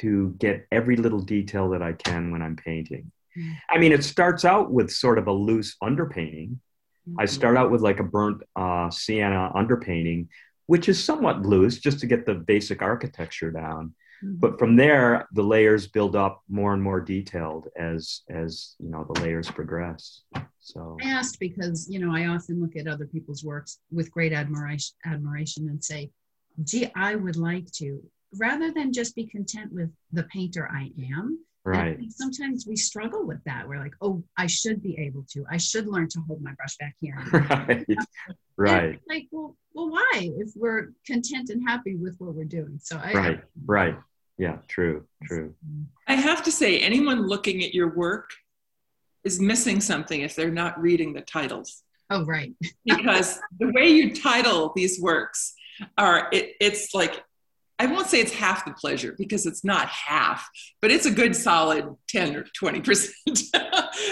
to 0.00 0.34
get 0.38 0.66
every 0.72 0.96
little 0.96 1.20
detail 1.20 1.70
that 1.70 1.82
I 1.82 1.92
can 1.92 2.30
when 2.30 2.40
I'm 2.40 2.56
painting. 2.56 3.12
I 3.70 3.78
mean, 3.78 3.92
it 3.92 4.04
starts 4.04 4.44
out 4.44 4.70
with 4.70 4.90
sort 4.90 5.18
of 5.18 5.26
a 5.26 5.32
loose 5.32 5.76
underpainting. 5.82 6.58
Mm-hmm. 7.08 7.20
I 7.20 7.26
start 7.26 7.56
out 7.56 7.70
with 7.70 7.80
like 7.80 8.00
a 8.00 8.04
burnt 8.04 8.42
uh, 8.54 8.90
sienna 8.90 9.52
underpainting, 9.54 10.28
which 10.66 10.88
is 10.88 11.02
somewhat 11.02 11.42
loose 11.42 11.78
just 11.78 12.00
to 12.00 12.06
get 12.06 12.26
the 12.26 12.34
basic 12.34 12.82
architecture 12.82 13.50
down. 13.50 13.94
Mm-hmm. 14.24 14.36
But 14.36 14.58
from 14.58 14.76
there, 14.76 15.28
the 15.32 15.42
layers 15.42 15.86
build 15.86 16.16
up 16.16 16.42
more 16.48 16.72
and 16.72 16.82
more 16.82 17.00
detailed 17.00 17.68
as 17.76 18.22
as 18.30 18.74
you 18.78 18.90
know 18.90 19.06
the 19.12 19.20
layers 19.20 19.50
progress. 19.50 20.22
So 20.58 20.96
I 21.02 21.10
asked 21.10 21.38
because 21.38 21.88
you 21.88 21.98
know 21.98 22.14
I 22.14 22.26
often 22.26 22.60
look 22.60 22.76
at 22.76 22.88
other 22.88 23.06
people's 23.06 23.44
works 23.44 23.78
with 23.92 24.10
great 24.10 24.32
admiration 24.32 24.96
admiration 25.04 25.68
and 25.68 25.82
say, 25.84 26.10
gee, 26.64 26.90
I 26.96 27.14
would 27.14 27.36
like 27.36 27.70
to, 27.72 28.02
rather 28.38 28.72
than 28.72 28.92
just 28.92 29.14
be 29.14 29.26
content 29.26 29.72
with 29.72 29.90
the 30.12 30.24
painter 30.24 30.68
I 30.72 30.90
am. 31.12 31.38
Right. 31.66 31.98
sometimes 32.10 32.64
we 32.66 32.76
struggle 32.76 33.26
with 33.26 33.42
that. 33.44 33.68
We're 33.68 33.80
like, 33.80 33.94
oh, 34.00 34.22
I 34.36 34.46
should 34.46 34.82
be 34.82 34.96
able 34.98 35.24
to. 35.30 35.44
I 35.50 35.56
should 35.56 35.88
learn 35.88 36.08
to 36.10 36.20
hold 36.20 36.40
my 36.40 36.52
brush 36.52 36.76
back 36.78 36.94
here. 37.00 37.18
Right. 38.58 38.72
right. 38.72 39.00
Like, 39.08 39.26
well, 39.32 39.54
well, 39.74 39.90
why? 39.90 40.30
If 40.38 40.52
we're 40.56 40.92
content 41.06 41.50
and 41.50 41.62
happy 41.68 41.94
with 41.96 42.16
what 42.18 42.34
we're 42.34 42.44
doing. 42.44 42.78
So 42.82 42.96
I. 42.96 43.12
Right. 43.12 43.40
Right. 43.66 43.98
Yeah. 44.38 44.58
True. 44.68 45.04
True. 45.24 45.54
I 46.06 46.14
have 46.14 46.42
to 46.44 46.52
say, 46.52 46.78
anyone 46.78 47.26
looking 47.26 47.62
at 47.62 47.74
your 47.74 47.94
work 47.94 48.30
is 49.24 49.40
missing 49.40 49.80
something 49.80 50.20
if 50.20 50.36
they're 50.36 50.50
not 50.50 50.80
reading 50.80 51.12
the 51.12 51.20
titles. 51.20 51.82
Oh, 52.08 52.24
right. 52.24 52.54
because 52.84 53.40
the 53.58 53.72
way 53.72 53.88
you 53.88 54.14
title 54.14 54.72
these 54.74 55.00
works 55.00 55.54
are, 55.98 56.28
it, 56.32 56.52
it's 56.60 56.94
like 56.94 57.22
I 57.78 57.86
won't 57.86 58.06
say 58.06 58.20
it's 58.20 58.32
half 58.32 58.64
the 58.64 58.72
pleasure 58.72 59.14
because 59.18 59.44
it's 59.44 59.64
not 59.64 59.88
half, 59.88 60.48
but 60.80 60.90
it's 60.90 61.06
a 61.06 61.10
good 61.10 61.36
solid 61.36 61.94
10 62.08 62.36
or 62.36 62.44
20%. 62.58 63.10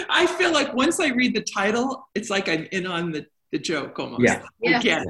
I 0.09 0.27
feel 0.37 0.53
like 0.53 0.73
once 0.73 0.99
I 0.99 1.07
read 1.07 1.35
the 1.35 1.41
title, 1.41 2.07
it's 2.13 2.29
like 2.29 2.47
I'm 2.47 2.67
in 2.71 2.85
on 2.85 3.11
the, 3.11 3.25
the 3.51 3.57
joke 3.57 3.99
almost. 3.99 4.21
Yeah. 4.21 4.81
yeah. 4.81 5.03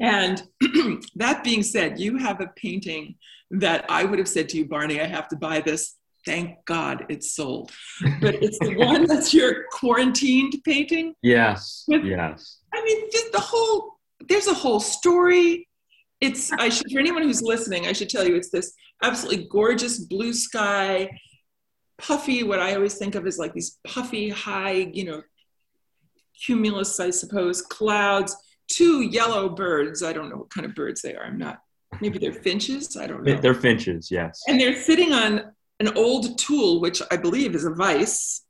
And 0.00 0.42
that 1.16 1.44
being 1.44 1.62
said, 1.62 2.00
you 2.00 2.16
have 2.18 2.40
a 2.40 2.48
painting 2.56 3.14
that 3.50 3.84
I 3.88 4.04
would 4.04 4.18
have 4.18 4.28
said 4.28 4.48
to 4.50 4.58
you, 4.58 4.66
Barney, 4.66 5.00
I 5.00 5.06
have 5.06 5.28
to 5.28 5.36
buy 5.36 5.60
this. 5.60 5.94
Thank 6.26 6.64
God 6.64 7.06
it's 7.08 7.34
sold. 7.34 7.70
But 8.20 8.42
it's 8.42 8.58
the 8.58 8.74
one 8.76 9.04
that's 9.06 9.32
your 9.32 9.64
quarantined 9.70 10.54
painting. 10.64 11.14
Yes. 11.22 11.84
With, 11.86 12.04
yes. 12.04 12.58
I 12.74 12.82
mean, 12.84 13.08
just 13.10 13.32
the 13.32 13.40
whole, 13.40 13.98
there's 14.28 14.48
a 14.48 14.54
whole 14.54 14.80
story 14.80 15.67
it's 16.20 16.52
I 16.52 16.68
should 16.68 16.90
for 16.90 16.98
anyone 16.98 17.22
who's 17.22 17.42
listening, 17.42 17.86
I 17.86 17.92
should 17.92 18.08
tell 18.08 18.26
you 18.26 18.34
it's 18.34 18.50
this 18.50 18.72
absolutely 19.02 19.46
gorgeous 19.50 19.98
blue 20.00 20.32
sky, 20.32 21.10
puffy. 21.98 22.42
What 22.42 22.60
I 22.60 22.74
always 22.74 22.94
think 22.94 23.14
of 23.14 23.26
as 23.26 23.38
like 23.38 23.54
these 23.54 23.78
puffy, 23.86 24.28
high, 24.30 24.90
you 24.92 25.04
know, 25.04 25.22
cumulus, 26.44 26.98
I 27.00 27.10
suppose, 27.10 27.62
clouds. 27.62 28.36
Two 28.70 29.02
yellow 29.02 29.48
birds. 29.48 30.02
I 30.02 30.12
don't 30.12 30.28
know 30.28 30.36
what 30.36 30.50
kind 30.50 30.66
of 30.66 30.74
birds 30.74 31.00
they 31.00 31.14
are. 31.14 31.24
I'm 31.24 31.38
not. 31.38 31.58
Maybe 32.02 32.18
they're 32.18 32.34
finches. 32.34 32.96
I 32.98 33.06
don't 33.06 33.24
know. 33.24 33.36
They're 33.40 33.54
finches. 33.54 34.10
Yes. 34.10 34.42
And 34.46 34.60
they're 34.60 34.76
sitting 34.76 35.12
on 35.12 35.52
an 35.80 35.96
old 35.96 36.38
tool, 36.38 36.80
which 36.80 37.00
I 37.10 37.16
believe 37.16 37.54
is 37.54 37.64
a 37.64 37.70
vice, 37.70 38.42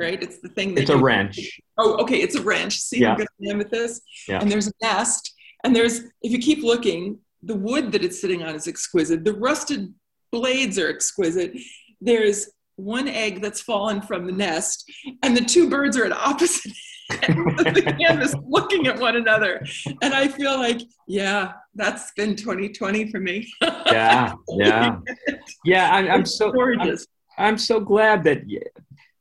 right? 0.00 0.20
It's 0.20 0.40
the 0.40 0.48
thing 0.48 0.74
that 0.74 0.82
It's 0.82 0.90
a 0.90 0.98
wrench. 0.98 1.60
Oh, 1.78 1.94
okay, 2.02 2.20
it's 2.20 2.34
a 2.34 2.42
wrench. 2.42 2.78
See, 2.80 3.00
Yeah. 3.00 3.12
I'm 3.12 3.18
good 3.18 3.28
at 3.50 3.56
with 3.56 3.70
this. 3.70 4.00
Yeah. 4.26 4.40
And 4.40 4.50
there's 4.50 4.66
a 4.66 4.72
nest, 4.82 5.32
and 5.66 5.74
there's 5.74 6.02
if 6.22 6.30
you 6.30 6.38
keep 6.38 6.62
looking, 6.62 7.18
the 7.42 7.56
wood 7.56 7.90
that 7.90 8.04
it's 8.04 8.20
sitting 8.20 8.42
on 8.44 8.54
is 8.54 8.68
exquisite. 8.68 9.24
The 9.24 9.32
rusted 9.32 9.92
blades 10.30 10.78
are 10.78 10.88
exquisite. 10.88 11.58
There's 12.00 12.48
one 12.76 13.08
egg 13.08 13.42
that's 13.42 13.60
fallen 13.60 14.00
from 14.00 14.26
the 14.26 14.32
nest, 14.32 14.88
and 15.24 15.36
the 15.36 15.44
two 15.44 15.68
birds 15.68 15.96
are 15.98 16.04
at 16.04 16.12
opposite 16.12 16.72
ends 17.22 17.66
of 17.66 17.74
the 17.74 17.96
canvas 17.98 18.34
looking 18.46 18.86
at 18.86 19.00
one 19.00 19.16
another. 19.16 19.64
And 20.02 20.14
I 20.14 20.28
feel 20.28 20.56
like, 20.56 20.82
yeah, 21.08 21.52
that's 21.74 22.12
been 22.12 22.36
2020 22.36 23.10
for 23.10 23.18
me. 23.18 23.52
Yeah, 23.60 24.34
yeah, 24.50 24.98
yeah. 25.64 25.92
I'm, 25.92 26.08
I'm 26.08 26.20
It's 26.20 26.38
so 26.38 26.48
I'm, 26.48 26.54
gorgeous. 26.54 27.06
I'm 27.38 27.58
so 27.58 27.80
glad 27.80 28.22
that 28.24 28.42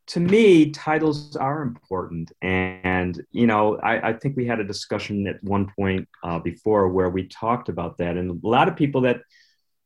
to 0.08 0.20
me 0.20 0.70
titles 0.72 1.36
are 1.36 1.62
important. 1.62 2.32
And 2.42 3.22
you 3.32 3.48
know 3.48 3.78
I, 3.78 4.10
I 4.10 4.14
think 4.14 4.38
we 4.38 4.46
had 4.46 4.60
a 4.60 4.64
discussion 4.64 5.28
at 5.28 5.44
one 5.44 5.72
point 5.78 6.08
uh, 6.24 6.40
before 6.40 6.90
where 6.90 7.10
we 7.10 7.28
talked 7.28 7.70
about 7.70 7.98
that. 7.98 8.18
And 8.18 8.44
a 8.44 8.48
lot 8.48 8.68
of 8.68 8.76
people 8.76 9.02
that 9.02 9.22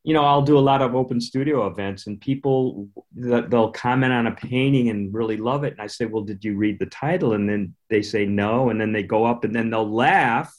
you 0.03 0.13
know 0.13 0.23
i'll 0.23 0.41
do 0.41 0.58
a 0.58 0.67
lot 0.71 0.82
of 0.82 0.95
open 0.95 1.19
studio 1.19 1.67
events 1.67 2.08
and 2.08 2.21
people 2.21 2.88
that 3.15 3.49
they'll 3.49 3.71
comment 3.71 4.13
on 4.13 4.27
a 4.27 4.32
painting 4.32 4.89
and 4.89 5.13
really 5.13 5.38
love 5.38 5.63
it. 5.63 5.73
And 5.73 5.82
i 5.82 5.88
say 5.88 6.05
well 6.05 6.23
did 6.23 6.43
you 6.43 6.55
read 6.58 6.79
the 6.79 6.86
title? 6.86 7.34
And 7.34 7.47
then 7.49 7.75
they 7.89 8.01
say 8.01 8.25
no 8.25 8.69
and 8.69 8.79
then 8.79 8.91
they 8.91 9.03
go 9.03 9.25
up 9.25 9.43
and 9.43 9.55
then 9.55 9.69
they'll 9.69 9.89
laugh. 9.93 10.53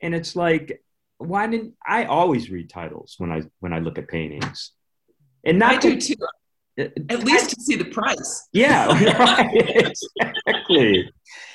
And 0.00 0.14
it's 0.14 0.34
like 0.36 0.82
why 1.18 1.46
didn't 1.46 1.74
i 1.86 2.04
always 2.04 2.50
read 2.50 2.70
titles 2.70 3.14
when 3.18 3.30
i 3.30 3.42
when 3.60 3.72
i 3.74 3.78
look 3.78 3.98
at 3.98 4.08
paintings. 4.08 4.72
And 5.44 5.58
not 5.58 5.74
I 5.74 5.78
do 5.78 5.96
to- 6.00 6.14
too. 6.16 6.26
At 6.78 7.24
least 7.24 7.50
to 7.50 7.60
see 7.60 7.76
the 7.76 7.84
price. 7.86 8.48
yeah, 8.52 8.86
right, 9.18 9.96
exactly. 10.46 11.10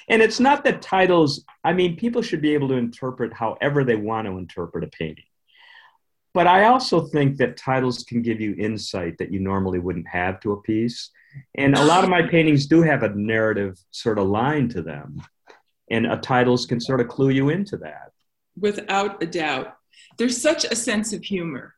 And 0.07 0.21
it's 0.21 0.39
not 0.39 0.63
that 0.65 0.81
titles, 0.81 1.43
I 1.63 1.73
mean, 1.73 1.95
people 1.95 2.21
should 2.21 2.41
be 2.41 2.53
able 2.53 2.67
to 2.67 2.75
interpret 2.75 3.33
however 3.33 3.83
they 3.83 3.95
want 3.95 4.27
to 4.27 4.37
interpret 4.37 4.83
a 4.83 4.87
painting. 4.87 5.25
But 6.33 6.47
I 6.47 6.65
also 6.65 7.07
think 7.07 7.37
that 7.37 7.57
titles 7.57 8.03
can 8.03 8.21
give 8.21 8.41
you 8.41 8.55
insight 8.59 9.17
that 9.19 9.31
you 9.31 9.39
normally 9.39 9.79
wouldn't 9.79 10.07
have 10.09 10.41
to 10.41 10.51
a 10.51 10.61
piece. 10.61 11.09
And 11.55 11.75
a 11.75 11.83
lot 11.83 12.03
of 12.03 12.09
my 12.09 12.21
paintings 12.21 12.67
do 12.67 12.81
have 12.81 13.03
a 13.03 13.09
narrative 13.09 13.79
sort 13.91 14.19
of 14.19 14.27
line 14.27 14.69
to 14.69 14.81
them. 14.81 15.21
And 15.89 16.05
a 16.05 16.17
titles 16.17 16.65
can 16.65 16.79
sort 16.79 16.99
of 16.99 17.07
clue 17.07 17.29
you 17.29 17.49
into 17.49 17.77
that. 17.77 18.11
without 18.59 19.23
a 19.23 19.25
doubt. 19.25 19.75
There's 20.17 20.41
such 20.41 20.65
a 20.65 20.75
sense 20.75 21.13
of 21.13 21.23
humor. 21.23 21.73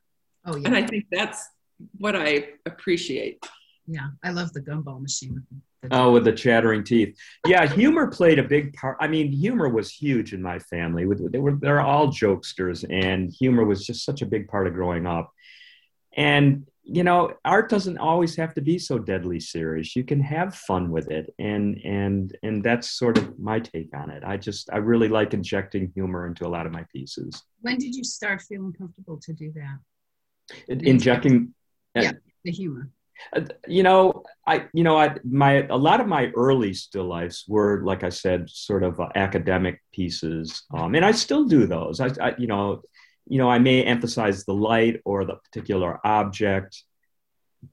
Oh 0.45 0.54
And 0.54 0.76
I 0.76 0.86
think 0.86 1.06
that's 1.12 1.47
what 1.97 2.15
I 2.15 2.49
appreciate. 2.65 3.45
yeah. 3.87 4.07
I 4.23 4.31
love 4.31 4.53
the 4.53 4.61
gumball 4.61 5.01
machine. 5.01 5.35
the- 5.35 5.57
Oh, 5.91 6.11
with 6.11 6.25
the 6.25 6.33
chattering 6.33 6.83
teeth. 6.83 7.15
Yeah, 7.45 7.65
humor 7.67 8.07
played 8.07 8.39
a 8.39 8.43
big 8.43 8.73
part. 8.73 8.97
I 8.99 9.07
mean, 9.07 9.31
humor 9.31 9.69
was 9.69 9.91
huge 9.91 10.33
in 10.33 10.41
my 10.41 10.57
family. 10.59 11.05
They 11.31 11.37
were 11.39 11.55
they're 11.55 11.81
all 11.81 12.07
jokesters, 12.07 12.83
and 12.89 13.31
humor 13.31 13.63
was 13.63 13.85
just 13.85 14.03
such 14.03 14.21
a 14.23 14.25
big 14.25 14.47
part 14.47 14.65
of 14.67 14.73
growing 14.73 15.05
up. 15.05 15.31
And 16.17 16.65
you 16.83 17.03
know, 17.03 17.33
art 17.45 17.69
doesn't 17.69 17.97
always 17.99 18.35
have 18.37 18.53
to 18.55 18.61
be 18.61 18.79
so 18.79 18.97
deadly 18.97 19.39
serious. 19.39 19.95
You 19.95 20.03
can 20.03 20.19
have 20.21 20.55
fun 20.55 20.89
with 20.89 21.11
it, 21.11 21.33
and 21.37 21.77
and 21.85 22.35
and 22.43 22.63
that's 22.63 22.89
sort 22.89 23.17
of 23.19 23.37
my 23.37 23.59
take 23.59 23.95
on 23.95 24.09
it. 24.09 24.23
I 24.25 24.35
just 24.35 24.69
I 24.73 24.77
really 24.77 25.09
like 25.09 25.33
injecting 25.35 25.91
humor 25.93 26.25
into 26.27 26.45
a 26.47 26.49
lot 26.49 26.65
of 26.65 26.71
my 26.71 26.85
pieces. 26.91 27.43
When 27.61 27.77
did 27.77 27.93
you 27.95 28.03
start 28.03 28.41
feeling 28.41 28.73
comfortable 28.73 29.19
to 29.21 29.31
do 29.31 29.53
that? 29.53 29.77
Injecting 30.85 31.53
The 32.43 32.51
humor. 32.51 32.89
Uh, 33.36 33.41
you 33.67 33.81
know 33.81 34.23
i 34.45 34.67
you 34.73 34.83
know 34.83 34.95
i 34.95 35.15
my 35.23 35.65
a 35.71 35.75
lot 35.75 35.99
of 35.99 36.07
my 36.07 36.27
early 36.36 36.71
still 36.71 37.05
lifes 37.05 37.45
were 37.47 37.81
like 37.83 38.03
i 38.03 38.10
said 38.10 38.47
sort 38.47 38.83
of 38.83 38.99
uh, 38.99 39.10
academic 39.15 39.81
pieces. 39.91 40.63
Um, 40.71 40.93
and 40.93 41.03
i 41.03 41.12
still 41.12 41.45
do 41.45 41.65
those. 41.65 41.99
I, 41.99 42.10
I 42.21 42.36
you 42.38 42.45
know 42.45 42.83
you 43.25 43.39
know 43.39 43.49
i 43.49 43.57
may 43.57 43.83
emphasize 43.83 44.45
the 44.45 44.53
light 44.53 45.01
or 45.03 45.25
the 45.25 45.36
particular 45.36 45.99
object 46.05 46.83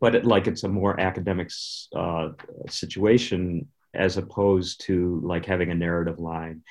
but 0.00 0.14
it, 0.14 0.24
like 0.24 0.46
it's 0.46 0.64
a 0.64 0.68
more 0.68 0.98
academic 0.98 1.50
uh, 1.94 2.30
situation 2.68 3.68
as 3.92 4.16
opposed 4.16 4.80
to 4.87 5.20
like 5.22 5.46
having 5.46 5.70
a 5.70 5.74
narrative 5.74 6.18
line. 6.18 6.62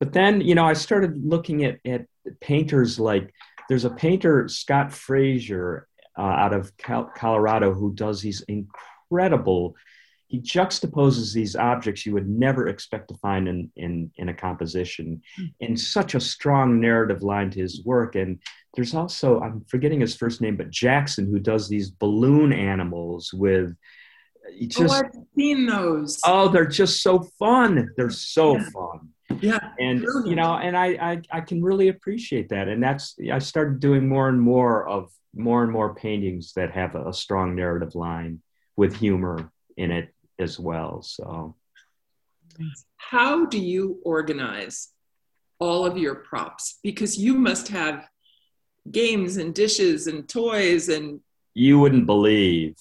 But 0.00 0.12
then 0.12 0.40
you 0.40 0.56
know 0.56 0.64
i 0.64 0.72
started 0.72 1.24
looking 1.24 1.64
at 1.64 1.78
at 1.86 2.06
painters 2.40 2.98
like 2.98 3.32
there's 3.68 3.84
a 3.84 3.90
painter 3.90 4.48
scott 4.48 4.92
fraser 4.92 5.86
uh, 6.18 6.22
out 6.22 6.52
of 6.52 6.76
Cal- 6.76 7.10
Colorado 7.16 7.72
who 7.72 7.92
does 7.94 8.20
these 8.20 8.42
incredible. 8.42 9.74
He 10.28 10.40
juxtaposes 10.40 11.34
these 11.34 11.56
objects 11.56 12.06
you 12.06 12.14
would 12.14 12.28
never 12.28 12.68
expect 12.68 13.08
to 13.08 13.14
find 13.18 13.46
in 13.48 13.70
in 13.76 14.10
in 14.16 14.28
a 14.30 14.34
composition, 14.34 15.20
in 15.60 15.76
such 15.76 16.14
a 16.14 16.20
strong 16.20 16.80
narrative 16.80 17.22
line 17.22 17.50
to 17.50 17.60
his 17.60 17.84
work. 17.84 18.14
And 18.14 18.38
there's 18.74 18.94
also 18.94 19.40
I'm 19.40 19.62
forgetting 19.68 20.00
his 20.00 20.16
first 20.16 20.40
name, 20.40 20.56
but 20.56 20.70
Jackson 20.70 21.26
who 21.30 21.38
does 21.38 21.68
these 21.68 21.90
balloon 21.90 22.52
animals 22.52 23.30
with. 23.34 23.76
he 24.54 24.70
oh, 24.78 24.88
I've 24.90 25.10
seen 25.36 25.66
those. 25.66 26.18
oh, 26.24 26.48
they're 26.48 26.64
just 26.66 27.02
so 27.02 27.22
fun. 27.38 27.90
They're 27.96 28.08
so 28.10 28.56
Yeah. 28.56 28.64
fun 28.72 29.11
yeah. 29.40 29.70
and 29.78 30.02
Brilliant. 30.02 30.28
you 30.28 30.36
know 30.36 30.54
and 30.54 30.76
I, 30.76 30.86
I 31.12 31.22
i 31.30 31.40
can 31.40 31.62
really 31.62 31.88
appreciate 31.88 32.48
that 32.50 32.68
and 32.68 32.82
that's 32.82 33.16
i 33.32 33.38
started 33.38 33.80
doing 33.80 34.08
more 34.08 34.28
and 34.28 34.40
more 34.40 34.88
of 34.88 35.10
more 35.34 35.62
and 35.62 35.72
more 35.72 35.94
paintings 35.94 36.52
that 36.54 36.72
have 36.72 36.94
a 36.94 37.12
strong 37.12 37.54
narrative 37.54 37.94
line 37.94 38.40
with 38.76 38.96
humor 38.96 39.50
in 39.76 39.90
it 39.90 40.14
as 40.38 40.58
well 40.58 41.02
so 41.02 41.56
How 42.96 43.46
do 43.46 43.58
you 43.58 43.98
organize 44.04 44.92
all 45.58 45.86
of 45.86 45.96
your 45.96 46.16
props? 46.16 46.78
Because 46.82 47.16
you 47.16 47.34
must 47.34 47.68
have 47.68 48.06
games 48.90 49.36
and 49.36 49.54
dishes 49.54 50.06
and 50.08 50.28
toys 50.28 50.88
and 50.88 51.20
you 51.54 51.78
wouldn't 51.78 52.06
believe 52.06 52.74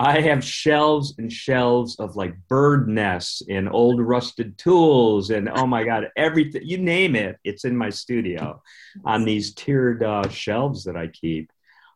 i 0.00 0.20
have 0.20 0.42
shelves 0.42 1.14
and 1.18 1.30
shelves 1.32 1.96
of 2.04 2.16
like 2.16 2.34
bird 2.48 2.88
nests 2.88 3.42
and 3.48 3.68
old 3.70 4.00
rusted 4.00 4.56
tools 4.58 5.30
and 5.30 5.48
oh 5.48 5.66
my 5.66 5.82
god 5.84 6.08
everything 6.16 6.62
you 6.64 6.78
name 6.78 7.14
it 7.14 7.36
it's 7.44 7.64
in 7.64 7.76
my 7.76 7.90
studio 7.90 8.60
on 9.04 9.24
these 9.24 9.54
tiered 9.54 10.02
uh, 10.02 10.28
shelves 10.28 10.82
that 10.84 10.96
I 10.96 11.06
keep. 11.06 11.52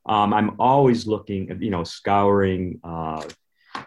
Um, 0.06 0.32
I'm 0.32 0.50
always 0.60 1.06
looking, 1.08 1.42
you 1.60 1.70
know, 1.70 1.82
scouring, 1.82 2.78
uh, 2.84 3.24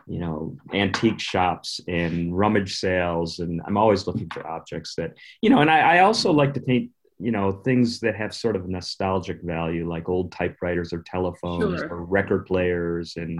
you 0.07 0.19
know, 0.19 0.57
antique 0.73 1.19
shops 1.21 1.79
and 1.87 2.37
rummage 2.37 2.75
sales, 2.79 3.39
and 3.39 3.61
I'm 3.65 3.77
always 3.77 4.07
looking 4.07 4.29
for 4.33 4.45
objects 4.45 4.95
that, 4.95 5.11
you 5.41 5.49
know, 5.49 5.59
and 5.63 5.71
I, 5.71 5.79
I 5.79 5.99
also 5.99 6.33
like 6.33 6.53
to 6.55 6.59
paint, 6.59 6.91
you 7.19 7.31
know, 7.31 7.51
things 7.63 7.99
that 8.01 8.15
have 8.15 8.33
sort 8.33 8.55
of 8.57 8.67
nostalgic 8.67 9.41
value, 9.41 9.87
like 9.87 10.09
old 10.09 10.31
typewriters 10.33 10.91
or 10.91 11.01
telephones 11.03 11.79
Sure. 11.79 11.89
or 11.93 12.03
record 12.03 12.45
players, 12.45 13.15
and 13.15 13.39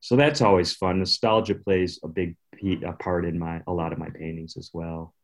so 0.00 0.16
that's 0.16 0.40
always 0.40 0.72
fun. 0.72 0.98
Nostalgia 0.98 1.54
plays 1.54 1.98
a 2.02 2.08
big 2.08 2.36
a 2.84 2.92
part 2.92 3.24
in 3.24 3.38
my 3.38 3.62
a 3.66 3.72
lot 3.72 3.92
of 3.92 3.98
my 3.98 4.10
paintings 4.10 4.56
as 4.56 4.70
well. 4.72 5.14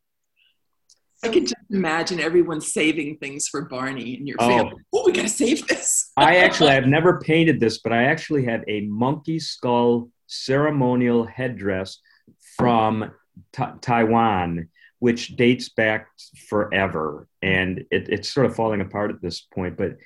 I 1.24 1.28
can 1.28 1.44
just 1.44 1.54
imagine 1.70 2.20
everyone 2.20 2.60
saving 2.60 3.16
things 3.18 3.48
for 3.48 3.62
Barney 3.62 4.16
and 4.16 4.28
your 4.28 4.36
Oh. 4.38 4.48
family. 4.48 4.82
Oh, 4.92 5.02
we 5.06 5.12
gotta 5.12 5.28
save 5.28 5.66
this. 5.66 6.12
I 6.16 6.36
actually 6.36 6.70
I've 6.70 6.86
never 6.86 7.18
painted 7.20 7.58
this, 7.58 7.78
but 7.78 7.92
I 7.92 8.04
actually 8.04 8.44
have 8.44 8.62
a 8.68 8.82
monkey 8.82 9.38
skull 9.38 10.10
ceremonial 10.26 11.24
headdress 11.24 11.98
from 12.56 13.10
Ta- 13.52 13.76
Taiwan, 13.80 14.68
which 14.98 15.36
dates 15.36 15.68
back 15.70 16.08
forever, 16.48 17.28
and 17.42 17.80
it, 17.90 18.08
it's 18.08 18.28
sort 18.30 18.46
of 18.46 18.54
falling 18.56 18.80
apart 18.80 19.10
at 19.10 19.20
this 19.22 19.40
point. 19.40 19.76
But 19.76 19.96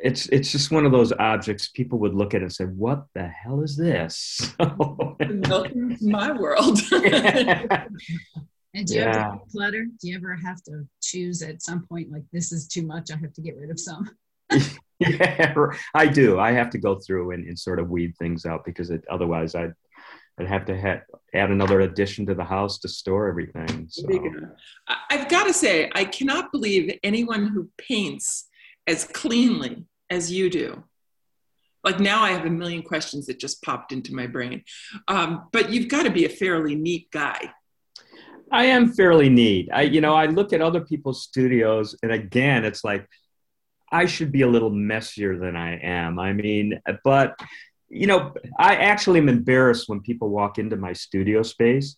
it's 0.00 0.28
it's 0.28 0.52
just 0.52 0.70
one 0.70 0.86
of 0.86 0.92
those 0.92 1.12
objects 1.18 1.68
people 1.68 1.98
would 2.00 2.14
look 2.14 2.34
at 2.34 2.42
and 2.42 2.52
say, 2.52 2.64
"What 2.64 3.06
the 3.14 3.26
hell 3.26 3.62
is 3.62 3.76
this?" 3.76 4.40
Welcome 4.58 5.96
to 5.96 5.96
my 6.02 6.32
world. 6.32 6.78
And 8.74 8.86
do 8.86 8.94
you 8.94 9.00
have 9.00 9.14
Yeah. 9.14 9.30
to 9.32 9.38
clutter? 9.50 9.84
Do 9.86 10.08
you 10.08 10.16
ever 10.16 10.36
have 10.36 10.62
to 10.64 10.86
choose 11.02 11.42
at 11.42 11.62
some 11.62 11.86
point 11.86 12.12
like 12.12 12.22
this 12.34 12.52
is 12.52 12.68
too 12.68 12.82
much? 12.82 13.10
I 13.10 13.16
have 13.16 13.32
to 13.32 13.40
get 13.40 13.56
rid 13.56 13.70
of 13.70 13.80
some. 13.80 14.10
yeah, 15.00 15.54
I 15.94 16.06
do. 16.06 16.38
I 16.38 16.52
have 16.52 16.68
to 16.70 16.78
go 16.78 16.96
through 16.96 17.30
and, 17.32 17.46
and 17.48 17.58
sort 17.58 17.78
of 17.78 17.88
weed 17.88 18.14
things 18.18 18.44
out 18.44 18.66
because 18.66 18.90
it, 18.90 19.04
otherwise 19.10 19.54
I'd 19.54 19.72
I'd 20.38 20.46
have 20.48 20.66
to 20.66 20.78
ha- 20.80 21.00
add 21.34 21.50
another 21.50 21.80
addition 21.80 22.26
to 22.26 22.34
the 22.34 22.44
house 22.44 22.78
to 22.80 22.88
store 22.88 23.26
everything. 23.28 23.86
So. 23.88 24.06
Big 24.06 24.22
enough. 24.24 24.50
I- 24.86 24.96
I've 25.10 25.28
got 25.30 25.44
to 25.46 25.52
say, 25.54 25.90
I 25.94 26.04
cannot 26.04 26.52
believe 26.52 26.96
anyone 27.02 27.48
who 27.48 27.70
paints 27.78 28.48
as 28.86 29.04
cleanly 29.04 29.86
as 30.10 30.32
you 30.32 30.50
do. 30.50 30.84
Like 31.84 32.00
now, 32.00 32.22
I 32.22 32.30
have 32.30 32.44
a 32.44 32.50
million 32.50 32.82
questions 32.82 33.26
that 33.26 33.38
just 33.38 33.62
popped 33.62 33.92
into 33.92 34.14
my 34.14 34.26
brain. 34.26 34.64
Um, 35.06 35.48
but 35.52 35.70
you've 35.70 35.88
got 35.88 36.04
to 36.04 36.10
be 36.10 36.24
a 36.24 36.28
fairly 36.28 36.74
neat 36.74 37.10
guy. 37.10 37.52
I 38.50 38.64
am 38.64 38.92
fairly 38.92 39.28
neat. 39.28 39.68
I, 39.72 39.82
you 39.82 40.00
know, 40.00 40.14
I 40.14 40.26
look 40.26 40.52
at 40.52 40.60
other 40.60 40.80
people's 40.80 41.22
studios, 41.22 41.94
and 42.02 42.10
again, 42.10 42.64
it's 42.64 42.82
like 42.82 43.06
I 43.90 44.06
should 44.06 44.32
be 44.32 44.42
a 44.42 44.48
little 44.48 44.70
messier 44.70 45.38
than 45.38 45.56
I 45.56 45.78
am. 45.78 46.18
I 46.18 46.32
mean, 46.32 46.80
but 47.04 47.38
you 47.88 48.06
know, 48.06 48.34
I 48.58 48.76
actually 48.76 49.18
am 49.18 49.28
embarrassed 49.28 49.88
when 49.88 50.00
people 50.00 50.28
walk 50.28 50.58
into 50.58 50.76
my 50.76 50.92
studio 50.92 51.42
space 51.42 51.96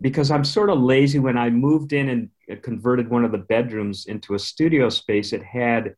because 0.00 0.30
I'm 0.30 0.44
sort 0.44 0.70
of 0.70 0.80
lazy. 0.80 1.18
When 1.18 1.38
I 1.38 1.50
moved 1.50 1.92
in 1.92 2.30
and 2.48 2.62
converted 2.62 3.08
one 3.08 3.24
of 3.24 3.32
the 3.32 3.38
bedrooms 3.38 4.06
into 4.06 4.34
a 4.34 4.38
studio 4.38 4.88
space, 4.88 5.32
it 5.32 5.42
had 5.42 5.94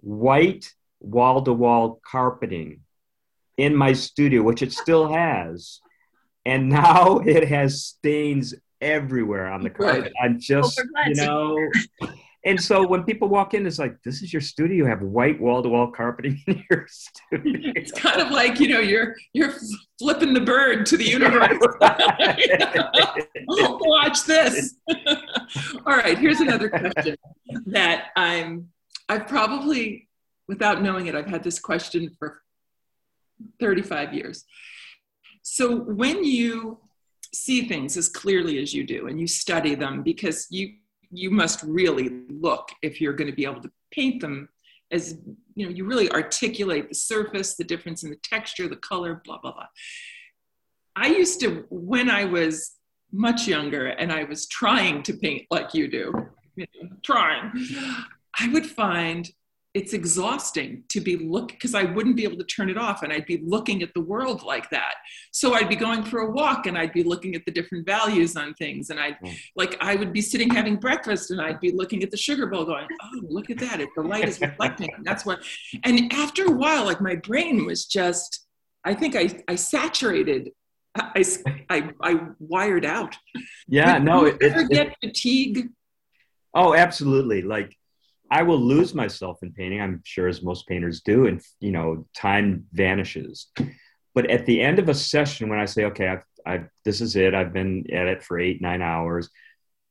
white 0.00 0.72
wall 1.00 1.42
to 1.42 1.52
wall 1.52 2.00
carpeting 2.04 2.80
in 3.56 3.74
my 3.74 3.92
studio, 3.92 4.42
which 4.42 4.62
it 4.62 4.72
still 4.72 5.08
has. 5.12 5.80
And 6.44 6.68
now 6.68 7.18
it 7.26 7.48
has 7.48 7.84
stains 7.84 8.54
everywhere 8.80 9.48
on 9.48 9.62
the 9.62 9.70
carpet. 9.70 10.12
I'm 10.22 10.38
just, 10.40 10.80
you 11.06 11.14
know, 11.14 11.56
and 12.44 12.60
so 12.60 12.86
when 12.86 13.04
people 13.04 13.28
walk 13.28 13.52
in, 13.52 13.66
it's 13.66 13.78
like, 13.78 14.02
this 14.02 14.22
is 14.22 14.32
your 14.32 14.40
studio. 14.40 14.76
You 14.78 14.86
have 14.86 15.02
white 15.02 15.38
wall-to-wall 15.38 15.88
carpeting 15.88 16.42
in 16.46 16.64
your 16.70 16.86
studio. 16.88 17.72
It's 17.76 17.92
kind 17.92 18.20
of 18.20 18.30
like 18.30 18.58
you 18.58 18.68
know 18.68 18.80
you're 18.80 19.14
you're 19.34 19.52
flipping 19.98 20.32
the 20.32 20.40
bird 20.40 20.86
to 20.86 20.96
the 20.96 21.04
universe. 21.08 21.58
Watch 23.46 24.24
this. 24.24 24.74
All 25.86 25.96
right, 25.96 26.18
here's 26.18 26.40
another 26.40 26.70
question 26.70 27.16
that 27.66 28.06
I'm. 28.16 28.68
I've 29.10 29.26
probably, 29.26 30.08
without 30.46 30.82
knowing 30.82 31.08
it, 31.08 31.16
I've 31.16 31.26
had 31.26 31.42
this 31.42 31.58
question 31.58 32.16
for 32.16 32.42
35 33.58 34.14
years. 34.14 34.44
So 35.42 35.76
when 35.76 36.22
you 36.22 36.78
see 37.34 37.66
things 37.66 37.96
as 37.96 38.08
clearly 38.08 38.62
as 38.62 38.72
you 38.72 38.84
do 38.86 39.08
and 39.08 39.20
you 39.20 39.26
study 39.26 39.74
them 39.74 40.02
because 40.02 40.46
you 40.50 40.74
you 41.12 41.30
must 41.30 41.62
really 41.64 42.22
look 42.28 42.68
if 42.82 43.00
you're 43.00 43.12
going 43.12 43.30
to 43.30 43.34
be 43.34 43.44
able 43.44 43.60
to 43.60 43.70
paint 43.90 44.20
them 44.20 44.48
as 44.90 45.18
you 45.54 45.66
know 45.66 45.72
you 45.72 45.84
really 45.84 46.10
articulate 46.10 46.88
the 46.88 46.94
surface 46.94 47.54
the 47.54 47.64
difference 47.64 48.02
in 48.02 48.10
the 48.10 48.18
texture 48.24 48.66
the 48.68 48.76
color 48.76 49.22
blah 49.24 49.38
blah 49.38 49.52
blah 49.52 49.66
i 50.96 51.06
used 51.06 51.38
to 51.40 51.64
when 51.70 52.10
i 52.10 52.24
was 52.24 52.72
much 53.12 53.46
younger 53.46 53.86
and 53.86 54.12
i 54.12 54.24
was 54.24 54.48
trying 54.48 55.02
to 55.02 55.12
paint 55.14 55.46
like 55.50 55.72
you 55.72 55.88
do 55.88 56.12
you 56.56 56.66
know, 56.82 56.88
trying 57.04 57.52
i 58.38 58.48
would 58.48 58.66
find 58.66 59.30
it's 59.72 59.92
exhausting 59.92 60.82
to 60.88 61.00
be 61.00 61.16
look 61.16 61.48
because 61.48 61.76
I 61.76 61.84
wouldn't 61.84 62.16
be 62.16 62.24
able 62.24 62.38
to 62.38 62.44
turn 62.44 62.68
it 62.70 62.76
off 62.76 63.04
and 63.04 63.12
I'd 63.12 63.26
be 63.26 63.40
looking 63.44 63.82
at 63.82 63.94
the 63.94 64.00
world 64.00 64.42
like 64.42 64.68
that. 64.70 64.94
So 65.30 65.54
I'd 65.54 65.68
be 65.68 65.76
going 65.76 66.02
for 66.02 66.20
a 66.20 66.30
walk 66.30 66.66
and 66.66 66.76
I'd 66.76 66.92
be 66.92 67.04
looking 67.04 67.36
at 67.36 67.44
the 67.44 67.52
different 67.52 67.86
values 67.86 68.36
on 68.36 68.52
things 68.54 68.90
and 68.90 68.98
I'd 68.98 69.16
mm. 69.20 69.32
like 69.54 69.76
I 69.80 69.94
would 69.94 70.12
be 70.12 70.22
sitting 70.22 70.50
having 70.50 70.74
breakfast 70.74 71.30
and 71.30 71.40
I'd 71.40 71.60
be 71.60 71.70
looking 71.70 72.02
at 72.02 72.10
the 72.10 72.16
sugar 72.16 72.48
bowl 72.48 72.64
going, 72.64 72.88
"Oh, 73.00 73.20
look 73.28 73.48
at 73.48 73.58
that. 73.60 73.80
If 73.80 73.90
the 73.94 74.02
light 74.02 74.28
is 74.28 74.40
reflecting." 74.40 74.90
That's 75.04 75.24
what 75.24 75.40
and 75.84 76.12
after 76.12 76.46
a 76.46 76.50
while 76.50 76.84
like 76.84 77.00
my 77.00 77.14
brain 77.14 77.64
was 77.64 77.86
just 77.86 78.48
I 78.84 78.94
think 78.94 79.14
I 79.14 79.40
I 79.46 79.54
saturated 79.54 80.50
I 80.96 81.24
I, 81.70 81.90
I 82.02 82.20
wired 82.40 82.84
out. 82.84 83.16
Yeah, 83.68 83.98
no, 83.98 84.24
it, 84.24 84.38
ever 84.42 84.62
it, 84.62 84.70
get 84.70 84.96
fatigue. 85.00 85.68
Oh, 86.52 86.74
absolutely. 86.74 87.42
Like 87.42 87.76
I 88.30 88.42
will 88.42 88.58
lose 88.58 88.94
myself 88.94 89.42
in 89.42 89.52
painting. 89.52 89.80
I'm 89.80 90.02
sure 90.04 90.28
as 90.28 90.42
most 90.42 90.68
painters 90.68 91.00
do, 91.00 91.26
and 91.26 91.40
you 91.58 91.72
know, 91.72 92.06
time 92.14 92.66
vanishes. 92.72 93.48
But 94.14 94.30
at 94.30 94.46
the 94.46 94.60
end 94.60 94.78
of 94.78 94.88
a 94.88 94.94
session, 94.94 95.48
when 95.48 95.58
I 95.58 95.64
say, 95.64 95.84
"Okay, 95.86 96.08
I've, 96.08 96.24
I've 96.46 96.68
this 96.84 97.00
is 97.00 97.16
it. 97.16 97.34
I've 97.34 97.52
been 97.52 97.86
at 97.92 98.06
it 98.06 98.22
for 98.22 98.38
eight, 98.38 98.60
nine 98.60 98.82
hours," 98.82 99.30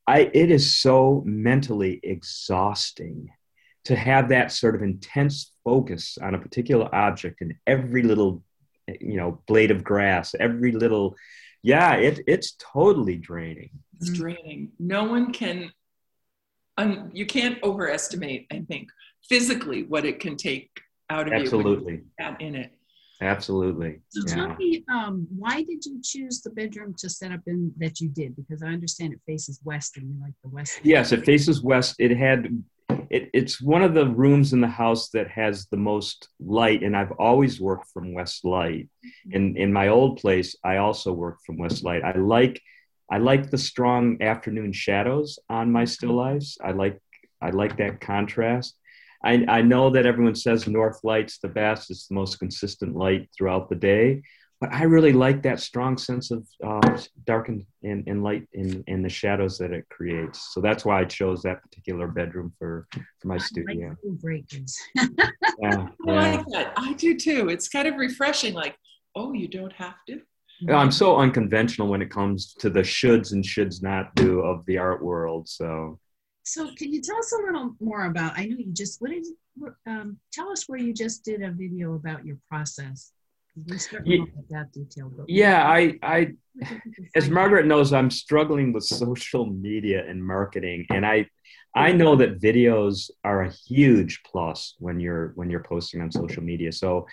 I 0.07 0.31
it 0.33 0.51
is 0.51 0.79
so 0.79 1.21
mentally 1.25 1.99
exhausting 2.01 3.29
to 3.85 3.95
have 3.95 4.29
that 4.29 4.51
sort 4.51 4.75
of 4.75 4.81
intense 4.81 5.51
focus 5.63 6.17
on 6.21 6.35
a 6.35 6.39
particular 6.39 6.93
object 6.93 7.41
and 7.41 7.55
every 7.65 8.03
little, 8.03 8.43
you 8.99 9.17
know, 9.17 9.41
blade 9.47 9.71
of 9.71 9.83
grass, 9.83 10.35
every 10.39 10.71
little, 10.71 11.15
yeah, 11.63 11.95
it 11.95 12.21
it's 12.27 12.55
totally 12.57 13.17
draining. 13.17 13.69
It's 13.99 14.11
draining. 14.11 14.71
No 14.79 15.03
one 15.03 15.33
can 15.33 15.71
un, 16.79 17.11
you 17.13 17.25
can't 17.25 17.61
overestimate, 17.63 18.47
I 18.51 18.59
think, 18.67 18.89
physically 19.27 19.83
what 19.83 20.05
it 20.05 20.19
can 20.19 20.35
take 20.35 20.69
out 21.09 21.27
of 21.27 21.33
Absolutely. 21.33 21.93
you. 21.93 22.05
Absolutely. 22.19 22.47
in 22.47 22.55
it. 22.55 22.71
Absolutely. 23.21 23.99
So 24.09 24.23
yeah. 24.25 24.35
tell 24.35 24.55
me, 24.55 24.83
um, 24.89 25.27
why 25.37 25.61
did 25.63 25.85
you 25.85 25.99
choose 26.01 26.41
the 26.41 26.51
bedroom 26.51 26.95
to 26.99 27.09
set 27.09 27.31
up 27.33 27.41
in 27.47 27.73
that 27.77 27.99
you 27.99 28.07
did? 28.07 28.35
Because 28.35 28.63
I 28.63 28.67
understand 28.67 29.11
it 29.11 29.19
faces 29.27 29.59
west, 29.65 29.97
and 29.97 30.07
you 30.07 30.15
like 30.21 30.33
the 30.41 30.49
west. 30.49 30.79
Yes, 30.83 31.11
it 31.11 31.25
faces 31.25 31.61
west. 31.61 31.95
It 31.99 32.15
had, 32.15 32.63
it, 33.09 33.29
it's 33.33 33.61
one 33.61 33.81
of 33.81 33.93
the 33.93 34.07
rooms 34.07 34.53
in 34.53 34.61
the 34.61 34.67
house 34.67 35.09
that 35.09 35.27
has 35.31 35.67
the 35.67 35.77
most 35.77 36.29
light, 36.39 36.81
and 36.81 36.95
I've 36.95 37.11
always 37.19 37.59
worked 37.59 37.89
from 37.93 38.13
west 38.13 38.45
light. 38.45 38.87
Mm-hmm. 39.05 39.35
In 39.35 39.57
in 39.57 39.73
my 39.73 39.89
old 39.89 40.17
place, 40.17 40.55
I 40.63 40.77
also 40.77 41.11
worked 41.11 41.45
from 41.45 41.57
west 41.57 41.83
light. 41.83 42.05
I 42.05 42.13
like 42.17 42.61
I 43.11 43.17
like 43.17 43.49
the 43.49 43.57
strong 43.57 44.21
afternoon 44.21 44.71
shadows 44.71 45.39
on 45.49 45.71
my 45.71 45.85
still 45.85 46.13
lifes. 46.13 46.57
I 46.63 46.71
like 46.71 46.99
I 47.41 47.49
like 47.51 47.77
that 47.77 48.01
contrast. 48.01 48.75
I, 49.23 49.45
I 49.47 49.61
know 49.61 49.89
that 49.89 50.05
everyone 50.05 50.35
says 50.35 50.67
north 50.67 50.99
light's 51.03 51.39
the 51.39 51.47
best. 51.47 51.89
It's 51.91 52.07
the 52.07 52.15
most 52.15 52.39
consistent 52.39 52.95
light 52.95 53.29
throughout 53.37 53.69
the 53.69 53.75
day. 53.75 54.21
But 54.61 54.73
I 54.73 54.83
really 54.83 55.13
like 55.13 55.41
that 55.43 55.61
strong 55.61 55.97
sense 55.97 56.31
of 56.31 56.45
uh, 56.61 56.97
dark 57.25 57.47
and, 57.47 57.65
and, 57.81 58.03
and 58.07 58.23
light 58.23 58.45
in, 58.51 58.83
in 58.87 59.01
the 59.01 59.09
shadows 59.09 59.57
that 59.59 59.71
it 59.71 59.87
creates. 59.89 60.53
So 60.53 60.59
that's 60.59 60.83
why 60.83 60.99
I 60.99 61.05
chose 61.05 61.41
that 61.43 61.61
particular 61.61 62.07
bedroom 62.07 62.53
for, 62.59 62.85
for 62.91 63.27
my 63.27 63.37
studio. 63.37 63.95
Like 64.21 64.45
yeah, 65.61 65.87
yeah. 66.05 66.13
I 66.13 66.35
like 66.35 66.45
that. 66.51 66.73
I 66.75 66.93
do 66.93 67.17
too. 67.17 67.49
It's 67.49 67.69
kind 67.69 67.87
of 67.87 67.95
refreshing. 67.95 68.53
Like, 68.53 68.75
oh, 69.15 69.31
you 69.31 69.47
don't 69.47 69.73
have 69.73 69.95
to. 70.07 70.21
I'm 70.67 70.91
so 70.91 71.17
unconventional 71.17 71.87
when 71.87 72.01
it 72.01 72.09
comes 72.09 72.53
to 72.55 72.69
the 72.69 72.81
shoulds 72.81 73.31
and 73.31 73.43
shoulds 73.43 73.81
not 73.81 74.13
do 74.15 74.41
of 74.41 74.65
the 74.65 74.77
art 74.77 75.03
world. 75.03 75.47
So, 75.47 75.99
so 76.43 76.69
can 76.75 76.91
you 76.91 77.01
tell 77.01 77.17
us 77.17 77.31
a 77.31 77.45
little 77.45 77.75
more 77.79 78.05
about? 78.05 78.37
I 78.37 78.45
know 78.45 78.57
you 78.57 78.73
just 78.73 79.01
what 79.01 79.11
did 79.11 79.25
um, 79.87 80.17
tell 80.31 80.49
us 80.51 80.65
where 80.67 80.79
you 80.79 80.93
just 80.93 81.23
did 81.23 81.41
a 81.41 81.51
video 81.51 81.93
about 81.93 82.25
your 82.25 82.37
process. 82.49 83.11
Yeah, 84.05 84.23
that 84.51 84.71
detail. 84.71 85.11
Yeah, 85.27 85.67
I, 85.67 85.99
I, 86.01 86.33
as 87.15 87.29
Margaret 87.29 87.65
knows, 87.65 87.91
I'm 87.91 88.09
struggling 88.09 88.71
with 88.71 88.83
social 88.83 89.45
media 89.47 90.07
and 90.07 90.23
marketing, 90.25 90.85
and 90.91 91.05
I, 91.05 91.27
I 91.75 91.91
know 91.91 92.15
that 92.15 92.39
videos 92.39 93.09
are 93.23 93.43
a 93.43 93.51
huge 93.51 94.21
plus 94.25 94.75
when 94.79 94.99
you're 94.99 95.33
when 95.35 95.49
you're 95.49 95.63
posting 95.63 96.01
on 96.01 96.11
social 96.11 96.43
media. 96.43 96.71
So, 96.71 97.07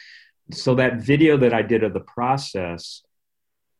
so 0.52 0.74
that 0.76 1.00
video 1.00 1.36
that 1.38 1.52
I 1.52 1.62
did 1.62 1.82
of 1.82 1.94
the 1.94 2.00
process 2.00 3.02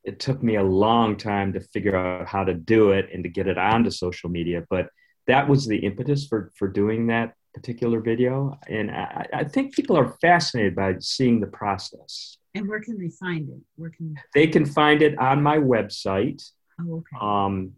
it 0.07 0.21
took 0.21 0.43
me 0.43 0.55
a 0.55 0.63
long 0.63 1.17
time 1.17 1.53
to 1.53 1.61
figure 1.61 1.97
out 1.97 2.27
how 2.29 2.45
to 2.45 2.55
do 2.55 2.93
it 2.93 3.11
and 3.13 3.25
to 3.25 3.29
get 3.29 3.49
it 3.49 3.59
onto 3.59 3.91
social 3.91 4.31
media. 4.31 4.65
But 4.71 4.89
that 5.27 5.49
was 5.49 5.67
the 5.67 5.79
impetus 5.79 6.27
for 6.27 6.53
for 6.57 6.69
doing 6.69 7.09
that 7.09 7.35
particular 7.53 8.01
video. 8.01 8.59
And 8.69 8.91
I, 8.91 9.27
I 9.33 9.45
think 9.45 9.75
people 9.75 9.97
are 9.99 10.17
fascinated 10.21 10.77
by 10.77 10.97
seeing 11.01 11.41
the 11.41 11.49
process. 11.49 12.39
And 12.55 12.69
where 12.69 12.81
can 12.81 12.99
they 12.99 13.11
find 13.11 13.49
it? 13.49 13.61
Where 13.75 13.91
can 13.91 14.15
they 14.15 14.47
They 14.47 14.47
can 14.47 14.65
find 14.65 15.03
it 15.03 15.19
on 15.19 15.43
my 15.43 15.59
website, 15.59 16.43
oh, 16.81 17.03
okay. 17.03 17.17
um, 17.21 17.73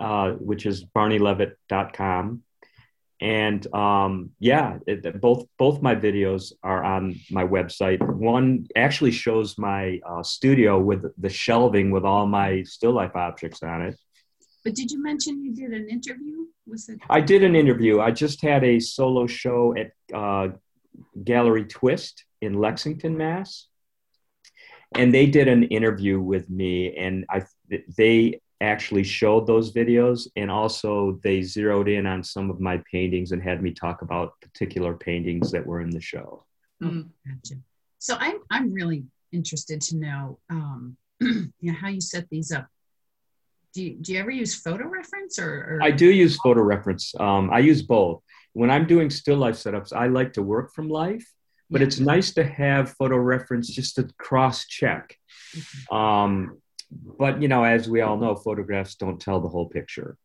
uh, 0.00 0.32
which 0.32 0.64
is 0.66 0.84
barneylevitt.com 0.84 2.42
and 3.20 3.72
um, 3.74 4.30
yeah, 4.38 4.78
it, 4.86 5.20
both 5.20 5.46
both 5.58 5.82
my 5.82 5.94
videos 5.94 6.52
are 6.62 6.82
on 6.82 7.20
my 7.30 7.44
website. 7.44 8.00
One 8.00 8.66
actually 8.74 9.10
shows 9.10 9.58
my 9.58 10.00
uh, 10.08 10.22
studio 10.22 10.78
with 10.78 11.04
the 11.18 11.28
shelving 11.28 11.90
with 11.90 12.04
all 12.04 12.26
my 12.26 12.62
still 12.62 12.92
life 12.92 13.14
objects 13.14 13.62
on 13.62 13.82
it. 13.82 13.98
But 14.64 14.74
did 14.74 14.90
you 14.90 15.02
mention 15.02 15.44
you 15.44 15.54
did 15.54 15.72
an 15.72 15.88
interview? 15.88 16.46
Was 16.66 16.88
it? 16.88 16.98
I 17.10 17.20
did 17.20 17.42
an 17.42 17.54
interview. 17.54 18.00
I 18.00 18.10
just 18.10 18.40
had 18.42 18.64
a 18.64 18.80
solo 18.80 19.26
show 19.26 19.74
at 19.76 19.92
uh, 20.14 20.48
Gallery 21.22 21.64
Twist 21.64 22.24
in 22.40 22.54
Lexington, 22.54 23.16
Mass. 23.16 23.66
And 24.96 25.14
they 25.14 25.26
did 25.26 25.46
an 25.46 25.64
interview 25.64 26.20
with 26.20 26.50
me, 26.50 26.96
and 26.96 27.24
I 27.30 27.42
they 27.96 28.40
actually 28.60 29.02
showed 29.02 29.46
those 29.46 29.72
videos 29.72 30.28
and 30.36 30.50
also 30.50 31.18
they 31.22 31.40
zeroed 31.42 31.88
in 31.88 32.06
on 32.06 32.22
some 32.22 32.50
of 32.50 32.60
my 32.60 32.82
paintings 32.90 33.32
and 33.32 33.42
had 33.42 33.62
me 33.62 33.72
talk 33.72 34.02
about 34.02 34.38
particular 34.40 34.94
paintings 34.94 35.50
that 35.50 35.64
were 35.64 35.80
in 35.80 35.90
the 35.90 36.00
show 36.00 36.44
mm. 36.82 37.06
gotcha. 37.26 37.54
so 37.98 38.16
I'm, 38.18 38.38
I'm 38.50 38.72
really 38.72 39.04
interested 39.32 39.80
to 39.82 39.96
know 39.96 40.38
um, 40.50 40.96
you 41.20 41.52
know 41.62 41.74
how 41.74 41.88
you 41.88 42.00
set 42.00 42.28
these 42.30 42.52
up 42.52 42.66
do 43.72 43.84
you, 43.84 43.94
do 44.00 44.12
you 44.12 44.18
ever 44.18 44.30
use 44.30 44.54
photo 44.54 44.86
reference 44.86 45.38
or, 45.38 45.76
or? 45.76 45.78
i 45.82 45.90
do 45.90 46.10
use 46.10 46.36
photo 46.36 46.60
reference 46.60 47.14
um, 47.18 47.50
i 47.50 47.58
use 47.58 47.82
both 47.82 48.22
when 48.52 48.70
i'm 48.70 48.86
doing 48.86 49.08
still 49.08 49.36
life 49.36 49.54
setups 49.54 49.92
i 49.94 50.06
like 50.06 50.34
to 50.34 50.42
work 50.42 50.72
from 50.74 50.88
life 50.88 51.26
but 51.70 51.80
yeah. 51.80 51.86
it's 51.86 52.00
nice 52.00 52.32
to 52.32 52.44
have 52.44 52.94
photo 52.96 53.16
reference 53.16 53.68
just 53.68 53.96
to 53.96 54.08
cross 54.18 54.66
check 54.66 55.16
mm-hmm. 55.56 55.96
um, 55.96 56.58
but 56.90 57.40
you 57.40 57.48
know, 57.48 57.64
as 57.64 57.88
we 57.88 58.00
all 58.00 58.16
know, 58.16 58.34
photographs 58.34 58.94
don't 58.96 59.20
tell 59.20 59.40
the 59.40 59.48
whole 59.48 59.68
picture. 59.68 60.16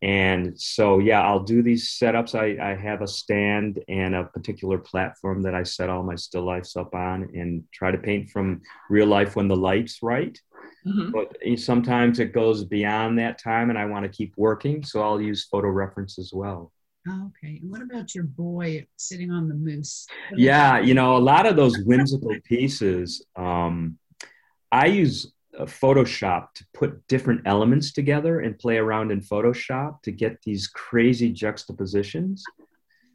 And 0.00 0.58
so, 0.60 1.00
yeah, 1.00 1.22
I'll 1.22 1.42
do 1.42 1.60
these 1.60 1.98
setups. 2.00 2.36
I, 2.36 2.70
I 2.70 2.76
have 2.76 3.02
a 3.02 3.08
stand 3.08 3.82
and 3.88 4.14
a 4.14 4.24
particular 4.24 4.78
platform 4.78 5.42
that 5.42 5.56
I 5.56 5.64
set 5.64 5.90
all 5.90 6.04
my 6.04 6.14
still 6.14 6.44
lifes 6.44 6.76
up 6.76 6.94
on 6.94 7.22
and 7.34 7.64
try 7.72 7.90
to 7.90 7.98
paint 7.98 8.30
from 8.30 8.62
real 8.88 9.06
life 9.06 9.34
when 9.34 9.48
the 9.48 9.56
light's 9.56 10.00
right. 10.00 10.40
Mm-hmm. 10.86 11.10
But 11.10 11.58
sometimes 11.58 12.20
it 12.20 12.32
goes 12.32 12.64
beyond 12.64 13.18
that 13.18 13.42
time 13.42 13.70
and 13.70 13.78
I 13.78 13.86
want 13.86 14.04
to 14.04 14.08
keep 14.08 14.34
working. 14.36 14.84
So 14.84 15.02
I'll 15.02 15.20
use 15.20 15.48
photo 15.50 15.68
reference 15.68 16.16
as 16.18 16.32
well. 16.32 16.72
Oh, 17.08 17.30
okay. 17.30 17.58
And 17.60 17.70
what 17.70 17.82
about 17.82 18.14
your 18.14 18.24
boy 18.24 18.86
sitting 18.96 19.32
on 19.32 19.48
the 19.48 19.54
moose? 19.54 20.06
Yeah, 20.36 20.78
you 20.78 20.94
know, 20.94 21.16
a 21.16 21.18
lot 21.18 21.46
of 21.46 21.56
those 21.56 21.76
whimsical 21.78 22.36
pieces, 22.44 23.24
um, 23.34 23.98
I 24.70 24.86
use 24.86 25.32
Photoshop 25.64 26.52
to 26.54 26.64
put 26.74 27.06
different 27.08 27.42
elements 27.46 27.92
together 27.92 28.40
and 28.40 28.58
play 28.58 28.78
around 28.78 29.10
in 29.10 29.20
Photoshop 29.20 30.02
to 30.02 30.12
get 30.12 30.42
these 30.42 30.66
crazy 30.66 31.32
juxtapositions. 31.32 32.44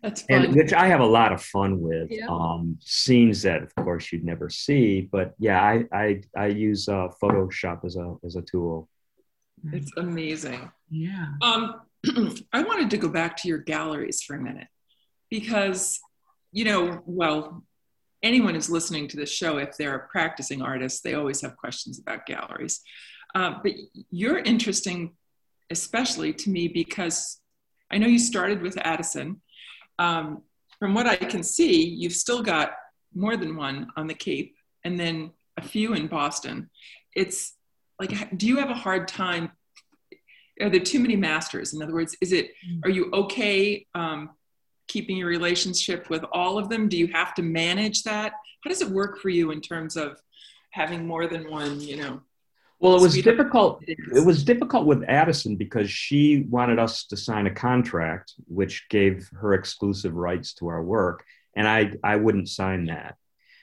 That's 0.01 0.23
fun. 0.23 0.45
And, 0.45 0.55
which 0.55 0.73
I 0.73 0.87
have 0.87 0.99
a 0.99 1.05
lot 1.05 1.31
of 1.31 1.41
fun 1.41 1.79
with. 1.79 2.11
Yeah. 2.11 2.27
Um, 2.27 2.77
scenes 2.81 3.41
that, 3.43 3.63
of 3.63 3.73
course, 3.75 4.11
you'd 4.11 4.25
never 4.25 4.49
see. 4.49 5.07
But 5.09 5.33
yeah, 5.39 5.61
I 5.61 5.85
I, 5.93 6.21
I 6.35 6.47
use 6.47 6.89
uh, 6.89 7.07
Photoshop 7.21 7.85
as 7.85 7.95
a 7.95 8.15
as 8.25 8.35
a 8.35 8.41
tool. 8.41 8.89
It's 9.71 9.91
amazing. 9.95 10.69
Yeah. 10.89 11.27
Um, 11.41 11.81
I 12.53 12.63
wanted 12.63 12.89
to 12.91 12.97
go 12.97 13.07
back 13.07 13.37
to 13.37 13.47
your 13.47 13.59
galleries 13.59 14.21
for 14.21 14.35
a 14.35 14.41
minute 14.41 14.67
because, 15.29 16.01
you 16.51 16.65
know, 16.65 17.01
well, 17.05 17.63
anyone 18.23 18.55
who's 18.55 18.69
listening 18.69 19.07
to 19.09 19.17
this 19.17 19.29
show, 19.29 19.57
if 19.57 19.77
they're 19.77 19.95
a 19.95 20.07
practicing 20.07 20.61
artist, 20.61 21.03
they 21.03 21.13
always 21.13 21.41
have 21.41 21.57
questions 21.57 21.99
about 21.99 22.25
galleries. 22.25 22.81
Uh, 23.35 23.55
but 23.61 23.73
you're 24.09 24.39
interesting, 24.39 25.11
especially 25.69 26.33
to 26.33 26.49
me, 26.49 26.67
because 26.67 27.39
I 27.91 27.97
know 27.97 28.07
you 28.07 28.19
started 28.19 28.61
with 28.61 28.77
Addison. 28.77 29.41
Um, 29.99 30.43
from 30.79 30.93
what 30.93 31.05
I 31.05 31.15
can 31.15 31.43
see, 31.43 31.85
you've 31.85 32.13
still 32.13 32.41
got 32.41 32.71
more 33.13 33.37
than 33.37 33.55
one 33.55 33.87
on 33.95 34.07
the 34.07 34.13
Cape 34.13 34.55
and 34.83 34.99
then 34.99 35.31
a 35.57 35.61
few 35.61 35.93
in 35.93 36.07
Boston. 36.07 36.69
It's 37.15 37.55
like, 37.99 38.37
do 38.37 38.47
you 38.47 38.57
have 38.57 38.69
a 38.69 38.75
hard 38.75 39.07
time? 39.07 39.51
Are 40.61 40.69
there 40.69 40.79
too 40.79 40.99
many 40.99 41.15
masters? 41.15 41.73
In 41.73 41.81
other 41.81 41.93
words, 41.93 42.15
is 42.21 42.31
it, 42.31 42.51
are 42.83 42.89
you 42.89 43.09
okay 43.13 43.85
um, 43.93 44.31
keeping 44.93 45.17
your 45.17 45.27
relationship 45.27 46.09
with 46.09 46.23
all 46.31 46.59
of 46.59 46.69
them? 46.69 46.87
Do 46.87 46.97
you 46.97 47.07
have 47.07 47.33
to 47.33 47.41
manage 47.41 48.03
that? 48.03 48.33
How 48.63 48.69
does 48.69 48.81
it 48.81 48.89
work 48.89 49.19
for 49.19 49.29
you 49.29 49.49
in 49.49 49.59
terms 49.59 49.97
of 49.97 50.21
having 50.69 51.07
more 51.07 51.25
than 51.27 51.49
one, 51.49 51.81
you 51.81 51.97
know? 51.97 52.21
Well, 52.79 52.95
it 52.95 53.01
was 53.01 53.15
difficult. 53.15 53.81
It 53.87 54.25
was 54.25 54.43
difficult 54.43 54.85
with 54.85 55.03
Addison 55.07 55.55
because 55.55 55.89
she 55.89 56.45
wanted 56.49 56.79
us 56.79 57.05
to 57.05 57.17
sign 57.17 57.47
a 57.47 57.53
contract, 57.53 58.33
which 58.47 58.85
gave 58.89 59.29
her 59.41 59.53
exclusive 59.53 60.13
rights 60.13 60.53
to 60.55 60.67
our 60.67 60.83
work, 60.83 61.23
and 61.55 61.65
I 61.65 61.93
I 62.03 62.17
wouldn't 62.17 62.49
sign 62.49 62.85
that. 62.87 63.15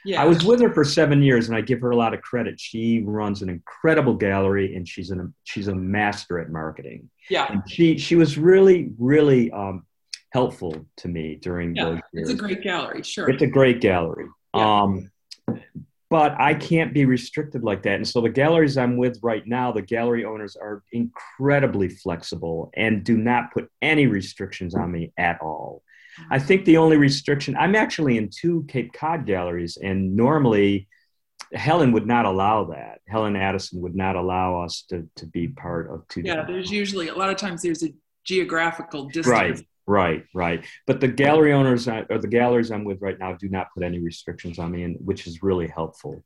Yeah. 0.07 0.23
I 0.23 0.25
was 0.25 0.43
with 0.43 0.63
her 0.63 0.73
for 0.73 0.85
seven 0.85 1.23
years, 1.23 1.49
and 1.49 1.57
I 1.57 1.61
give 1.61 1.83
her 1.83 1.91
a 1.91 1.97
lot 1.97 2.15
of 2.15 2.23
credit. 2.23 2.59
She 2.59 3.03
runs 3.05 3.43
an 3.43 3.51
incredible 3.51 4.15
gallery, 4.15 4.75
and 4.75 4.89
she's 4.89 5.11
an 5.11 5.35
she's 5.45 5.69
a 5.69 5.75
master 5.75 6.39
at 6.39 6.49
marketing. 6.49 7.11
Yeah, 7.29 7.53
and 7.53 7.63
she 7.69 7.99
she 7.99 8.17
was 8.17 8.39
really 8.39 8.91
really 8.99 9.51
um, 9.51 9.85
helpful 10.33 10.87
to 10.97 11.09
me 11.09 11.37
during 11.37 11.75
yeah, 11.75 11.85
those 11.85 12.01
years. 12.13 12.31
It's 12.31 12.39
a 12.39 12.43
great 12.43 12.63
gallery, 12.63 13.03
sure. 13.03 13.29
It's 13.29 13.43
a 13.43 13.47
great 13.47 13.81
gallery. 13.81 14.27
Yeah. 14.55 14.83
Um, 14.83 15.11
but 16.11 16.35
I 16.41 16.55
can't 16.55 16.93
be 16.93 17.05
restricted 17.05 17.63
like 17.63 17.85
that. 17.85 17.95
And 17.95 18.09
so 18.09 18.21
the 18.21 18.31
galleries 18.31 18.77
I'm 18.77 18.97
with 18.97 19.21
right 19.23 19.47
now, 19.47 19.71
the 19.71 19.83
gallery 19.83 20.25
owners 20.25 20.57
are 20.57 20.83
incredibly 20.93 21.89
flexible 21.89 22.71
and 22.75 23.05
do 23.05 23.17
not 23.17 23.53
put 23.53 23.71
any 23.81 24.07
restrictions 24.09 24.75
on 24.75 24.91
me 24.91 25.13
at 25.17 25.41
all. 25.41 25.83
I 26.29 26.41
think 26.41 26.65
the 26.65 26.77
only 26.79 26.97
restriction, 26.97 27.57
I'm 27.57 27.77
actually 27.77 28.19
in 28.19 28.29
two 28.29 28.65
Cape 28.69 28.93
Cod 28.93 29.25
galleries, 29.25 29.79
and 29.81 30.17
normally 30.17 30.89
Helen 31.55 31.93
would 31.93 32.07
not 32.07 32.27
allow 32.27 32.65
that. 32.65 33.01
Helen 33.09 33.37
Addison 33.37 33.81
would 33.81 33.95
not 33.95 34.17
allow 34.17 34.63
us 34.63 34.85
to, 34.89 35.09
to 35.17 35.27
be 35.27 35.49
part 35.49 35.91
of 35.91 36.07
two. 36.09 36.23
Yeah, 36.23 36.45
there's 36.45 36.71
usually 36.71 37.09
a 37.09 37.15
lot 37.15 37.31
of 37.31 37.37
times 37.37 37.63
there's 37.63 37.85
a 37.85 37.95
geographical 38.25 39.07
distance. 39.07 39.27
Right. 39.29 39.67
Right, 39.91 40.25
right. 40.33 40.65
But 40.87 41.01
the 41.01 41.09
gallery 41.09 41.53
owners 41.53 41.89
or 41.89 42.19
the 42.19 42.29
galleries 42.29 42.71
I'm 42.71 42.85
with 42.85 43.03
right 43.03 43.19
now 43.19 43.33
do 43.33 43.49
not 43.49 43.75
put 43.75 43.83
any 43.83 43.99
restrictions 43.99 44.61
on 44.61 44.71
me, 44.71 44.85
and 44.85 44.97
which 45.05 45.27
is 45.27 45.43
really 45.43 45.67
helpful. 45.67 46.23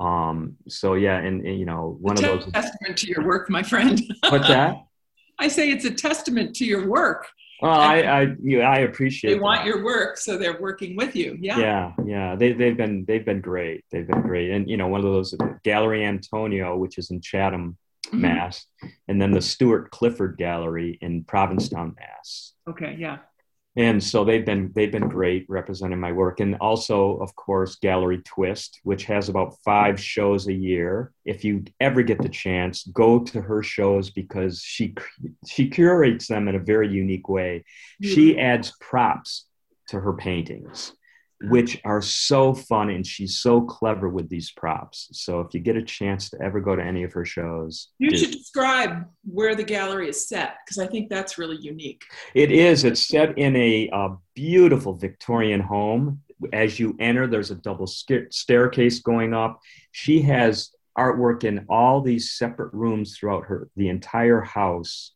Um, 0.00 0.56
so 0.66 0.94
yeah, 0.94 1.18
and, 1.18 1.46
and 1.46 1.58
you 1.58 1.66
know, 1.66 1.98
one 2.00 2.16
of 2.16 2.22
those 2.22 2.50
testament 2.52 2.96
to 2.96 3.08
your 3.08 3.26
work, 3.26 3.50
my 3.50 3.62
friend. 3.62 4.00
What's 4.30 4.48
that? 4.48 4.76
I 5.38 5.48
say 5.48 5.70
it's 5.70 5.84
a 5.84 5.90
testament 5.90 6.56
to 6.56 6.64
your 6.64 6.88
work. 6.88 7.28
Well, 7.60 7.78
I 7.78 7.98
I, 7.98 8.34
you, 8.42 8.62
I 8.62 8.78
appreciate. 8.78 9.34
They 9.34 9.38
want 9.38 9.60
that. 9.60 9.66
your 9.66 9.84
work, 9.84 10.16
so 10.16 10.38
they're 10.38 10.58
working 10.58 10.96
with 10.96 11.14
you. 11.14 11.36
Yeah. 11.38 11.58
Yeah, 11.58 11.92
yeah. 12.06 12.34
They 12.34 12.54
they've 12.54 12.78
been 12.78 13.04
they've 13.04 13.26
been 13.26 13.42
great. 13.42 13.84
They've 13.90 14.06
been 14.06 14.22
great, 14.22 14.52
and 14.52 14.70
you 14.70 14.78
know, 14.78 14.88
one 14.88 15.04
of 15.04 15.12
those 15.12 15.34
Gallery 15.64 16.06
Antonia, 16.06 16.74
which 16.74 16.96
is 16.96 17.10
in 17.10 17.20
Chatham. 17.20 17.76
Mm-hmm. 18.12 18.22
Mass, 18.22 18.66
and 19.08 19.20
then 19.20 19.30
the 19.30 19.40
Stewart 19.40 19.90
Clifford 19.90 20.36
Gallery 20.36 20.98
in 21.00 21.24
Provincetown, 21.24 21.94
Mass. 21.98 22.52
Okay, 22.68 22.94
yeah. 22.98 23.18
And 23.74 24.04
so 24.04 24.22
they've 24.22 24.44
been 24.44 24.70
they've 24.74 24.92
been 24.92 25.08
great 25.08 25.46
representing 25.48 25.98
my 25.98 26.12
work, 26.12 26.40
and 26.40 26.56
also, 26.56 27.16
of 27.20 27.34
course, 27.36 27.76
Gallery 27.76 28.20
Twist, 28.22 28.80
which 28.82 29.06
has 29.06 29.30
about 29.30 29.56
five 29.64 29.98
shows 29.98 30.46
a 30.46 30.52
year. 30.52 31.12
If 31.24 31.42
you 31.42 31.64
ever 31.80 32.02
get 32.02 32.20
the 32.20 32.28
chance, 32.28 32.84
go 32.84 33.20
to 33.20 33.40
her 33.40 33.62
shows 33.62 34.10
because 34.10 34.60
she 34.60 34.94
she 35.46 35.70
curates 35.70 36.28
them 36.28 36.48
in 36.48 36.54
a 36.54 36.60
very 36.60 36.92
unique 36.92 37.30
way. 37.30 37.64
She 38.02 38.32
mm-hmm. 38.32 38.40
adds 38.40 38.74
props 38.78 39.46
to 39.88 40.00
her 40.00 40.12
paintings 40.12 40.92
Mm. 41.42 41.50
which 41.50 41.80
are 41.84 42.02
so 42.02 42.54
fun 42.54 42.90
and 42.90 43.06
she's 43.06 43.38
so 43.38 43.62
clever 43.62 44.08
with 44.08 44.28
these 44.28 44.52
props. 44.52 45.08
So 45.12 45.40
if 45.40 45.52
you 45.54 45.60
get 45.60 45.76
a 45.76 45.82
chance 45.82 46.30
to 46.30 46.40
ever 46.40 46.60
go 46.60 46.76
to 46.76 46.82
any 46.82 47.02
of 47.02 47.12
her 47.14 47.24
shows, 47.24 47.88
you 47.98 48.10
do. 48.10 48.16
should 48.16 48.30
describe 48.30 49.06
where 49.24 49.54
the 49.54 49.64
gallery 49.64 50.08
is 50.08 50.28
set 50.28 50.56
because 50.64 50.78
I 50.78 50.86
think 50.86 51.08
that's 51.08 51.38
really 51.38 51.56
unique. 51.56 52.04
It 52.34 52.52
is. 52.52 52.84
It's 52.84 53.08
set 53.08 53.36
in 53.38 53.56
a, 53.56 53.88
a 53.92 54.16
beautiful 54.34 54.94
Victorian 54.94 55.60
home. 55.60 56.22
As 56.52 56.78
you 56.78 56.96
enter, 57.00 57.26
there's 57.26 57.50
a 57.50 57.56
double 57.56 57.86
staircase 57.86 59.00
going 59.00 59.34
up. 59.34 59.60
She 59.90 60.22
has 60.22 60.70
artwork 60.96 61.44
in 61.44 61.66
all 61.68 62.02
these 62.02 62.32
separate 62.32 62.72
rooms 62.72 63.16
throughout 63.16 63.46
her 63.46 63.68
the 63.74 63.88
entire 63.88 64.42
house, 64.42 65.12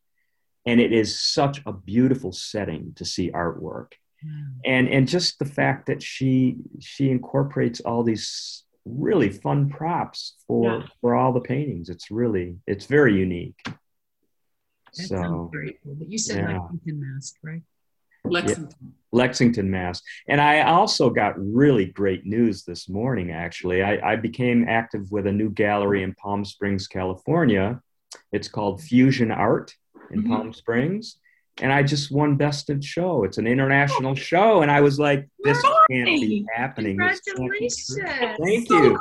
and 0.65 0.81
it 0.81 0.93
is 0.93 1.21
such 1.21 1.63
a 1.67 1.73
beautiful 1.73 2.33
setting 2.33 2.95
to 2.97 3.05
see 3.05 3.31
artwork 3.31 3.93
and 4.65 4.89
and 4.89 5.09
just 5.09 5.39
the 5.39 5.45
fact 5.45 5.87
that 5.87 6.03
she 6.03 6.57
she 6.81 7.11
incorporates 7.11 7.81
all 7.81 8.03
these 8.03 8.65
really 8.85 9.31
fun 9.31 9.69
props 9.69 10.35
for 10.47 10.81
yeah. 10.81 10.87
for 11.01 11.15
all 11.15 11.33
the 11.33 11.41
paintings. 11.41 11.89
It's 11.89 12.11
really 12.11 12.57
it's 12.67 12.87
very 12.87 13.19
unique. 13.19 13.61
That 13.65 15.09
so 15.09 15.51
great 15.53 15.79
but 15.85 16.09
you 16.09 16.17
said 16.17 16.39
yeah. 16.39 16.59
lexington 16.59 17.01
Mass 17.01 17.35
right? 17.43 17.63
Lexington. 18.25 18.77
Yeah. 18.81 18.89
lexington 19.13 19.71
Mass. 19.71 20.01
And 20.27 20.41
i 20.41 20.63
also 20.63 21.11
got 21.11 21.35
really 21.37 21.87
great 21.87 22.25
news 22.25 22.65
this 22.65 22.89
morning 22.89 23.31
actually. 23.31 23.83
I, 23.83 24.13
I 24.13 24.17
became 24.17 24.67
active 24.69 25.11
with 25.11 25.27
a 25.27 25.33
new 25.33 25.51
gallery 25.51 26.03
in 26.03 26.15
palm 26.15 26.45
springs 26.45 26.87
california. 26.89 27.81
It's 28.33 28.49
called 28.49 28.81
fusion 28.81 29.31
art 29.31 29.75
in 30.11 30.23
mm-hmm. 30.23 30.33
palm 30.33 30.53
springs 30.55 31.19
and 31.61 31.73
I 31.73 31.83
just 31.83 32.11
won 32.11 32.37
Best 32.37 32.71
in 32.71 32.81
Show. 32.81 33.25
It's 33.25 33.39
an 33.39 33.47
international 33.47 34.15
show, 34.15 34.63
and 34.63 34.71
I 34.71 34.81
was 34.81 34.99
like, 34.99 35.29
"This 35.43 35.61
can't 35.91 36.07
be 36.07 36.45
happening." 36.55 36.99
Congratulations! 36.99 37.99
Thank 38.43 38.69
you, 38.71 38.99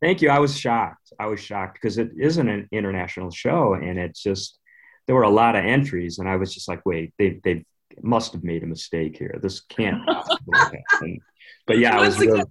thank 0.00 0.22
you. 0.22 0.30
I 0.30 0.38
was 0.38 0.58
shocked. 0.58 1.12
I 1.18 1.26
was 1.26 1.40
shocked 1.40 1.74
because 1.74 1.98
it 1.98 2.10
isn't 2.18 2.48
an 2.48 2.68
international 2.72 3.30
show, 3.30 3.74
and 3.74 3.98
it's 3.98 4.22
just 4.22 4.58
there 5.06 5.14
were 5.14 5.22
a 5.22 5.30
lot 5.30 5.56
of 5.56 5.64
entries, 5.64 6.18
and 6.18 6.28
I 6.28 6.36
was 6.36 6.52
just 6.52 6.68
like, 6.68 6.84
"Wait, 6.84 7.14
they 7.18 7.40
they 7.44 7.64
must 8.02 8.32
have 8.32 8.44
made 8.44 8.62
a 8.62 8.66
mistake 8.66 9.16
here. 9.16 9.38
This 9.42 9.60
can't 9.60 10.02
happen." 10.54 11.20
But 11.66 11.78
yeah, 11.78 11.96
I 11.96 12.00
was 12.00 12.18
really, 12.18 12.42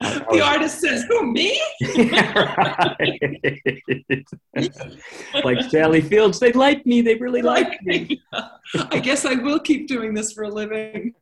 Oh, 0.26 0.36
the 0.36 0.42
artist 0.42 0.80
says, 0.80 1.04
"Who 1.08 1.32
me?" 1.32 1.60
like 5.44 5.62
Sally 5.70 6.00
Fields, 6.00 6.38
they 6.38 6.52
like 6.52 6.84
me. 6.84 7.00
They 7.00 7.14
really 7.14 7.42
like 7.42 7.80
me. 7.82 8.20
I 8.90 8.98
guess 8.98 9.24
I 9.24 9.34
will 9.34 9.60
keep 9.60 9.86
doing 9.88 10.12
this 10.12 10.32
for 10.32 10.44
a 10.44 10.48
living. 10.48 11.14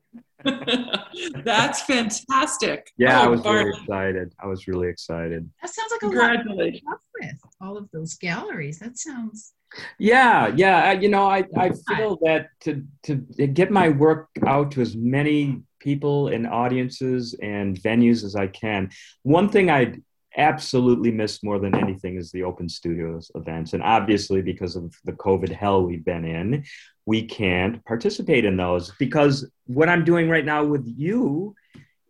That's 1.45 1.83
fantastic. 1.83 2.91
Yeah, 2.97 3.20
oh, 3.20 3.25
I 3.25 3.29
was 3.29 3.41
Bart. 3.43 3.64
really 3.64 3.81
excited. 3.81 4.35
I 4.43 4.47
was 4.47 4.66
really 4.66 4.89
excited. 4.89 5.49
That 5.61 5.70
sounds 5.70 5.91
like 5.93 6.03
a 6.03 6.07
Congratulations. 6.07 6.83
lot 6.87 6.99
with 7.20 7.41
all 7.61 7.77
of 7.77 7.89
those 7.93 8.14
galleries. 8.14 8.79
That 8.79 8.99
sounds. 8.99 9.53
Yeah, 9.99 10.53
yeah. 10.55 10.93
You 10.93 11.09
know, 11.09 11.27
I, 11.27 11.45
I 11.57 11.73
feel 11.89 12.18
that 12.23 12.49
to 12.61 12.85
to 13.05 13.16
get 13.16 13.70
my 13.70 13.89
work 13.89 14.29
out 14.47 14.70
to 14.73 14.81
as 14.81 14.97
many 14.97 15.62
people 15.83 16.28
and 16.28 16.47
audiences 16.47 17.35
and 17.43 17.76
venues 17.80 18.24
as 18.24 18.37
I 18.37 18.47
can. 18.47 18.91
One 19.22 19.49
thing 19.49 19.70
I 19.70 19.95
absolutely 20.37 21.11
miss 21.11 21.43
more 21.43 21.59
than 21.59 21.74
anything 21.74 22.16
is 22.16 22.30
the 22.30 22.45
open 22.45 22.68
studios 22.68 23.30
events. 23.35 23.72
And 23.74 23.83
obviously, 23.83 24.41
because 24.41 24.76
of 24.76 24.95
the 25.05 25.12
COVID 25.12 25.51
hell 25.51 25.85
we've 25.85 26.05
been 26.05 26.24
in, 26.24 26.64
we 27.05 27.22
can't 27.22 27.85
participate 27.85 28.45
in 28.45 28.57
those 28.57 28.93
because 28.99 29.51
what 29.66 29.89
I'm 29.89 30.05
doing 30.05 30.28
right 30.28 30.45
now 30.45 30.64
with 30.64 30.87
you 30.87 31.55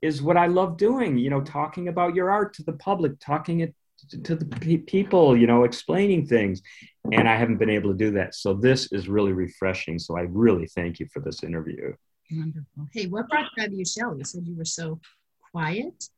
is 0.03 0.23
what 0.23 0.37
I 0.37 0.47
love 0.47 0.77
doing, 0.77 1.17
you 1.17 1.31
know, 1.31 1.41
talking 1.41 1.89
about 1.89 2.15
your 2.15 2.31
art 2.31 2.55
to 2.55 2.65
the 2.65 2.73
public, 2.75 3.19
talking 3.21 3.61
it 3.61 3.75
to 4.25 4.35
the 4.35 4.79
people, 4.79 5.37
you 5.37 5.47
know, 5.47 5.63
explaining 5.65 6.27
things. 6.27 6.61
And 7.13 7.29
I 7.29 7.37
haven't 7.37 7.59
been 7.59 7.71
able 7.71 7.91
to 7.91 7.97
do 7.97 8.11
that. 8.13 8.35
So 8.35 8.55
this 8.55 8.91
is 8.93 9.09
really 9.09 9.33
refreshing. 9.33 9.99
So 9.99 10.17
I 10.17 10.23
really 10.23 10.67
thank 10.67 10.99
you 10.99 11.07
for 11.13 11.21
this 11.21 11.43
interview. 11.45 11.95
Wonderful. 12.31 12.89
Hey, 12.93 13.07
what 13.07 13.29
brought 13.29 13.47
you 13.57 13.63
out 13.63 13.69
of 13.69 13.75
your 13.75 13.85
shell? 13.85 14.17
You 14.17 14.25
said 14.25 14.47
you 14.47 14.57
were 14.57 14.65
so 14.65 14.99
quiet 15.51 16.09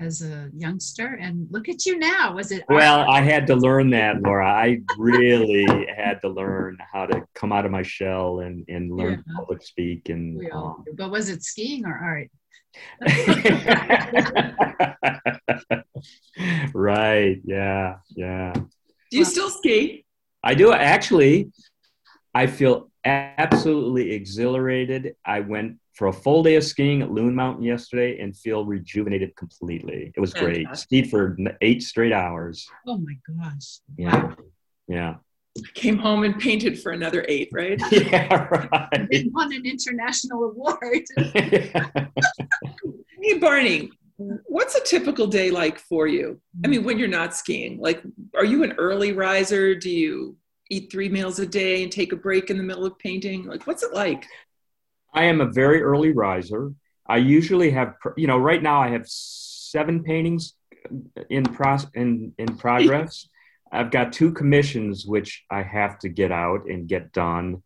as 0.00 0.22
a 0.22 0.48
youngster 0.56 1.18
and 1.20 1.48
look 1.50 1.68
at 1.68 1.84
you 1.84 1.98
now. 1.98 2.32
Was 2.32 2.52
it 2.52 2.62
well 2.68 3.00
i 3.10 3.20
had 3.20 3.48
to 3.48 3.56
learn 3.56 3.90
that 3.90 4.22
laura. 4.22 4.48
I 4.48 4.80
really 4.96 5.66
had 5.96 6.20
to 6.22 6.28
learn 6.28 6.78
how 6.92 7.06
to 7.06 7.24
come 7.34 7.52
out 7.52 7.64
of 7.64 7.72
my 7.72 7.82
shell 7.82 8.38
and 8.40 8.64
and 8.68 8.94
learn 8.94 9.24
yeah. 9.26 9.34
public 9.36 9.60
speak 9.62 10.08
and 10.08 10.40
um, 10.52 10.84
but 10.96 11.10
was 11.10 11.28
it 11.28 11.42
skiing 11.42 11.84
or 11.84 11.98
art? 11.98 12.30
Right. 16.74 17.40
Yeah. 17.44 17.96
Yeah. 18.14 18.52
Do 18.52 19.16
you 19.16 19.24
still 19.24 19.50
ski? 19.50 20.04
I 20.42 20.54
do 20.54 20.72
actually 20.72 21.50
i 22.38 22.46
feel 22.46 22.90
absolutely 23.04 24.12
exhilarated 24.12 25.16
i 25.24 25.40
went 25.40 25.78
for 25.98 26.06
a 26.06 26.12
full 26.12 26.44
day 26.44 26.54
of 26.54 26.62
skiing 26.62 27.02
at 27.02 27.10
Loon 27.10 27.34
Mountain 27.34 27.64
yesterday 27.64 28.20
and 28.20 28.36
feel 28.36 28.64
rejuvenated 28.64 29.34
completely. 29.34 30.12
It 30.14 30.20
was 30.20 30.32
great. 30.32 30.68
Skied 30.76 31.10
for 31.10 31.36
eight 31.60 31.82
straight 31.82 32.12
hours. 32.12 32.68
Oh 32.86 32.98
my 32.98 33.14
gosh. 33.26 33.80
Yeah. 33.96 34.26
Wow. 34.26 34.36
Yeah. 34.86 35.14
Came 35.74 35.98
home 35.98 36.22
and 36.22 36.38
painted 36.38 36.80
for 36.80 36.92
another 36.92 37.24
eight, 37.26 37.48
right? 37.52 37.82
yeah, 37.90 38.44
right. 38.44 38.88
And 38.92 39.32
won 39.32 39.52
an 39.52 39.66
international 39.66 40.44
award. 40.44 41.02
hey, 41.34 41.72
Barney, 43.40 43.90
what's 44.16 44.76
a 44.76 44.84
typical 44.84 45.26
day 45.26 45.50
like 45.50 45.80
for 45.80 46.06
you? 46.06 46.40
I 46.62 46.68
mm. 46.68 46.70
mean, 46.70 46.84
when 46.84 47.00
you're 47.00 47.08
not 47.08 47.34
skiing, 47.34 47.80
like, 47.80 48.04
are 48.36 48.44
you 48.44 48.62
an 48.62 48.74
early 48.78 49.10
riser? 49.10 49.74
Do 49.74 49.90
you 49.90 50.36
eat 50.70 50.90
three 50.90 51.08
meals 51.08 51.38
a 51.38 51.46
day 51.46 51.82
and 51.82 51.90
take 51.90 52.12
a 52.12 52.16
break 52.16 52.50
in 52.50 52.56
the 52.56 52.62
middle 52.62 52.84
of 52.84 52.98
painting? 52.98 53.46
Like, 53.46 53.66
what's 53.66 53.82
it 53.82 53.94
like? 53.94 54.26
I 55.14 55.24
am 55.24 55.40
a 55.40 55.46
very 55.46 55.82
early 55.82 56.12
riser. 56.12 56.72
I 57.06 57.16
usually 57.16 57.70
have, 57.70 57.94
you 58.16 58.26
know, 58.26 58.38
right 58.38 58.62
now 58.62 58.80
I 58.80 58.90
have 58.90 59.08
seven 59.08 60.02
paintings 60.02 60.54
in 61.30 61.44
pro 61.44 61.78
in 61.94 62.34
in 62.38 62.56
progress. 62.56 63.28
I've 63.72 63.90
got 63.90 64.12
two 64.12 64.32
commissions 64.32 65.06
which 65.06 65.44
I 65.50 65.62
have 65.62 65.98
to 66.00 66.08
get 66.08 66.32
out 66.32 66.66
and 66.68 66.88
get 66.88 67.12
done. 67.12 67.62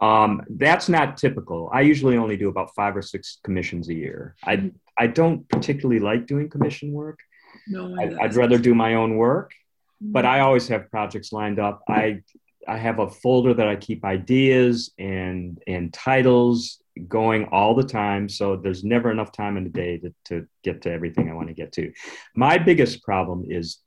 Um, 0.00 0.42
that's 0.50 0.88
not 0.88 1.16
typical. 1.16 1.70
I 1.72 1.82
usually 1.82 2.16
only 2.16 2.36
do 2.36 2.48
about 2.48 2.74
five 2.74 2.96
or 2.96 3.02
six 3.02 3.38
commissions 3.44 3.88
a 3.88 3.94
year. 3.94 4.36
I 4.44 4.72
I 4.98 5.06
don't 5.08 5.48
particularly 5.48 6.00
like 6.00 6.26
doing 6.26 6.48
commission 6.48 6.92
work. 6.92 7.18
No, 7.66 7.96
I, 7.98 8.26
would 8.26 8.34
rather 8.34 8.58
do 8.58 8.74
my 8.74 8.94
own 8.94 9.16
work, 9.16 9.52
but 10.00 10.26
I 10.26 10.40
always 10.40 10.68
have 10.68 10.90
projects 10.90 11.32
lined 11.32 11.58
up. 11.58 11.82
I 11.88 12.22
I 12.68 12.78
have 12.78 12.98
a 12.98 13.08
folder 13.08 13.54
that 13.54 13.68
I 13.68 13.76
keep 13.76 14.04
ideas 14.04 14.92
and 14.98 15.58
and 15.66 15.92
titles 15.92 16.80
going 17.08 17.46
all 17.46 17.74
the 17.74 17.84
time. 17.84 18.28
So 18.28 18.56
there's 18.56 18.84
never 18.84 19.10
enough 19.10 19.32
time 19.32 19.56
in 19.56 19.64
the 19.64 19.70
day 19.70 19.98
to, 19.98 20.14
to 20.26 20.46
get 20.62 20.82
to 20.82 20.92
everything 20.92 21.28
I 21.28 21.34
want 21.34 21.48
to 21.48 21.54
get 21.54 21.72
to. 21.72 21.92
My 22.36 22.56
biggest 22.58 23.02
problem 23.02 23.44
is 23.48 23.78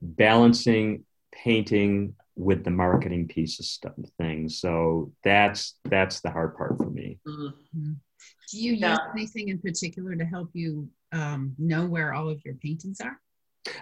balancing 0.00 1.04
painting 1.32 2.14
with 2.36 2.64
the 2.64 2.70
marketing 2.70 3.28
piece 3.28 3.58
of 3.60 3.66
stuff 3.66 3.92
things. 4.18 4.60
So 4.60 5.12
that's 5.22 5.74
that's 5.84 6.20
the 6.20 6.30
hard 6.30 6.56
part 6.56 6.78
for 6.78 6.90
me. 6.90 7.18
Mm-hmm. 7.26 7.92
Do 8.50 8.58
you 8.58 8.72
use 8.74 8.98
anything 9.12 9.48
in 9.48 9.58
particular 9.58 10.14
to 10.14 10.24
help 10.24 10.50
you 10.52 10.88
um, 11.12 11.54
know 11.58 11.86
where 11.86 12.12
all 12.14 12.28
of 12.30 12.44
your 12.44 12.54
paintings 12.54 13.00
are? 13.00 13.20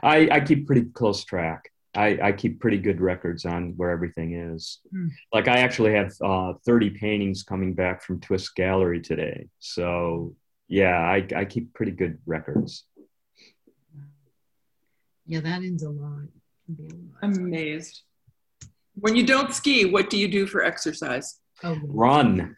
I, 0.03 0.29
I 0.31 0.41
keep 0.41 0.67
pretty 0.67 0.85
close 0.85 1.25
track. 1.25 1.71
I, 1.95 2.19
I 2.23 2.33
keep 2.33 2.61
pretty 2.61 2.79
good 2.79 3.01
records 3.01 3.45
on 3.45 3.75
where 3.77 3.91
everything 3.91 4.35
is. 4.35 4.79
Mm. 4.95 5.11
Like 5.33 5.49
I 5.49 5.59
actually 5.59 5.93
have 5.93 6.13
uh, 6.25 6.55
30 6.65 6.91
paintings 6.91 7.43
coming 7.43 7.75
back 7.75 8.03
from 8.03 8.21
Twist 8.21 8.55
Gallery 8.55 9.01
today. 9.01 9.49
So 9.59 10.35
yeah, 10.69 10.99
I, 10.99 11.27
I 11.37 11.45
keep 11.45 11.75
pretty 11.75 11.93
good 11.93 12.19
records. 12.25 12.85
Yeah, 15.27 15.41
that 15.41 15.63
ends 15.63 15.83
a 15.83 15.91
lot. 15.91 16.29
a 16.69 16.83
lot. 16.83 17.05
Amazed. 17.23 18.03
When 18.95 19.15
you 19.15 19.27
don't 19.27 19.55
ski, 19.55 19.85
what 19.85 20.09
do 20.09 20.19
you 20.19 20.29
do 20.29 20.47
for 20.47 20.65
exercise? 20.65 21.41
Oh, 21.63 21.79
run. 21.85 22.57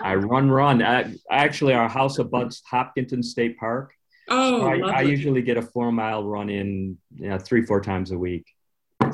I 0.00 0.14
oh. 0.14 0.18
run, 0.18 0.50
run. 0.50 0.82
I, 0.82 1.14
actually, 1.30 1.74
our 1.74 1.88
house 1.88 2.18
abuts 2.18 2.62
Hopkinton 2.68 3.22
State 3.22 3.58
Park. 3.58 3.92
Oh, 4.28 4.60
so 4.60 4.66
I, 4.66 4.98
I, 4.98 5.00
usually 5.02 5.40
get 5.40 5.56
a 5.56 5.62
four 5.62 5.92
mile 5.92 6.24
run 6.24 6.50
in 6.50 6.98
you 7.14 7.28
know, 7.28 7.38
three, 7.38 7.64
four 7.64 7.80
times 7.80 8.10
a 8.10 8.18
week 8.18 8.44
through 8.44 8.55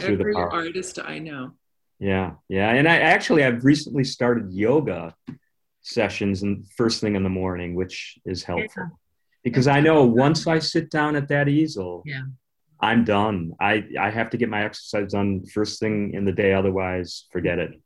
Every 0.01 0.35
artist 0.35 0.99
I 1.05 1.19
know. 1.19 1.53
Yeah, 1.99 2.33
yeah, 2.49 2.71
and 2.71 2.89
I 2.89 2.99
actually 2.99 3.45
I've 3.45 3.65
recently 3.65 4.05
started 4.05 4.53
yoga 4.53 5.15
sessions 5.83 6.43
and 6.43 6.67
first 6.77 7.01
thing 7.01 7.17
in 7.17 7.23
the 7.23 7.29
morning, 7.29 7.75
which 7.75 8.19
is 8.25 8.43
helpful 8.43 8.85
yeah. 8.85 8.97
because 9.45 9.69
I 9.69 9.81
know 9.81 10.05
once 10.05 10.47
I 10.47 10.59
sit 10.59 10.91
down 10.91 11.17
at 11.17 11.29
that 11.29 11.49
easel, 11.49 12.03
yeah. 12.05 12.23
I'm 12.81 13.05
done. 13.05 13.53
I 13.61 13.85
I 13.99 14.11
have 14.11 14.31
to 14.31 14.37
get 14.37 14.49
my 14.49 14.65
exercise 14.65 15.13
done 15.13 15.45
first 15.47 15.79
thing 15.79 16.15
in 16.15 16.25
the 16.25 16.33
day, 16.33 16.53
otherwise 16.55 17.27
forget 17.31 17.59
it. 17.59 17.81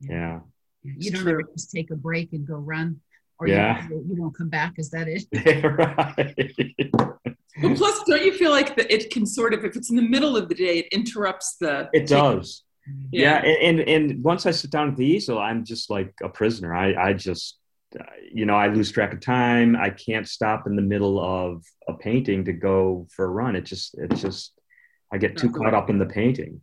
Yeah. 0.00 0.40
You 0.82 1.10
don't 1.12 1.28
ever 1.28 1.42
just 1.54 1.70
take 1.70 1.90
a 1.90 1.96
break 1.96 2.32
and 2.32 2.46
go 2.46 2.56
run, 2.56 3.00
or 3.38 3.46
yeah. 3.46 3.88
you, 3.90 4.04
you 4.08 4.16
don't 4.16 4.36
come 4.36 4.48
back. 4.48 4.74
Is 4.78 4.90
that 4.90 5.08
it? 5.08 5.24
Yeah, 5.32 5.66
right. 5.66 7.14
Well, 7.60 7.74
plus, 7.74 8.02
don't 8.06 8.24
you 8.24 8.32
feel 8.32 8.50
like 8.50 8.76
that 8.76 8.92
it 8.92 9.10
can 9.10 9.26
sort 9.26 9.52
of, 9.52 9.64
if 9.64 9.76
it's 9.76 9.90
in 9.90 9.96
the 9.96 10.08
middle 10.08 10.36
of 10.36 10.48
the 10.48 10.54
day, 10.54 10.78
it 10.78 10.86
interrupts 10.92 11.56
the. 11.60 11.88
It 11.92 12.06
does. 12.06 12.62
Yeah, 13.10 13.44
yeah 13.44 13.52
and, 13.52 13.80
and, 13.80 14.10
and 14.12 14.24
once 14.24 14.46
I 14.46 14.50
sit 14.50 14.70
down 14.70 14.88
at 14.88 14.96
the 14.96 15.06
easel, 15.06 15.38
I'm 15.38 15.64
just 15.64 15.90
like 15.90 16.12
a 16.22 16.28
prisoner. 16.28 16.74
I 16.74 17.10
I 17.10 17.12
just, 17.12 17.58
uh, 17.98 18.04
you 18.32 18.46
know, 18.46 18.54
I 18.54 18.68
lose 18.68 18.90
track 18.90 19.12
of 19.12 19.20
time. 19.20 19.76
I 19.76 19.90
can't 19.90 20.26
stop 20.26 20.66
in 20.66 20.76
the 20.76 20.82
middle 20.82 21.20
of 21.20 21.62
a 21.88 21.94
painting 21.94 22.44
to 22.46 22.52
go 22.52 23.06
for 23.14 23.24
a 23.26 23.28
run. 23.28 23.54
It 23.54 23.62
just 23.62 23.96
it 23.98 24.14
just 24.16 24.58
I 25.12 25.18
get 25.18 25.36
too 25.36 25.48
uh-huh. 25.48 25.58
caught 25.58 25.74
up 25.74 25.90
in 25.90 25.98
the 25.98 26.06
painting. 26.06 26.60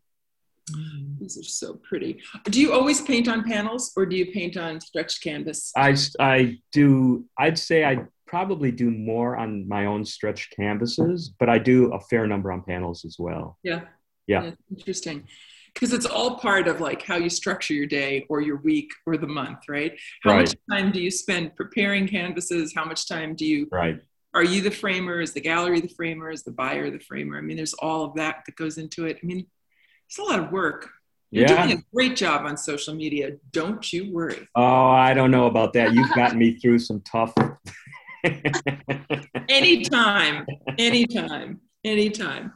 Mm-hmm. 0.72 1.20
These 1.20 1.38
are 1.38 1.44
so 1.44 1.80
pretty. 1.88 2.22
Do 2.46 2.60
you 2.60 2.74
always 2.74 3.02
paint 3.02 3.28
on 3.28 3.44
panels 3.44 3.92
or 3.96 4.06
do 4.06 4.16
you 4.16 4.32
paint 4.32 4.58
on 4.58 4.80
stretched 4.82 5.24
canvas? 5.24 5.72
I, 5.76 5.96
I 6.20 6.60
do, 6.72 7.26
I'd 7.38 7.58
say 7.58 7.86
I 7.86 8.00
probably 8.26 8.72
do 8.72 8.92
more 8.92 9.38
on 9.38 9.68
my 9.68 9.86
own 9.86 10.06
stretched 10.06 10.56
canvases, 10.56 11.34
but 11.40 11.50
I 11.50 11.58
do 11.58 11.92
a 11.94 12.00
fair 12.00 12.28
number 12.28 12.52
on 12.52 12.64
panels 12.64 13.06
as 13.06 13.18
well. 13.20 13.58
Yeah. 13.64 13.82
Yeah. 14.28 14.44
yeah 14.44 14.52
interesting. 14.72 15.28
Because 15.74 15.94
it's 15.94 16.06
all 16.06 16.38
part 16.40 16.68
of 16.68 16.82
like 16.82 17.04
how 17.04 17.18
you 17.18 17.30
structure 17.30 17.74
your 17.74 17.86
day 17.86 18.26
or 18.30 18.42
your 18.42 18.58
week 18.58 18.90
or 19.06 19.18
the 19.18 19.28
month, 19.28 19.60
right? 19.70 19.94
How 20.24 20.32
right. 20.32 20.40
much 20.40 20.56
time 20.70 20.92
do 20.92 21.00
you 21.00 21.12
spend 21.12 21.56
preparing 21.56 22.08
canvases? 22.08 22.74
How 22.76 22.86
much 22.86 23.08
time 23.08 23.36
do 23.36 23.46
you 23.46 23.68
right 23.72 24.00
are 24.34 24.44
you 24.44 24.62
the 24.62 24.72
framer 24.72 25.22
is 25.22 25.34
the 25.34 25.42
gallery 25.42 25.82
the 25.82 25.88
framer 25.88 26.30
is 26.30 26.44
the 26.44 26.52
buyer 26.52 26.90
the 26.90 27.00
framer 27.00 27.38
i 27.38 27.42
mean 27.42 27.58
there's 27.58 27.74
all 27.76 28.04
of 28.04 28.14
that 28.16 28.44
that 28.46 28.56
goes 28.56 28.78
into 28.78 29.06
it 29.06 29.18
i 29.22 29.26
mean 29.26 29.46
it's 30.10 30.18
a 30.18 30.24
lot 30.24 30.40
of 30.40 30.52
work 30.52 30.90
you're 31.32 31.48
yeah. 31.48 31.64
doing 31.64 31.78
a 31.78 31.82
great 31.94 32.16
job 32.16 32.46
on 32.46 32.58
social 32.58 32.96
media 32.96 33.32
don't 33.52 33.94
you 33.94 34.12
worry 34.12 34.48
oh 34.56 34.90
i 34.90 35.14
don't 35.14 35.32
know 35.32 35.46
about 35.46 35.74
that 35.74 35.94
you've 35.94 36.14
gotten 36.16 36.40
me 36.40 36.58
through 36.58 36.80
some 36.80 37.00
tough 37.02 37.34
anytime, 39.50 40.46
anytime, 40.78 41.62
anytime. 41.84 42.54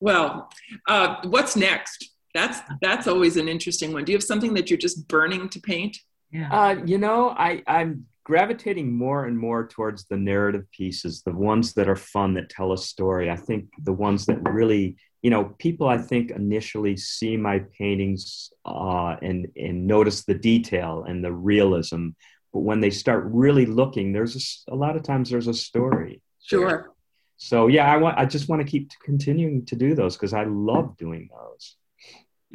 Well, 0.00 0.50
uh, 0.88 1.16
what's 1.24 1.56
next? 1.56 2.10
That's 2.34 2.60
that's 2.80 3.06
always 3.06 3.36
an 3.36 3.48
interesting 3.48 3.92
one. 3.92 4.04
Do 4.04 4.12
you 4.12 4.16
have 4.16 4.22
something 4.22 4.54
that 4.54 4.70
you're 4.70 4.78
just 4.78 5.06
burning 5.08 5.48
to 5.50 5.60
paint? 5.60 5.98
Yeah. 6.30 6.50
Uh, 6.50 6.82
you 6.84 6.98
know, 6.98 7.30
I 7.30 7.62
I'm 7.66 8.06
gravitating 8.24 8.92
more 8.92 9.26
and 9.26 9.38
more 9.38 9.66
towards 9.66 10.06
the 10.06 10.16
narrative 10.16 10.64
pieces, 10.70 11.22
the 11.22 11.32
ones 11.32 11.74
that 11.74 11.88
are 11.88 11.96
fun 11.96 12.34
that 12.34 12.48
tell 12.48 12.72
a 12.72 12.78
story. 12.78 13.30
I 13.30 13.36
think 13.36 13.68
the 13.82 13.92
ones 13.92 14.26
that 14.26 14.38
really, 14.50 14.96
you 15.22 15.30
know, 15.30 15.44
people 15.58 15.88
I 15.88 15.98
think 15.98 16.30
initially 16.30 16.96
see 16.96 17.36
my 17.36 17.60
paintings 17.78 18.52
uh, 18.64 19.16
and 19.22 19.46
and 19.56 19.86
notice 19.86 20.24
the 20.24 20.34
detail 20.34 21.04
and 21.08 21.24
the 21.24 21.32
realism 21.32 22.10
but 22.52 22.60
when 22.60 22.80
they 22.80 22.90
start 22.90 23.24
really 23.26 23.66
looking 23.66 24.12
there's 24.12 24.64
a, 24.68 24.74
a 24.74 24.76
lot 24.76 24.96
of 24.96 25.02
times 25.02 25.30
there's 25.30 25.48
a 25.48 25.54
story 25.54 26.20
sure. 26.42 26.90
So 27.36 27.66
yeah 27.66 27.92
i 27.92 27.96
want 27.96 28.18
i 28.18 28.24
just 28.24 28.48
want 28.48 28.62
to 28.62 28.68
keep 28.68 28.90
continuing 29.02 29.64
to 29.66 29.76
do 29.76 29.94
those 29.94 30.16
because 30.16 30.32
i 30.32 30.44
love 30.44 30.96
doing 30.96 31.28
those. 31.32 31.76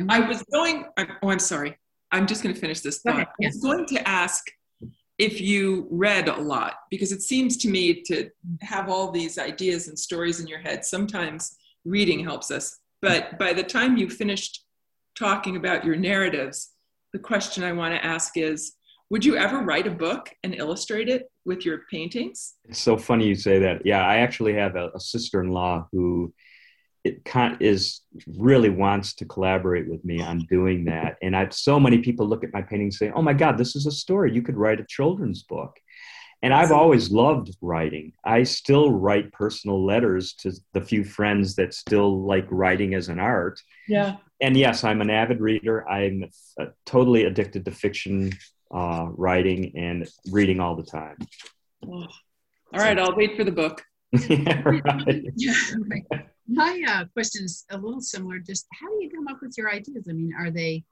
I 0.10 0.20
was 0.20 0.44
going 0.44 0.86
oh 1.00 1.30
i'm 1.30 1.40
sorry. 1.40 1.78
I'm 2.12 2.26
just 2.26 2.42
going 2.42 2.56
to 2.56 2.62
finish 2.62 2.80
this 2.80 3.00
thought. 3.00 3.20
I 3.20 3.28
was 3.42 3.58
going 3.58 3.86
to 3.88 4.08
ask 4.08 4.46
if 5.18 5.42
you 5.42 5.88
read 5.92 6.30
a 6.30 6.38
lot 6.38 6.76
because 6.90 7.12
it 7.12 7.22
seems 7.22 7.58
to 7.58 7.70
me 7.70 8.02
to 8.04 8.30
have 8.62 8.88
all 8.88 9.12
these 9.12 9.38
ideas 9.38 9.90
and 9.90 10.00
stories 10.00 10.40
in 10.40 10.48
your 10.48 10.60
head 10.60 10.86
sometimes 10.86 11.58
reading 11.88 12.24
helps 12.24 12.52
us. 12.52 12.80
But 13.02 13.40
by 13.40 13.54
the 13.54 13.64
time 13.64 13.98
you 13.98 14.10
finished 14.10 14.66
talking 15.18 15.56
about 15.56 15.86
your 15.86 15.96
narratives, 15.96 16.72
the 17.14 17.20
question 17.20 17.64
I 17.64 17.72
want 17.72 17.96
to 17.96 18.06
ask 18.06 18.38
is 18.38 18.74
Would 19.10 19.24
you 19.24 19.38
ever 19.38 19.60
write 19.60 19.88
a 19.88 19.92
book 19.92 20.30
and 20.44 20.54
illustrate 20.54 21.10
it 21.10 21.32
with 21.46 21.66
your 21.66 21.82
paintings? 21.90 22.56
It's 22.66 22.80
so 22.80 22.98
funny 22.98 23.28
you 23.28 23.36
say 23.36 23.60
that. 23.60 23.86
Yeah, 23.86 24.06
I 24.06 24.18
actually 24.18 24.54
have 24.56 24.76
a, 24.76 24.92
a 24.94 25.00
sister 25.00 25.42
in 25.42 25.50
law 25.50 25.88
who 25.92 26.34
it 27.04 27.24
con- 27.24 27.58
is 27.62 28.02
really 28.38 28.70
wants 28.70 29.14
to 29.16 29.26
collaborate 29.26 29.88
with 29.88 30.04
me 30.04 30.22
on 30.22 30.40
doing 30.50 30.84
that. 30.86 31.16
And 31.22 31.38
I've 31.38 31.54
so 31.54 31.80
many 31.80 32.00
people 32.00 32.28
look 32.28 32.44
at 32.44 32.54
my 32.54 32.62
paintings 32.62 33.00
and 33.00 33.10
say, 33.10 33.14
"Oh 33.16 33.22
my 33.22 33.34
God, 33.34 33.58
this 33.58 33.76
is 33.76 33.86
a 33.86 33.92
story. 33.92 34.34
You 34.34 34.42
could 34.42 34.58
write 34.58 34.82
a 34.82 34.86
children's 34.86 35.44
book." 35.44 35.80
And 36.44 36.54
I've 36.54 36.72
always 36.72 37.12
loved 37.12 37.56
writing. 37.62 38.14
I 38.24 38.44
still 38.44 38.92
write 38.92 39.32
personal 39.32 39.84
letters 39.84 40.34
to 40.40 40.52
the 40.74 40.82
few 40.82 41.04
friends 41.04 41.56
that 41.56 41.74
still 41.74 42.24
like 42.24 42.46
writing 42.52 42.94
as 42.94 43.10
an 43.10 43.20
art. 43.20 43.60
Yeah. 43.88 44.18
And 44.40 44.56
yes, 44.56 44.84
I'm 44.84 45.02
an 45.02 45.10
avid 45.10 45.42
reader. 45.42 45.88
I'm 45.90 46.26
uh, 46.60 46.66
totally 46.86 47.24
addicted 47.24 47.66
to 47.66 47.72
fiction 47.72 48.34
uh, 48.72 49.08
writing 49.10 49.74
and 49.76 50.08
reading 50.32 50.60
all 50.60 50.76
the 50.76 50.84
time. 50.84 51.18
Oh. 51.86 52.06
All 52.74 52.82
right, 52.82 53.00
I'll 53.00 53.16
wait 53.16 53.38
for 53.38 53.44
the 53.44 53.52
book. 53.52 53.84
yeah, 54.12 54.62
right. 54.66 55.24
Yeah, 55.36 55.54
right. 55.90 56.04
My 56.48 56.82
uh, 56.88 57.06
question 57.14 57.46
is 57.46 57.66
a 57.72 57.78
little 57.78 58.02
similar. 58.02 58.40
Just 58.40 58.68
how 58.80 58.88
do 58.88 59.04
you 59.04 59.10
come 59.10 59.28
up 59.28 59.42
with 59.42 59.56
your 59.58 59.70
ideas? 59.70 60.08
I 60.10 60.14
mean, 60.14 60.34
are 60.38 60.52
they, 60.52 60.84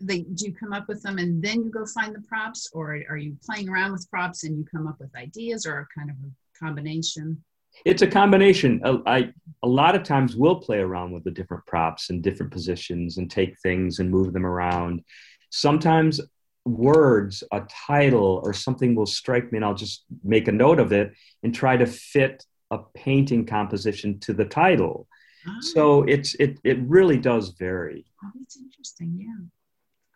they 0.00 0.20
do 0.22 0.46
you 0.46 0.54
come 0.54 0.72
up 0.72 0.88
with 0.88 1.02
them 1.02 1.18
and 1.18 1.42
then 1.42 1.64
you 1.64 1.70
go 1.70 1.84
find 1.86 2.14
the 2.14 2.20
props, 2.22 2.68
or 2.72 2.94
are 3.08 3.16
you 3.16 3.36
playing 3.44 3.68
around 3.68 3.92
with 3.92 4.08
props 4.10 4.44
and 4.44 4.56
you 4.58 4.64
come 4.64 4.86
up 4.86 4.96
with 5.00 5.14
ideas, 5.16 5.66
or 5.66 5.80
a 5.80 5.98
kind 5.98 6.10
of 6.10 6.16
a 6.16 6.58
combination? 6.58 7.42
It's 7.84 8.02
a 8.02 8.06
combination. 8.06 8.80
A- 8.84 9.02
I 9.06 9.32
a 9.62 9.68
lot 9.68 9.94
of 9.96 10.02
times 10.04 10.36
we'll 10.36 10.60
play 10.60 10.78
around 10.78 11.12
with 11.12 11.24
the 11.24 11.30
different 11.30 11.66
props 11.66 12.10
and 12.10 12.22
different 12.22 12.52
positions 12.52 13.18
and 13.18 13.30
take 13.30 13.58
things 13.60 13.98
and 13.98 14.10
move 14.10 14.32
them 14.32 14.46
around. 14.46 15.02
Sometimes 15.50 16.20
words, 16.64 17.44
a 17.52 17.62
title, 17.86 18.40
or 18.44 18.52
something 18.52 18.94
will 18.94 19.06
strike 19.06 19.50
me, 19.52 19.58
and 19.58 19.64
I'll 19.64 19.74
just 19.74 20.04
make 20.22 20.48
a 20.48 20.52
note 20.52 20.78
of 20.80 20.92
it 20.92 21.12
and 21.42 21.54
try 21.54 21.76
to 21.76 21.86
fit 21.86 22.44
a 22.70 22.78
painting 22.94 23.44
composition 23.46 24.18
to 24.20 24.32
the 24.32 24.44
title. 24.46 25.06
Ah, 25.46 25.58
So 25.60 26.04
it's 26.04 26.34
it 26.36 26.58
it 26.64 26.78
really 26.80 27.18
does 27.18 27.50
vary. 27.50 28.06
oh, 28.24 28.30
that's 28.38 28.56
interesting. 28.56 29.16
Yeah, 29.20 29.44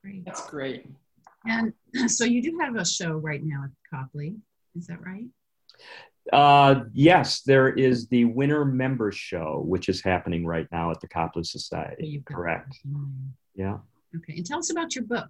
great. 0.03 0.25
That's 0.25 0.47
great. 0.49 0.87
And 1.47 1.73
so 2.07 2.25
you 2.25 2.43
do 2.43 2.59
have 2.61 2.77
a 2.77 2.85
show 2.85 3.13
right 3.13 3.43
now 3.43 3.65
at 3.65 3.71
Copley, 3.91 4.37
is 4.77 4.87
that 4.87 5.05
right? 5.05 5.27
Uh, 6.33 6.85
yes, 6.93 7.43
there 7.43 7.69
is 7.69 8.07
the 8.09 8.27
winter 8.27 8.65
members 8.65 9.17
show, 9.17 9.63
which 9.67 9.89
is 9.89 10.03
happening 10.03 10.45
right 10.45 10.67
now 10.71 10.91
at 10.91 11.01
the 11.01 11.09
Copley 11.09 11.45
Society. 11.45 12.07
you've 12.07 12.25
Correct. 12.25 12.77
Yeah. 13.55 13.79
Okay, 14.17 14.35
and 14.37 14.47
tell 14.47 14.59
us 14.59 14.71
about 14.71 14.95
your 14.95 15.05
book. 15.05 15.29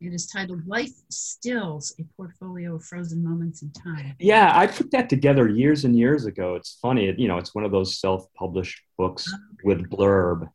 It 0.00 0.12
is 0.12 0.26
titled 0.26 0.66
Life 0.66 0.92
Stills, 1.08 1.94
a 1.98 2.04
portfolio 2.16 2.74
of 2.74 2.84
frozen 2.84 3.24
moments 3.24 3.62
in 3.62 3.70
time. 3.70 4.14
Yeah, 4.18 4.52
I 4.54 4.66
put 4.66 4.90
that 4.90 5.08
together 5.08 5.48
years 5.48 5.84
and 5.86 5.96
years 5.96 6.26
ago. 6.26 6.54
It's 6.54 6.78
funny, 6.82 7.14
you 7.16 7.28
know, 7.28 7.38
it's 7.38 7.54
one 7.54 7.64
of 7.64 7.72
those 7.72 7.98
self-published 7.98 8.78
books 8.98 9.32
with 9.64 9.88
blurb. 9.88 10.50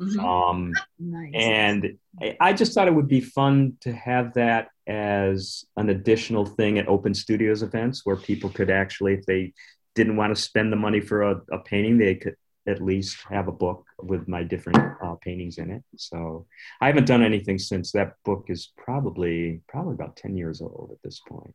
Mhm. 0.00 0.18
Um, 0.24 0.72
Nice. 0.98 1.32
and 1.34 1.98
I- 2.20 2.36
I 2.40 2.52
just 2.54 2.72
thought 2.72 2.88
it 2.88 2.94
would 2.94 3.08
be 3.08 3.20
fun 3.20 3.76
to 3.80 3.92
have 3.92 4.34
that 4.34 4.68
as 4.86 5.64
an 5.76 5.90
additional 5.90 6.46
thing 6.46 6.78
at 6.78 6.88
open 6.88 7.12
studios 7.14 7.62
events 7.62 8.04
where 8.06 8.16
people 8.16 8.50
could 8.50 8.70
actually, 8.70 9.14
if 9.14 9.26
they 9.26 9.52
didn't 9.94 10.16
want 10.16 10.34
to 10.34 10.40
spend 10.40 10.72
the 10.72 10.76
money 10.76 11.00
for 11.00 11.22
a, 11.22 11.42
a 11.52 11.58
painting, 11.58 11.98
they 11.98 12.14
could 12.14 12.36
at 12.66 12.80
least 12.82 13.18
have 13.28 13.48
a 13.48 13.52
book 13.52 13.84
with 14.02 14.26
my 14.28 14.42
different 14.42 14.78
uh, 15.02 15.14
paintings 15.16 15.58
in 15.58 15.70
it. 15.70 15.82
So 15.96 16.46
I 16.80 16.86
haven't 16.86 17.06
done 17.06 17.22
anything 17.22 17.58
since 17.58 17.92
that 17.92 18.14
book 18.24 18.46
is 18.48 18.72
probably 18.76 19.60
probably 19.68 19.94
about 19.94 20.16
ten 20.16 20.36
years 20.36 20.60
old 20.60 20.90
at 20.92 21.02
this 21.02 21.20
point. 21.28 21.54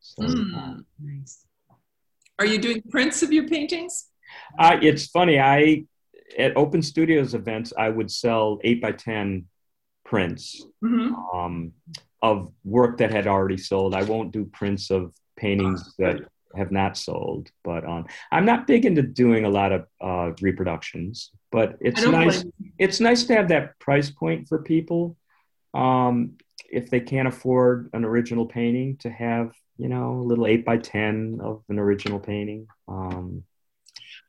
So 0.00 0.22
Mm. 0.24 0.84
nice. 1.02 1.46
Are 2.38 2.46
you 2.46 2.58
doing 2.58 2.82
prints 2.90 3.22
of 3.22 3.32
your 3.32 3.48
paintings? 3.48 4.10
uh, 4.58 4.78
it's 4.82 5.06
funny. 5.06 5.38
I 5.38 5.84
at 6.38 6.56
open 6.56 6.82
studios 6.82 7.34
events 7.34 7.72
I 7.76 7.88
would 7.88 8.10
sell 8.10 8.58
eight 8.64 8.80
by 8.80 8.92
ten 8.92 9.46
prints 10.04 10.64
Mhm. 10.82 11.34
um, 11.34 11.72
of 12.22 12.52
work 12.64 12.98
that 12.98 13.10
had 13.10 13.26
already 13.26 13.56
sold. 13.58 13.94
I 13.94 14.02
won't 14.04 14.32
do 14.32 14.44
prints 14.46 14.90
of 14.90 15.14
paintings 15.36 15.94
that 15.98 16.20
have 16.54 16.70
not 16.72 16.96
sold, 16.96 17.50
but 17.62 17.84
um, 17.84 18.06
I'm 18.32 18.46
not 18.46 18.66
big 18.66 18.86
into 18.86 19.02
doing 19.02 19.44
a 19.44 19.50
lot 19.50 19.72
of 19.72 19.86
uh, 20.00 20.32
reproductions. 20.40 21.30
But 21.52 21.76
it's 21.80 22.04
nice. 22.06 22.44
It's 22.78 23.00
nice 23.00 23.24
to 23.24 23.34
have 23.34 23.48
that 23.48 23.78
price 23.78 24.10
point 24.10 24.48
for 24.48 24.62
people 24.62 25.16
um, 25.74 26.32
if 26.70 26.88
they 26.90 27.00
can't 27.00 27.28
afford 27.28 27.90
an 27.92 28.04
original 28.04 28.46
painting 28.46 28.96
to 28.98 29.10
have 29.10 29.52
you 29.76 29.88
know 29.88 30.14
a 30.14 30.22
little 30.22 30.46
eight 30.46 30.64
by 30.64 30.78
ten 30.78 31.38
of 31.42 31.62
an 31.68 31.78
original 31.78 32.18
painting. 32.18 32.66
Um, 32.88 33.44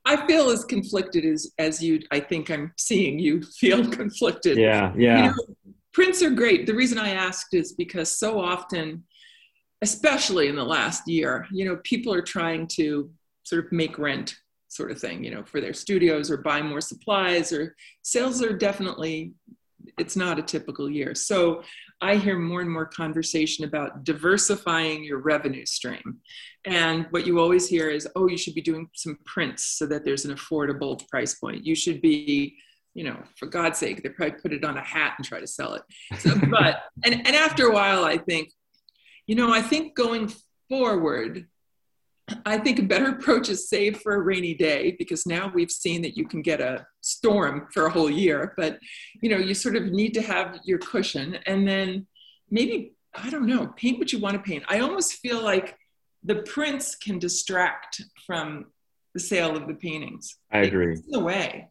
I 0.08 0.26
feel 0.26 0.49
as 0.49 0.64
conflicted 0.64 1.26
as 1.26 1.51
as 1.60 1.84
you. 1.84 1.99
I 2.12 2.20
think 2.22 2.49
I'm 2.49 2.72
seeing 2.78 3.20
you 3.20 3.41
feel 3.43 3.88
conflicted. 4.01 4.58
yeah, 4.58 4.93
You 4.95 5.01
yeah, 5.03 5.28
know, 5.28 5.34
prints 5.93 6.24
are 6.24 6.30
great. 6.30 6.66
The 6.66 6.74
reason 6.74 6.97
I 6.97 7.10
asked 7.10 7.53
is 7.53 7.74
because 7.74 8.10
so 8.10 8.39
often, 8.39 9.03
especially 9.82 10.47
in 10.47 10.55
the 10.55 10.64
last 10.64 11.08
year, 11.08 11.45
you 11.51 11.66
know, 11.66 11.78
people 11.84 12.14
are 12.14 12.22
trying 12.22 12.68
to 12.78 13.12
sort 13.43 13.66
of 13.66 13.72
make 13.72 13.99
rent 13.99 14.34
sort 14.70 14.91
of 14.91 14.99
thing, 14.99 15.24
you 15.26 15.32
know, 15.32 15.43
for 15.43 15.60
their 15.60 15.74
studios 15.74 16.32
or 16.32 16.38
buy 16.38 16.62
more 16.62 16.82
supplies 16.82 17.51
or 17.51 17.76
sales 18.03 18.41
are 18.41 18.58
definitely 18.58 19.34
it's 19.97 20.15
not 20.15 20.39
a 20.39 20.43
typical 20.43 20.89
year. 20.89 21.15
So 21.15 21.63
I 22.01 22.15
hear 22.15 22.38
more 22.38 22.61
and 22.61 22.69
more 22.69 22.85
conversation 22.85 23.65
about 23.65 24.03
diversifying 24.03 25.03
your 25.03 25.19
revenue 25.19 25.65
stream. 25.65 26.19
And 26.65 27.07
what 27.09 27.25
you 27.25 27.39
always 27.39 27.67
hear 27.67 27.89
is, 27.89 28.07
oh, 28.15 28.27
you 28.27 28.38
should 28.38 28.55
be 28.55 28.61
doing 28.61 28.89
some 28.93 29.17
prints 29.25 29.77
so 29.77 29.85
that 29.88 30.05
there's 30.05 30.25
an 30.25 30.35
affordable 30.35 31.07
price 31.09 31.35
point. 31.35 31.65
You 31.65 31.75
should 31.75 32.01
be, 32.01 32.55
you 32.93 33.03
know, 33.03 33.17
for 33.38 33.45
God's 33.47 33.79
sake, 33.79 34.03
they 34.03 34.09
probably 34.09 34.39
put 34.39 34.53
it 34.53 34.63
on 34.63 34.77
a 34.77 34.83
hat 34.83 35.13
and 35.17 35.25
try 35.25 35.39
to 35.39 35.47
sell 35.47 35.75
it. 35.75 35.83
So, 36.19 36.35
but, 36.49 36.83
and, 37.03 37.15
and 37.25 37.35
after 37.35 37.67
a 37.67 37.73
while, 37.73 38.03
I 38.03 38.17
think, 38.17 38.51
you 39.25 39.35
know, 39.35 39.51
I 39.53 39.61
think 39.61 39.95
going 39.95 40.31
forward, 40.69 41.47
I 42.45 42.57
think 42.57 42.80
a 42.80 42.84
better 42.84 43.09
approach 43.09 43.49
is 43.49 43.69
save 43.69 44.01
for 44.01 44.15
a 44.15 44.21
rainy 44.21 44.53
day 44.53 44.95
because 44.99 45.25
now 45.25 45.49
we've 45.53 45.71
seen 45.71 46.01
that 46.01 46.17
you 46.17 46.28
can 46.28 46.41
get 46.41 46.59
a 46.59 46.86
storm 47.01 47.67
for 47.73 47.86
a 47.86 47.89
whole 47.89 48.09
year. 48.09 48.53
But 48.57 48.80
you 49.21 49.30
know, 49.30 49.38
you 49.38 49.53
sort 49.53 49.75
of 49.75 49.86
need 49.86 50.13
to 50.15 50.21
have 50.21 50.59
your 50.65 50.80
cushion, 50.80 51.38
and 51.45 51.67
then 51.67 52.05
maybe 52.49 52.93
I 53.15 53.30
don't 53.30 53.47
know, 53.47 53.67
paint 53.78 53.97
what 53.99 54.11
you 54.11 54.19
want 54.19 54.36
to 54.36 54.41
paint. 54.41 54.63
I 54.67 54.80
almost 54.80 55.13
feel 55.15 55.41
like 55.41 55.78
the 56.23 56.36
prints 56.36 56.95
can 56.95 57.17
distract 57.19 58.01
from 58.25 58.65
the 59.13 59.19
sale 59.19 59.55
of 59.55 59.67
the 59.67 59.73
paintings. 59.73 60.36
I 60.51 60.59
agree. 60.59 60.97
In 61.07 61.15
a 61.19 61.23
way, 61.23 61.69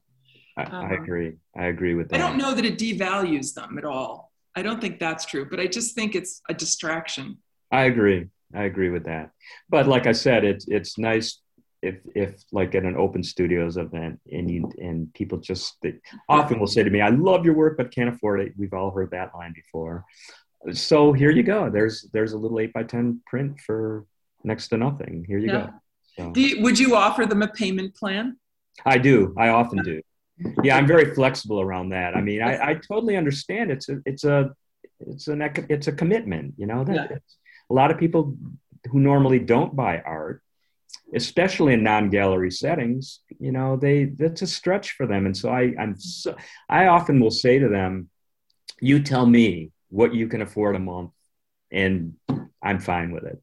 I, 0.57 0.63
I 0.63 0.95
Um, 0.97 1.03
agree. 1.03 1.35
I 1.57 1.67
agree 1.67 1.95
with 1.95 2.09
that. 2.09 2.17
I 2.17 2.19
don't 2.19 2.39
know 2.39 2.55
that 2.55 2.65
it 2.65 2.79
devalues 2.79 3.53
them 3.55 3.77
at 3.79 3.85
all. 3.85 4.33
I 4.55 4.63
don't 4.63 4.81
think 4.81 4.99
that's 4.99 5.27
true, 5.27 5.47
but 5.49 5.61
I 5.61 5.67
just 5.67 5.95
think 5.95 6.15
it's 6.15 6.41
a 6.49 6.55
distraction. 6.55 7.39
I 7.71 7.83
agree. 7.83 8.29
I 8.55 8.65
agree 8.65 8.91
with 8.91 9.05
that. 9.05 9.31
But 9.69 9.87
like 9.87 10.07
I 10.07 10.13
said, 10.13 10.45
it's 10.45 10.67
it's 10.69 10.99
nice 10.99 11.41
if 11.83 11.97
if 12.15 12.35
like 12.53 12.75
at 12.75 12.85
an 12.85 12.97
open 12.97 13.23
studios 13.23 13.77
event 13.77 14.21
and 14.33 14.51
you 14.51 14.71
and 14.79 15.13
people 15.15 15.39
just 15.39 15.77
they 15.83 15.95
often 16.29 16.59
will 16.61 16.67
say 16.67 16.83
to 16.83 16.91
me, 16.91 17.01
"I 17.01 17.09
love 17.11 17.45
your 17.45 17.55
work, 17.55 17.77
but 17.77 17.91
can't 17.95 18.09
afford 18.09 18.41
it." 18.41 18.53
We've 18.57 18.73
all 18.73 18.91
heard 18.91 19.11
that 19.11 19.35
line 19.35 19.53
before. 19.55 20.05
So 20.73 21.13
here 21.13 21.31
you 21.31 21.43
go. 21.43 21.71
There's 21.71 22.09
there's 22.13 22.33
a 22.33 22.39
little 22.39 22.59
eight 22.61 22.73
by 22.73 22.83
ten 22.85 23.21
print 23.27 23.61
for 23.61 24.07
next 24.45 24.69
to 24.69 24.77
nothing. 24.79 25.25
Here 25.27 25.39
you 25.39 25.49
Yeah. 25.49 25.67
go. 25.67 25.73
So, 26.19 26.31
Do 26.31 26.41
you, 26.41 26.63
would 26.63 26.79
you 26.79 26.95
offer 26.97 27.27
them 27.27 27.43
a 27.43 27.49
payment 27.49 27.95
plan? 27.95 28.39
I 28.87 28.97
do. 28.97 29.35
I 29.37 29.49
often 29.49 29.83
do. 29.83 30.01
Yeah, 30.63 30.77
I'm 30.79 30.87
very 30.87 31.15
flexible 31.15 31.61
around 31.61 31.91
that. 31.91 32.17
I 32.17 32.21
mean, 32.23 32.41
I, 32.43 32.71
I 32.71 32.75
totally 32.75 33.17
understand. 33.17 33.71
It's 33.71 33.89
a 33.91 34.01
it's 34.07 34.25
a 34.25 34.55
it's 35.01 35.29
an 35.29 35.43
it's 35.69 35.89
a 35.89 35.93
commitment. 35.93 36.55
You 36.57 36.67
know 36.67 36.85
that 36.85 36.95
Yeah. 36.95 37.05
it's- 37.05 37.37
a 37.71 37.75
lot 37.75 37.91
of 37.91 37.99
people 37.99 38.37
who 38.91 39.01
normally 39.01 39.39
don't 39.39 39.75
buy 39.75 40.01
art, 40.01 40.43
especially 41.15 41.73
in 41.73 41.83
non-gallery 41.83 42.51
settings, 42.51 43.21
you 43.39 43.53
know, 43.53 43.77
they 43.77 44.05
that's 44.05 44.43
a 44.43 44.47
stretch 44.47 44.93
for 44.93 45.07
them. 45.07 45.27
And 45.27 45.37
so 45.37 45.51
I 45.51 45.75
I'm 45.79 45.99
so, 45.99 46.37
I 46.69 46.87
often 46.87 47.21
will 47.21 47.31
say 47.31 47.59
to 47.59 47.69
them, 47.69 48.09
"You 48.81 49.03
tell 49.03 49.27
me 49.27 49.73
what 49.89 50.15
you 50.15 50.29
can 50.29 50.43
afford 50.43 50.77
a 50.77 50.81
month, 50.81 51.13
and 51.71 52.15
I'm 52.63 52.81
fine 52.81 53.13
with 53.13 53.25
it." 53.25 53.41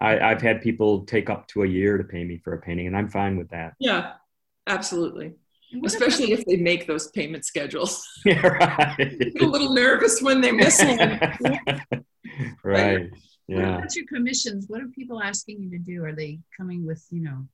I, 0.00 0.18
I've 0.20 0.42
had 0.42 0.60
people 0.60 1.04
take 1.04 1.30
up 1.30 1.48
to 1.48 1.62
a 1.62 1.66
year 1.66 1.96
to 1.98 2.04
pay 2.04 2.22
me 2.24 2.38
for 2.38 2.52
a 2.52 2.60
painting, 2.60 2.86
and 2.86 2.96
I'm 2.96 3.08
fine 3.08 3.36
with 3.36 3.50
that. 3.50 3.74
Yeah, 3.78 4.12
absolutely. 4.66 5.34
What 5.72 5.92
Especially 5.92 6.32
if 6.32 6.44
they 6.44 6.56
make 6.56 6.86
those 6.86 7.10
payment 7.10 7.44
schedules. 7.44 8.06
Yeah, 8.24 8.46
right. 8.46 9.32
A 9.40 9.44
little 9.44 9.72
nervous 9.72 10.20
when 10.20 10.40
they 10.40 10.52
miss 10.52 10.82
one. 10.82 11.20
right. 12.64 13.10
What 13.46 13.62
Yeah. 13.62 13.76
about 13.78 13.94
your 13.94 14.06
commissions? 14.06 14.66
What 14.68 14.80
are 14.80 14.88
people 14.88 15.22
asking 15.22 15.62
you 15.62 15.70
to 15.70 15.78
do? 15.78 16.04
Are 16.04 16.14
they 16.14 16.40
coming 16.56 16.84
with, 16.84 17.04
you 17.10 17.22
know, 17.22 17.46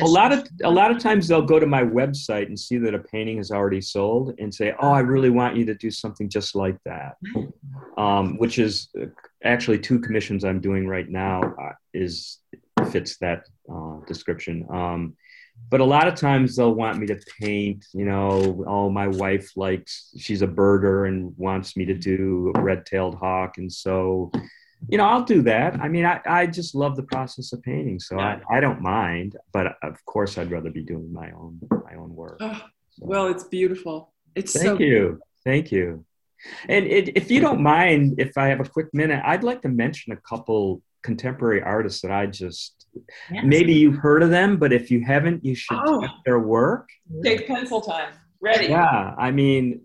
a 0.00 0.06
lot 0.06 0.32
of 0.32 0.48
a 0.64 0.70
lot 0.70 0.90
of 0.90 0.98
times 0.98 1.28
they'll 1.28 1.42
go 1.42 1.60
to 1.60 1.66
my 1.66 1.82
website 1.82 2.46
and 2.46 2.58
see 2.58 2.78
that 2.78 2.94
a 2.94 2.98
painting 2.98 3.38
is 3.38 3.50
already 3.50 3.80
sold 3.80 4.34
and 4.38 4.52
say 4.52 4.74
oh 4.80 4.90
i 4.90 5.00
really 5.00 5.30
want 5.30 5.56
you 5.56 5.64
to 5.64 5.74
do 5.74 5.90
something 5.90 6.28
just 6.28 6.54
like 6.54 6.76
that 6.84 7.16
um, 7.96 8.36
which 8.38 8.58
is 8.58 8.88
uh, 9.00 9.06
actually 9.44 9.78
two 9.78 10.00
commissions 10.00 10.44
i'm 10.44 10.60
doing 10.60 10.86
right 10.86 11.08
now 11.08 11.42
uh, 11.42 11.72
is 11.94 12.38
fits 12.90 13.18
that 13.18 13.44
uh, 13.72 13.96
description 14.06 14.66
um, 14.70 15.16
but 15.70 15.80
a 15.80 15.84
lot 15.84 16.08
of 16.08 16.14
times 16.14 16.56
they'll 16.56 16.74
want 16.74 16.98
me 16.98 17.06
to 17.06 17.18
paint 17.40 17.84
you 17.94 18.04
know 18.04 18.64
oh 18.66 18.90
my 18.90 19.06
wife 19.06 19.56
likes 19.56 20.10
she's 20.18 20.42
a 20.42 20.46
birder 20.46 21.06
and 21.06 21.32
wants 21.36 21.76
me 21.76 21.84
to 21.84 21.94
do 21.94 22.52
a 22.56 22.62
red-tailed 22.62 23.14
hawk 23.16 23.58
and 23.58 23.72
so 23.72 24.30
you 24.88 24.98
know 24.98 25.04
i'll 25.04 25.24
do 25.24 25.42
that 25.42 25.74
i 25.80 25.88
mean 25.88 26.04
i, 26.04 26.20
I 26.26 26.46
just 26.46 26.74
love 26.74 26.96
the 26.96 27.02
process 27.02 27.52
of 27.52 27.62
painting 27.62 27.98
so 27.98 28.18
I, 28.18 28.40
I 28.50 28.60
don't 28.60 28.80
mind 28.80 29.36
but 29.52 29.76
of 29.82 30.04
course 30.06 30.38
i'd 30.38 30.50
rather 30.50 30.70
be 30.70 30.82
doing 30.82 31.12
my 31.12 31.30
own 31.32 31.60
my 31.84 31.94
own 31.96 32.14
work 32.14 32.38
oh, 32.40 32.62
so. 32.90 33.06
well 33.06 33.26
it's 33.26 33.44
beautiful 33.44 34.12
it's 34.34 34.52
thank 34.52 34.64
so 34.64 34.78
you 34.78 35.20
thank 35.44 35.72
you 35.72 36.04
and 36.68 36.86
it, 36.86 37.16
if 37.16 37.30
you 37.30 37.40
don't 37.40 37.60
mind 37.60 38.14
if 38.18 38.38
i 38.38 38.46
have 38.46 38.60
a 38.60 38.68
quick 38.68 38.92
minute 38.92 39.20
i'd 39.24 39.42
like 39.42 39.62
to 39.62 39.68
mention 39.68 40.12
a 40.12 40.16
couple 40.16 40.80
contemporary 41.02 41.62
artists 41.62 42.00
that 42.02 42.12
i 42.12 42.26
just 42.26 42.78
Yes. 43.30 43.44
Maybe 43.44 43.74
you've 43.74 43.96
heard 43.96 44.22
of 44.22 44.30
them, 44.30 44.56
but 44.56 44.72
if 44.72 44.90
you 44.90 45.04
haven't, 45.04 45.44
you 45.44 45.54
should 45.54 45.78
oh. 45.84 46.00
check 46.00 46.10
their 46.24 46.38
work. 46.38 46.88
Take 47.22 47.46
pencil 47.46 47.80
time. 47.80 48.12
Ready. 48.40 48.66
Yeah, 48.66 49.14
I 49.18 49.30
mean, 49.30 49.82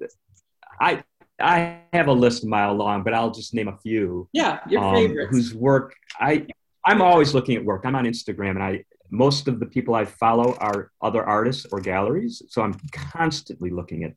I 0.79 1.03
I 1.43 1.81
have 1.91 2.07
a 2.07 2.13
list 2.13 2.43
a 2.43 2.47
mile 2.47 2.73
long, 2.73 3.03
but 3.03 3.13
I'll 3.13 3.31
just 3.31 3.53
name 3.53 3.67
a 3.67 3.77
few. 3.77 4.29
Yeah, 4.33 4.59
your 4.67 4.83
um, 4.83 4.95
favorites. 4.95 5.29
Whose 5.31 5.53
work 5.53 5.95
I 6.19 6.47
I'm 6.85 7.01
always 7.01 7.33
looking 7.33 7.55
at 7.55 7.63
work. 7.63 7.83
I'm 7.85 7.95
on 7.95 8.05
Instagram, 8.05 8.51
and 8.51 8.63
I 8.63 8.85
most 9.09 9.47
of 9.47 9.59
the 9.59 9.65
people 9.65 9.93
I 9.93 10.05
follow 10.05 10.55
are 10.55 10.91
other 11.01 11.23
artists 11.23 11.67
or 11.71 11.79
galleries, 11.79 12.41
so 12.49 12.61
I'm 12.61 12.79
constantly 12.91 13.69
looking 13.69 14.03
at 14.03 14.13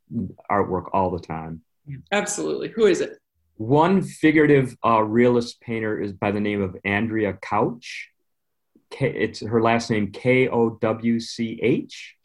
artwork 0.50 0.86
all 0.92 1.10
the 1.10 1.20
time. 1.20 1.60
Absolutely. 2.10 2.68
Who 2.70 2.86
is 2.86 3.00
it? 3.00 3.18
One 3.58 4.02
figurative 4.02 4.76
uh, 4.84 5.02
realist 5.02 5.60
painter 5.60 6.00
is 6.00 6.12
by 6.12 6.30
the 6.30 6.40
name 6.40 6.62
of 6.62 6.76
Andrea 6.84 7.34
Kowch. 7.34 7.86
K, 8.90 9.08
it's 9.10 9.40
her 9.40 9.62
last 9.62 9.90
name 9.90 10.12
K 10.12 10.48
O 10.48 10.70
W 10.70 11.20
C 11.20 11.58
H. 11.62 12.15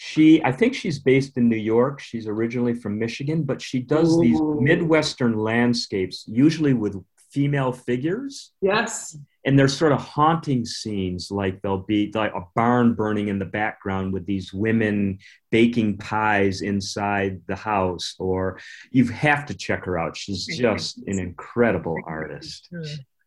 She, 0.00 0.40
I 0.44 0.52
think 0.52 0.74
she's 0.74 1.00
based 1.00 1.36
in 1.36 1.48
New 1.48 1.56
York. 1.56 1.98
She's 1.98 2.28
originally 2.28 2.72
from 2.72 3.00
Michigan, 3.00 3.42
but 3.42 3.60
she 3.60 3.80
does 3.80 4.16
Ooh. 4.16 4.20
these 4.20 4.40
Midwestern 4.40 5.36
landscapes, 5.36 6.24
usually 6.28 6.72
with 6.72 7.02
female 7.32 7.72
figures. 7.72 8.52
Yes. 8.62 9.18
And 9.44 9.58
they're 9.58 9.66
sort 9.66 9.90
of 9.90 10.00
haunting 10.00 10.64
scenes, 10.64 11.32
like 11.32 11.62
there'll 11.62 11.78
be 11.78 12.12
like 12.14 12.32
a 12.32 12.44
barn 12.54 12.94
burning 12.94 13.26
in 13.26 13.40
the 13.40 13.44
background 13.44 14.12
with 14.12 14.24
these 14.24 14.52
women 14.52 15.18
baking 15.50 15.98
pies 15.98 16.60
inside 16.60 17.40
the 17.48 17.56
house. 17.56 18.14
Or 18.20 18.60
you 18.92 19.06
have 19.06 19.46
to 19.46 19.54
check 19.54 19.84
her 19.84 19.98
out. 19.98 20.16
She's 20.16 20.46
just 20.46 20.98
an 21.08 21.18
incredible 21.18 21.96
artist. 22.06 22.68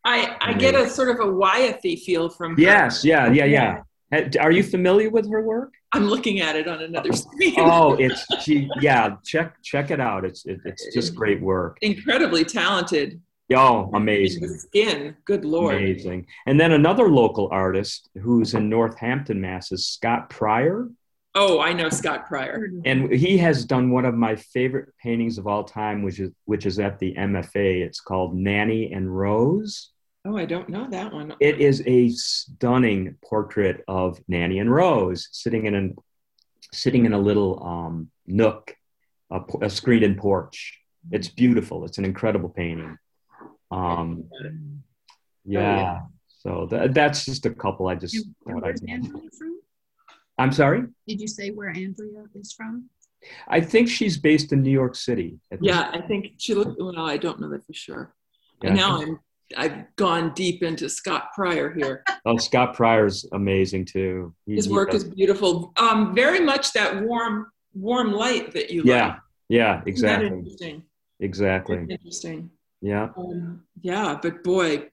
I, 0.06 0.36
I 0.40 0.54
get 0.54 0.74
a 0.74 0.88
sort 0.88 1.10
of 1.10 1.16
a 1.16 1.30
Wyethie 1.30 2.00
feel 2.00 2.30
from 2.30 2.56
her. 2.56 2.62
Yes, 2.62 3.04
yeah, 3.04 3.30
yeah, 3.30 3.44
yeah. 3.44 3.82
Are 4.40 4.50
you 4.50 4.62
familiar 4.62 5.10
with 5.10 5.30
her 5.30 5.42
work? 5.42 5.72
I'm 5.92 6.06
looking 6.06 6.40
at 6.40 6.56
it 6.56 6.68
on 6.68 6.82
another 6.82 7.12
screen. 7.12 7.54
oh, 7.58 7.94
it's 7.94 8.26
she. 8.42 8.68
Yeah, 8.80 9.16
check 9.24 9.62
check 9.62 9.90
it 9.90 10.00
out. 10.00 10.24
It's 10.24 10.44
it, 10.46 10.60
it's 10.64 10.92
just 10.94 11.14
great 11.14 11.40
work. 11.40 11.78
Incredibly 11.82 12.44
talented. 12.44 13.20
Oh, 13.54 13.90
amazing. 13.94 14.48
skin, 14.48 15.16
good 15.24 15.44
lord. 15.44 15.76
Amazing. 15.76 16.26
And 16.46 16.58
then 16.58 16.72
another 16.72 17.10
local 17.10 17.48
artist 17.50 18.08
who's 18.20 18.54
in 18.54 18.68
Northampton, 18.70 19.40
Mass. 19.40 19.72
is 19.72 19.86
Scott 19.86 20.30
Prior. 20.30 20.88
Oh, 21.34 21.60
I 21.60 21.72
know 21.72 21.88
Scott 21.88 22.26
Prior. 22.26 22.68
And 22.84 23.10
he 23.12 23.38
has 23.38 23.64
done 23.64 23.90
one 23.90 24.04
of 24.04 24.14
my 24.14 24.36
favorite 24.36 24.90
paintings 25.02 25.38
of 25.38 25.46
all 25.46 25.64
time, 25.64 26.02
which 26.02 26.20
is 26.20 26.30
which 26.44 26.66
is 26.66 26.78
at 26.78 26.98
the 26.98 27.14
MFA. 27.14 27.82
It's 27.84 28.00
called 28.00 28.36
Nanny 28.36 28.92
and 28.92 29.14
Rose. 29.14 29.90
Oh, 30.24 30.36
I 30.36 30.44
don't 30.44 30.68
know 30.68 30.88
that 30.90 31.12
one. 31.12 31.34
It 31.40 31.60
is 31.60 31.82
a 31.86 32.08
stunning 32.10 33.16
portrait 33.24 33.82
of 33.88 34.20
Nanny 34.28 34.60
and 34.60 34.72
Rose 34.72 35.28
sitting 35.32 35.66
in 35.66 35.74
an 35.74 35.96
sitting 36.72 37.04
in 37.06 37.12
a 37.12 37.18
little 37.18 37.62
um, 37.62 38.10
nook, 38.26 38.74
a, 39.30 39.40
a 39.60 39.68
screened-in 39.68 40.14
porch. 40.14 40.78
It's 41.10 41.28
beautiful. 41.28 41.84
It's 41.84 41.98
an 41.98 42.04
incredible 42.04 42.48
painting. 42.48 42.96
Um, 43.70 44.24
yeah. 45.44 45.58
Oh, 45.58 45.76
yeah. 45.76 46.00
So 46.38 46.66
that, 46.70 46.94
that's 46.94 47.24
just 47.24 47.44
a 47.46 47.50
couple. 47.50 47.88
I 47.88 47.94
just 47.94 48.16
thought 48.46 48.64
I'd 48.64 48.78
Andrea 48.88 49.28
from? 49.36 49.60
I'm 50.38 50.52
sorry. 50.52 50.84
Did 51.06 51.20
you 51.20 51.28
say 51.28 51.50
where 51.50 51.68
Andrea 51.68 52.24
is 52.34 52.52
from? 52.52 52.88
I 53.46 53.60
think 53.60 53.88
she's 53.88 54.16
based 54.16 54.52
in 54.52 54.62
New 54.62 54.70
York 54.70 54.94
City. 54.94 55.38
Yeah, 55.60 55.90
I 55.92 56.00
think 56.00 56.34
she 56.38 56.54
looked. 56.54 56.80
Well, 56.80 56.98
I 56.98 57.16
don't 57.16 57.40
know 57.40 57.50
that 57.50 57.66
for 57.66 57.72
sure. 57.72 58.14
Yeah, 58.62 58.70
and 58.70 58.76
now 58.76 59.00
I'm 59.00 59.20
I've 59.56 59.94
gone 59.96 60.32
deep 60.34 60.62
into 60.62 60.88
Scott 60.88 61.28
Prior 61.34 61.72
here. 61.72 62.04
Oh, 62.24 62.36
Scott 62.36 62.76
Prior's 62.76 63.26
amazing 63.32 63.84
too. 63.84 64.32
He, 64.46 64.54
His 64.54 64.68
work 64.68 64.94
is 64.94 65.02
beautiful. 65.02 65.72
Um, 65.76 66.14
very 66.14 66.38
much 66.38 66.72
that 66.72 67.02
warm, 67.02 67.50
warm 67.74 68.12
light 68.12 68.52
that 68.52 68.70
you 68.70 68.82
yeah, 68.84 69.06
like. 69.08 69.16
Yeah, 69.48 69.82
exactly. 69.86 70.28
interesting. 70.28 70.84
Exactly. 71.18 71.78
That's 71.78 71.90
interesting. 71.90 72.50
Yeah. 72.80 73.08
Um, 73.16 73.64
yeah, 73.80 74.16
but 74.22 74.44
boy, 74.44 74.88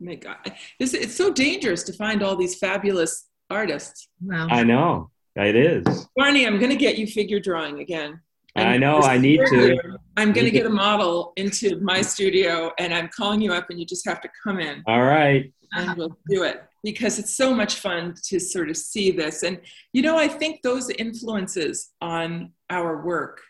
my 0.00 0.16
God, 0.16 0.52
this 0.80 0.94
it's 0.94 1.14
so 1.14 1.32
dangerous 1.32 1.84
to 1.84 1.92
find 1.92 2.24
all 2.24 2.34
these 2.34 2.56
fabulous 2.58 3.28
artists. 3.50 4.08
Wow. 4.20 4.48
I 4.50 4.64
know. 4.64 5.10
It 5.36 5.56
is. 5.56 6.08
Barney, 6.16 6.46
I'm 6.46 6.58
going 6.58 6.70
to 6.70 6.76
get 6.76 6.96
you 6.96 7.06
figure 7.06 7.40
drawing 7.40 7.80
again. 7.80 8.20
I 8.56 8.76
know. 8.76 9.00
I 9.00 9.18
need 9.18 9.40
to. 9.46 9.98
I'm 10.16 10.32
going 10.32 10.44
to 10.44 10.50
get 10.50 10.66
a 10.66 10.70
model 10.70 11.32
into 11.36 11.80
my 11.80 12.02
studio, 12.02 12.72
and 12.78 12.94
I'm 12.94 13.08
calling 13.08 13.40
you 13.40 13.52
up, 13.52 13.68
and 13.70 13.78
you 13.78 13.86
just 13.86 14.06
have 14.06 14.20
to 14.20 14.28
come 14.42 14.60
in. 14.60 14.82
All 14.86 15.02
right. 15.02 15.52
And 15.72 15.96
we'll 15.96 16.16
do 16.28 16.44
it 16.44 16.62
because 16.84 17.18
it's 17.18 17.34
so 17.34 17.52
much 17.52 17.76
fun 17.76 18.14
to 18.26 18.38
sort 18.38 18.70
of 18.70 18.76
see 18.76 19.10
this. 19.10 19.42
And 19.42 19.60
you 19.92 20.02
know, 20.02 20.16
I 20.16 20.28
think 20.28 20.62
those 20.62 20.88
influences 20.90 21.90
on 22.00 22.52
our 22.70 23.04
work. 23.04 23.40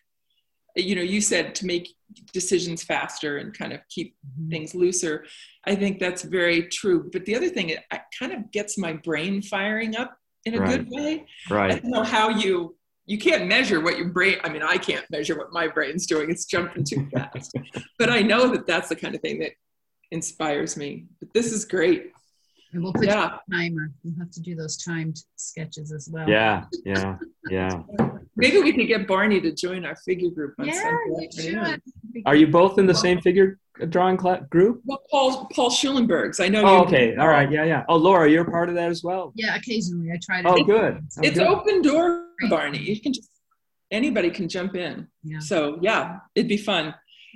You 0.77 0.97
know, 0.97 1.03
you 1.03 1.21
said 1.21 1.55
to 1.57 1.67
make 1.67 1.95
decisions 2.33 2.83
faster 2.83 3.39
and 3.39 3.57
kind 3.57 3.73
of 3.73 3.81
keep 3.91 4.17
mm-hmm. 4.17 4.51
things 4.51 4.75
looser. 4.75 5.25
I 5.67 5.75
think 5.75 5.99
that's 5.99 6.23
very 6.23 6.67
true. 6.69 7.11
But 7.13 7.27
the 7.27 7.37
other 7.37 7.49
thing, 7.49 7.71
it, 7.71 7.81
it 7.93 8.01
kind 8.19 8.33
of 8.33 8.51
gets 8.51 8.79
my 8.79 8.95
brain 8.95 9.43
firing 9.43 9.97
up 9.97 10.17
in 10.45 10.55
a 10.55 10.61
right. 10.61 10.71
good 10.71 10.89
way. 10.91 11.27
Right. 11.51 11.73
I 11.73 11.79
don't 11.79 11.91
know 11.91 12.03
how 12.03 12.31
you 12.31 12.77
you 13.07 13.19
can't 13.19 13.47
measure 13.47 13.81
what 13.81 13.97
your 13.97 14.09
brain 14.09 14.39
i 14.45 14.49
mean 14.49 14.63
i 14.63 14.77
can't 14.77 15.05
measure 15.11 15.37
what 15.37 15.53
my 15.53 15.67
brain's 15.69 16.07
doing 16.07 16.31
it's 16.31 16.45
jumping 16.45 16.85
too 16.85 17.07
fast 17.15 17.55
but 17.99 18.11
i 18.11 18.21
know 18.21 18.49
that 18.49 18.67
that's 18.67 18.89
the 18.89 18.97
kind 18.97 19.15
of 19.15 19.21
thing 19.21 19.39
that 19.39 19.53
inspires 20.11 20.77
me 20.77 21.07
but 21.21 21.33
this 21.35 21.53
is 21.53 21.65
great 21.65 22.13
and 22.73 22.83
we'll 22.83 22.93
put 22.93 23.07
yeah. 23.07 23.39
timer 23.53 23.91
you'll 24.03 24.19
have 24.19 24.31
to 24.31 24.41
do 24.41 24.55
those 24.55 24.77
timed 24.77 25.21
sketches 25.37 25.93
as 25.93 26.09
well 26.11 26.29
yeah 26.29 26.65
yeah 26.85 27.17
yeah 27.51 27.83
maybe 28.37 28.61
we 28.61 28.73
could 28.73 28.87
get 28.87 29.07
barney 29.07 29.41
to 29.41 29.53
join 29.53 29.85
our 29.85 29.97
figure 29.97 30.31
group 30.31 30.55
on 30.59 30.67
yeah, 30.67 30.97
you 31.09 31.29
should. 31.33 31.83
are 32.27 32.37
you 32.37 32.47
both 32.47 32.79
in 32.79 32.87
the 32.87 32.95
same 32.95 33.21
figure 33.21 33.59
drawing 33.89 34.17
class 34.17 34.43
group? 34.51 34.81
Well, 34.85 35.03
Paul 35.11 35.47
Paul 35.55 35.71
Schulenburg's. 35.71 36.41
I 36.41 36.49
know. 36.49 36.65
Oh, 36.65 36.85
okay. 36.85 37.17
All 37.17 37.29
right. 37.29 37.51
Yeah, 37.51 37.65
yeah. 37.65 37.85
Oh, 37.89 37.97
Laura, 37.97 38.31
you're 38.31 38.45
part 38.45 38.69
of 38.69 38.75
that 38.77 38.91
as 38.91 39.03
well. 39.03 39.33
Yeah, 39.35 39.57
occasionally 39.57 40.13
I 40.13 40.19
try 40.23 40.43
to. 40.43 40.49
Oh, 40.49 40.65
good. 40.65 40.99
Oh, 41.03 41.21
it's 41.23 41.39
good. 41.39 41.47
open 41.47 41.83
door, 41.83 42.24
Barney. 42.49 42.79
You 42.79 43.01
can 43.01 43.13
just 43.13 43.31
anybody 43.91 44.31
can 44.31 44.49
jump 44.49 44.75
in. 44.77 45.09
Yeah. 45.23 45.39
So 45.39 45.79
yeah, 45.81 46.19
it'd 46.35 46.49
be 46.49 46.57
fun. 46.57 46.95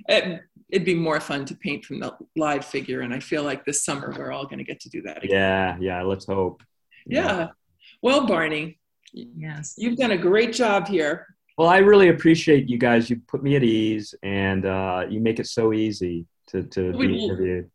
It, 0.09 0.41
it'd 0.71 0.87
be 0.87 0.95
more 0.95 1.21
fun 1.21 1.45
to 1.47 1.57
paint 1.57 1.85
from 1.85 2.01
the 2.01 2.15
live 2.37 2.65
figure, 2.65 3.01
and 3.01 3.13
I 3.13 3.21
feel 3.21 3.43
like 3.43 3.65
this 3.65 3.85
summer 3.85 4.15
we're 4.17 4.33
all 4.33 4.45
going 4.45 4.59
to 4.59 4.65
get 4.65 4.81
to 4.81 4.89
do 4.89 5.03
that. 5.03 5.25
Again. 5.25 5.31
Yeah, 5.31 5.77
yeah. 5.81 6.03
Let's 6.03 6.27
hope. 6.27 6.63
Yeah. 7.07 7.37
yeah. 7.37 7.47
Well, 8.03 8.27
Barney. 8.27 8.79
Yes. 9.13 9.75
You've 9.79 9.97
done 9.97 10.11
a 10.11 10.19
great 10.19 10.53
job 10.53 10.87
here. 10.87 11.27
Well, 11.57 11.69
I 11.69 11.79
really 11.79 12.09
appreciate 12.09 12.69
you 12.69 12.79
guys. 12.79 13.11
You 13.11 13.21
put 13.27 13.43
me 13.43 13.57
at 13.57 13.65
ease, 13.65 14.15
and 14.23 14.65
uh, 14.65 15.07
you 15.09 15.21
make 15.21 15.41
it 15.41 15.47
so 15.47 15.73
easy 15.73 16.27
to, 16.49 16.63
to 16.63 16.93
be 16.93 17.25
interviewed. 17.25 17.71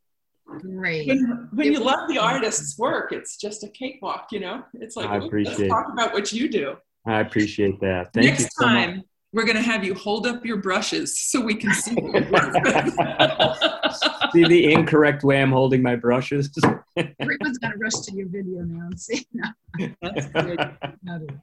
Great. 0.45 1.07
When, 1.07 1.49
when 1.51 1.73
you 1.73 1.79
love 1.79 2.07
the 2.07 2.19
artist's 2.19 2.77
work, 2.77 3.11
it's 3.11 3.37
just 3.37 3.63
a 3.63 3.69
cakewalk, 3.69 4.27
you 4.31 4.39
know? 4.39 4.63
It's 4.75 4.95
like, 4.95 5.09
I 5.09 5.17
appreciate 5.17 5.57
let's 5.57 5.69
talk 5.69 5.87
about 5.91 6.13
what 6.13 6.31
you 6.31 6.47
do. 6.47 6.75
I 7.05 7.19
appreciate 7.19 7.79
that. 7.81 8.13
Thank 8.13 8.27
Next 8.27 8.55
so 8.55 8.65
time, 8.65 8.97
much. 8.97 9.05
we're 9.33 9.45
going 9.45 9.57
to 9.57 9.61
have 9.61 9.83
you 9.83 9.93
hold 9.93 10.25
up 10.25 10.45
your 10.45 10.57
brushes 10.57 11.19
so 11.19 11.41
we 11.41 11.55
can 11.55 11.73
see 11.73 11.95
see 14.31 14.45
the 14.45 14.71
incorrect 14.71 15.23
way 15.23 15.41
I'm 15.41 15.51
holding 15.51 15.81
my 15.81 15.95
brushes. 15.95 16.49
Everyone's 16.97 17.57
going 17.57 17.73
to 17.73 17.79
rush 17.79 17.99
to 18.05 18.15
your 18.15 18.27
video 18.27 18.61
now 18.61 18.85
and 18.85 18.99
see. 18.99 19.25
No. 19.33 19.49
That's 20.01 20.27
good. 20.27 21.39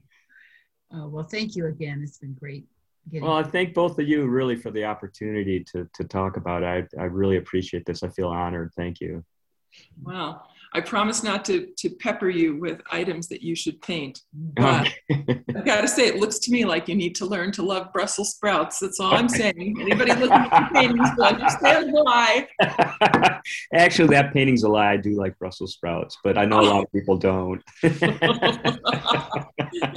Oh, 0.92 1.08
well, 1.08 1.24
thank 1.24 1.54
you 1.54 1.66
again. 1.66 2.00
It's 2.02 2.18
been 2.18 2.34
great. 2.34 2.66
Well, 3.12 3.32
I 3.32 3.42
thank 3.42 3.74
both 3.74 3.98
of 3.98 4.06
you 4.06 4.26
really 4.26 4.56
for 4.56 4.70
the 4.70 4.84
opportunity 4.84 5.64
to, 5.72 5.88
to 5.94 6.04
talk 6.04 6.36
about 6.36 6.62
it. 6.62 6.88
I, 6.96 7.02
I 7.02 7.04
really 7.04 7.38
appreciate 7.38 7.86
this. 7.86 8.02
I 8.02 8.08
feel 8.08 8.28
honored. 8.28 8.72
Thank 8.76 9.00
you. 9.00 9.24
Wow. 10.02 10.42
I 10.72 10.80
promise 10.80 11.22
not 11.24 11.44
to 11.46 11.68
to 11.78 11.90
pepper 11.90 12.28
you 12.28 12.56
with 12.58 12.80
items 12.92 13.26
that 13.28 13.42
you 13.42 13.54
should 13.54 13.80
paint. 13.82 14.20
But 14.60 14.92
I've 15.56 15.64
got 15.64 15.80
to 15.80 15.88
say, 15.88 16.06
it 16.06 16.16
looks 16.16 16.38
to 16.40 16.50
me 16.52 16.64
like 16.64 16.86
you 16.88 16.94
need 16.94 17.14
to 17.16 17.26
learn 17.26 17.50
to 17.52 17.62
love 17.62 17.92
Brussels 17.92 18.32
sprouts. 18.32 18.78
That's 18.78 19.00
all 19.00 19.14
I'm 19.14 19.28
saying. 19.28 19.76
Anybody 19.80 20.12
looking 20.12 20.32
at 20.32 20.50
the 20.50 20.68
paintings 20.74 21.08
will 21.16 21.24
understand 21.24 21.92
why. 21.92 22.48
Actually, 23.74 24.08
that 24.08 24.32
painting's 24.32 24.62
a 24.64 24.68
lie. 24.68 24.92
I 24.92 24.96
do 24.96 25.16
like 25.16 25.38
Brussels 25.38 25.72
sprouts, 25.74 26.18
but 26.22 26.36
I 26.36 26.44
know 26.44 26.60
a 26.60 26.62
lot 26.62 26.84
of 26.84 26.92
people 26.92 27.16
don't. 27.16 27.62
and 27.82 28.02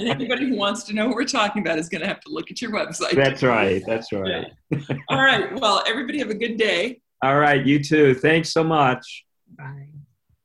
anybody 0.00 0.48
who 0.48 0.56
wants 0.56 0.84
to 0.84 0.94
know 0.94 1.08
what 1.08 1.16
we're 1.16 1.24
talking 1.24 1.62
about 1.62 1.78
is 1.78 1.88
going 1.88 2.02
to 2.02 2.08
have 2.08 2.20
to 2.20 2.30
look 2.30 2.50
at 2.50 2.62
your 2.62 2.72
website. 2.72 3.14
That's 3.14 3.42
right. 3.42 3.82
That's 3.86 4.12
right. 4.12 4.46
Yeah. 4.70 4.96
All 5.08 5.22
right. 5.22 5.58
Well, 5.60 5.82
everybody 5.86 6.18
have 6.18 6.30
a 6.30 6.34
good 6.34 6.56
day. 6.56 7.00
All 7.22 7.38
right. 7.38 7.64
You 7.64 7.82
too. 7.82 8.14
Thanks 8.14 8.52
so 8.52 8.64
much. 8.64 9.24
Bye. 9.56 9.93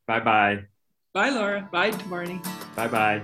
Bye 0.10 0.22
bye. 0.22 0.66
Bye, 1.14 1.30
Laura. 1.30 1.70
Bye, 1.72 1.92
Barney. 2.10 2.42
Bye 2.76 2.88
bye. 2.88 3.22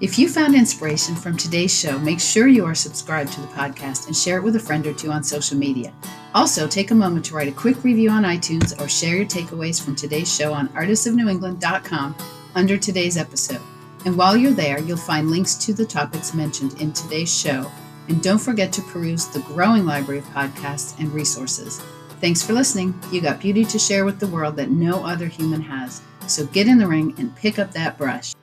If 0.00 0.20
you 0.20 0.28
found 0.28 0.54
inspiration 0.54 1.16
from 1.16 1.36
today's 1.36 1.76
show, 1.76 1.98
make 1.98 2.20
sure 2.20 2.46
you 2.46 2.64
are 2.64 2.76
subscribed 2.76 3.32
to 3.32 3.40
the 3.40 3.48
podcast 3.48 4.06
and 4.06 4.16
share 4.16 4.36
it 4.38 4.44
with 4.44 4.54
a 4.54 4.60
friend 4.60 4.86
or 4.86 4.94
two 4.94 5.10
on 5.10 5.24
social 5.24 5.58
media. 5.58 5.92
Also, 6.32 6.68
take 6.68 6.92
a 6.92 6.94
moment 6.94 7.24
to 7.24 7.34
write 7.34 7.48
a 7.48 7.52
quick 7.52 7.82
review 7.82 8.08
on 8.08 8.22
iTunes 8.22 8.80
or 8.80 8.88
share 8.88 9.16
your 9.16 9.26
takeaways 9.26 9.82
from 9.82 9.96
today's 9.96 10.32
show 10.32 10.52
on 10.52 10.68
artistsofnewengland.com 10.68 12.14
under 12.54 12.78
today's 12.78 13.16
episode. 13.16 13.60
And 14.04 14.16
while 14.16 14.36
you're 14.36 14.52
there, 14.52 14.78
you'll 14.78 14.96
find 14.96 15.28
links 15.28 15.56
to 15.56 15.72
the 15.74 15.84
topics 15.84 16.34
mentioned 16.34 16.80
in 16.80 16.92
today's 16.92 17.36
show. 17.36 17.68
And 18.08 18.22
don't 18.22 18.38
forget 18.38 18.72
to 18.74 18.82
peruse 18.82 19.26
the 19.26 19.40
growing 19.40 19.86
library 19.86 20.20
of 20.20 20.26
podcasts 20.26 20.96
and 21.00 21.12
resources. 21.12 21.82
Thanks 22.20 22.42
for 22.42 22.52
listening. 22.52 23.00
You 23.10 23.22
got 23.22 23.40
beauty 23.40 23.64
to 23.64 23.78
share 23.78 24.04
with 24.04 24.20
the 24.20 24.26
world 24.26 24.56
that 24.56 24.70
no 24.70 25.04
other 25.04 25.26
human 25.26 25.62
has. 25.62 26.02
So 26.26 26.44
get 26.46 26.68
in 26.68 26.76
the 26.76 26.86
ring 26.86 27.14
and 27.16 27.34
pick 27.34 27.58
up 27.58 27.72
that 27.72 27.96
brush. 27.96 28.34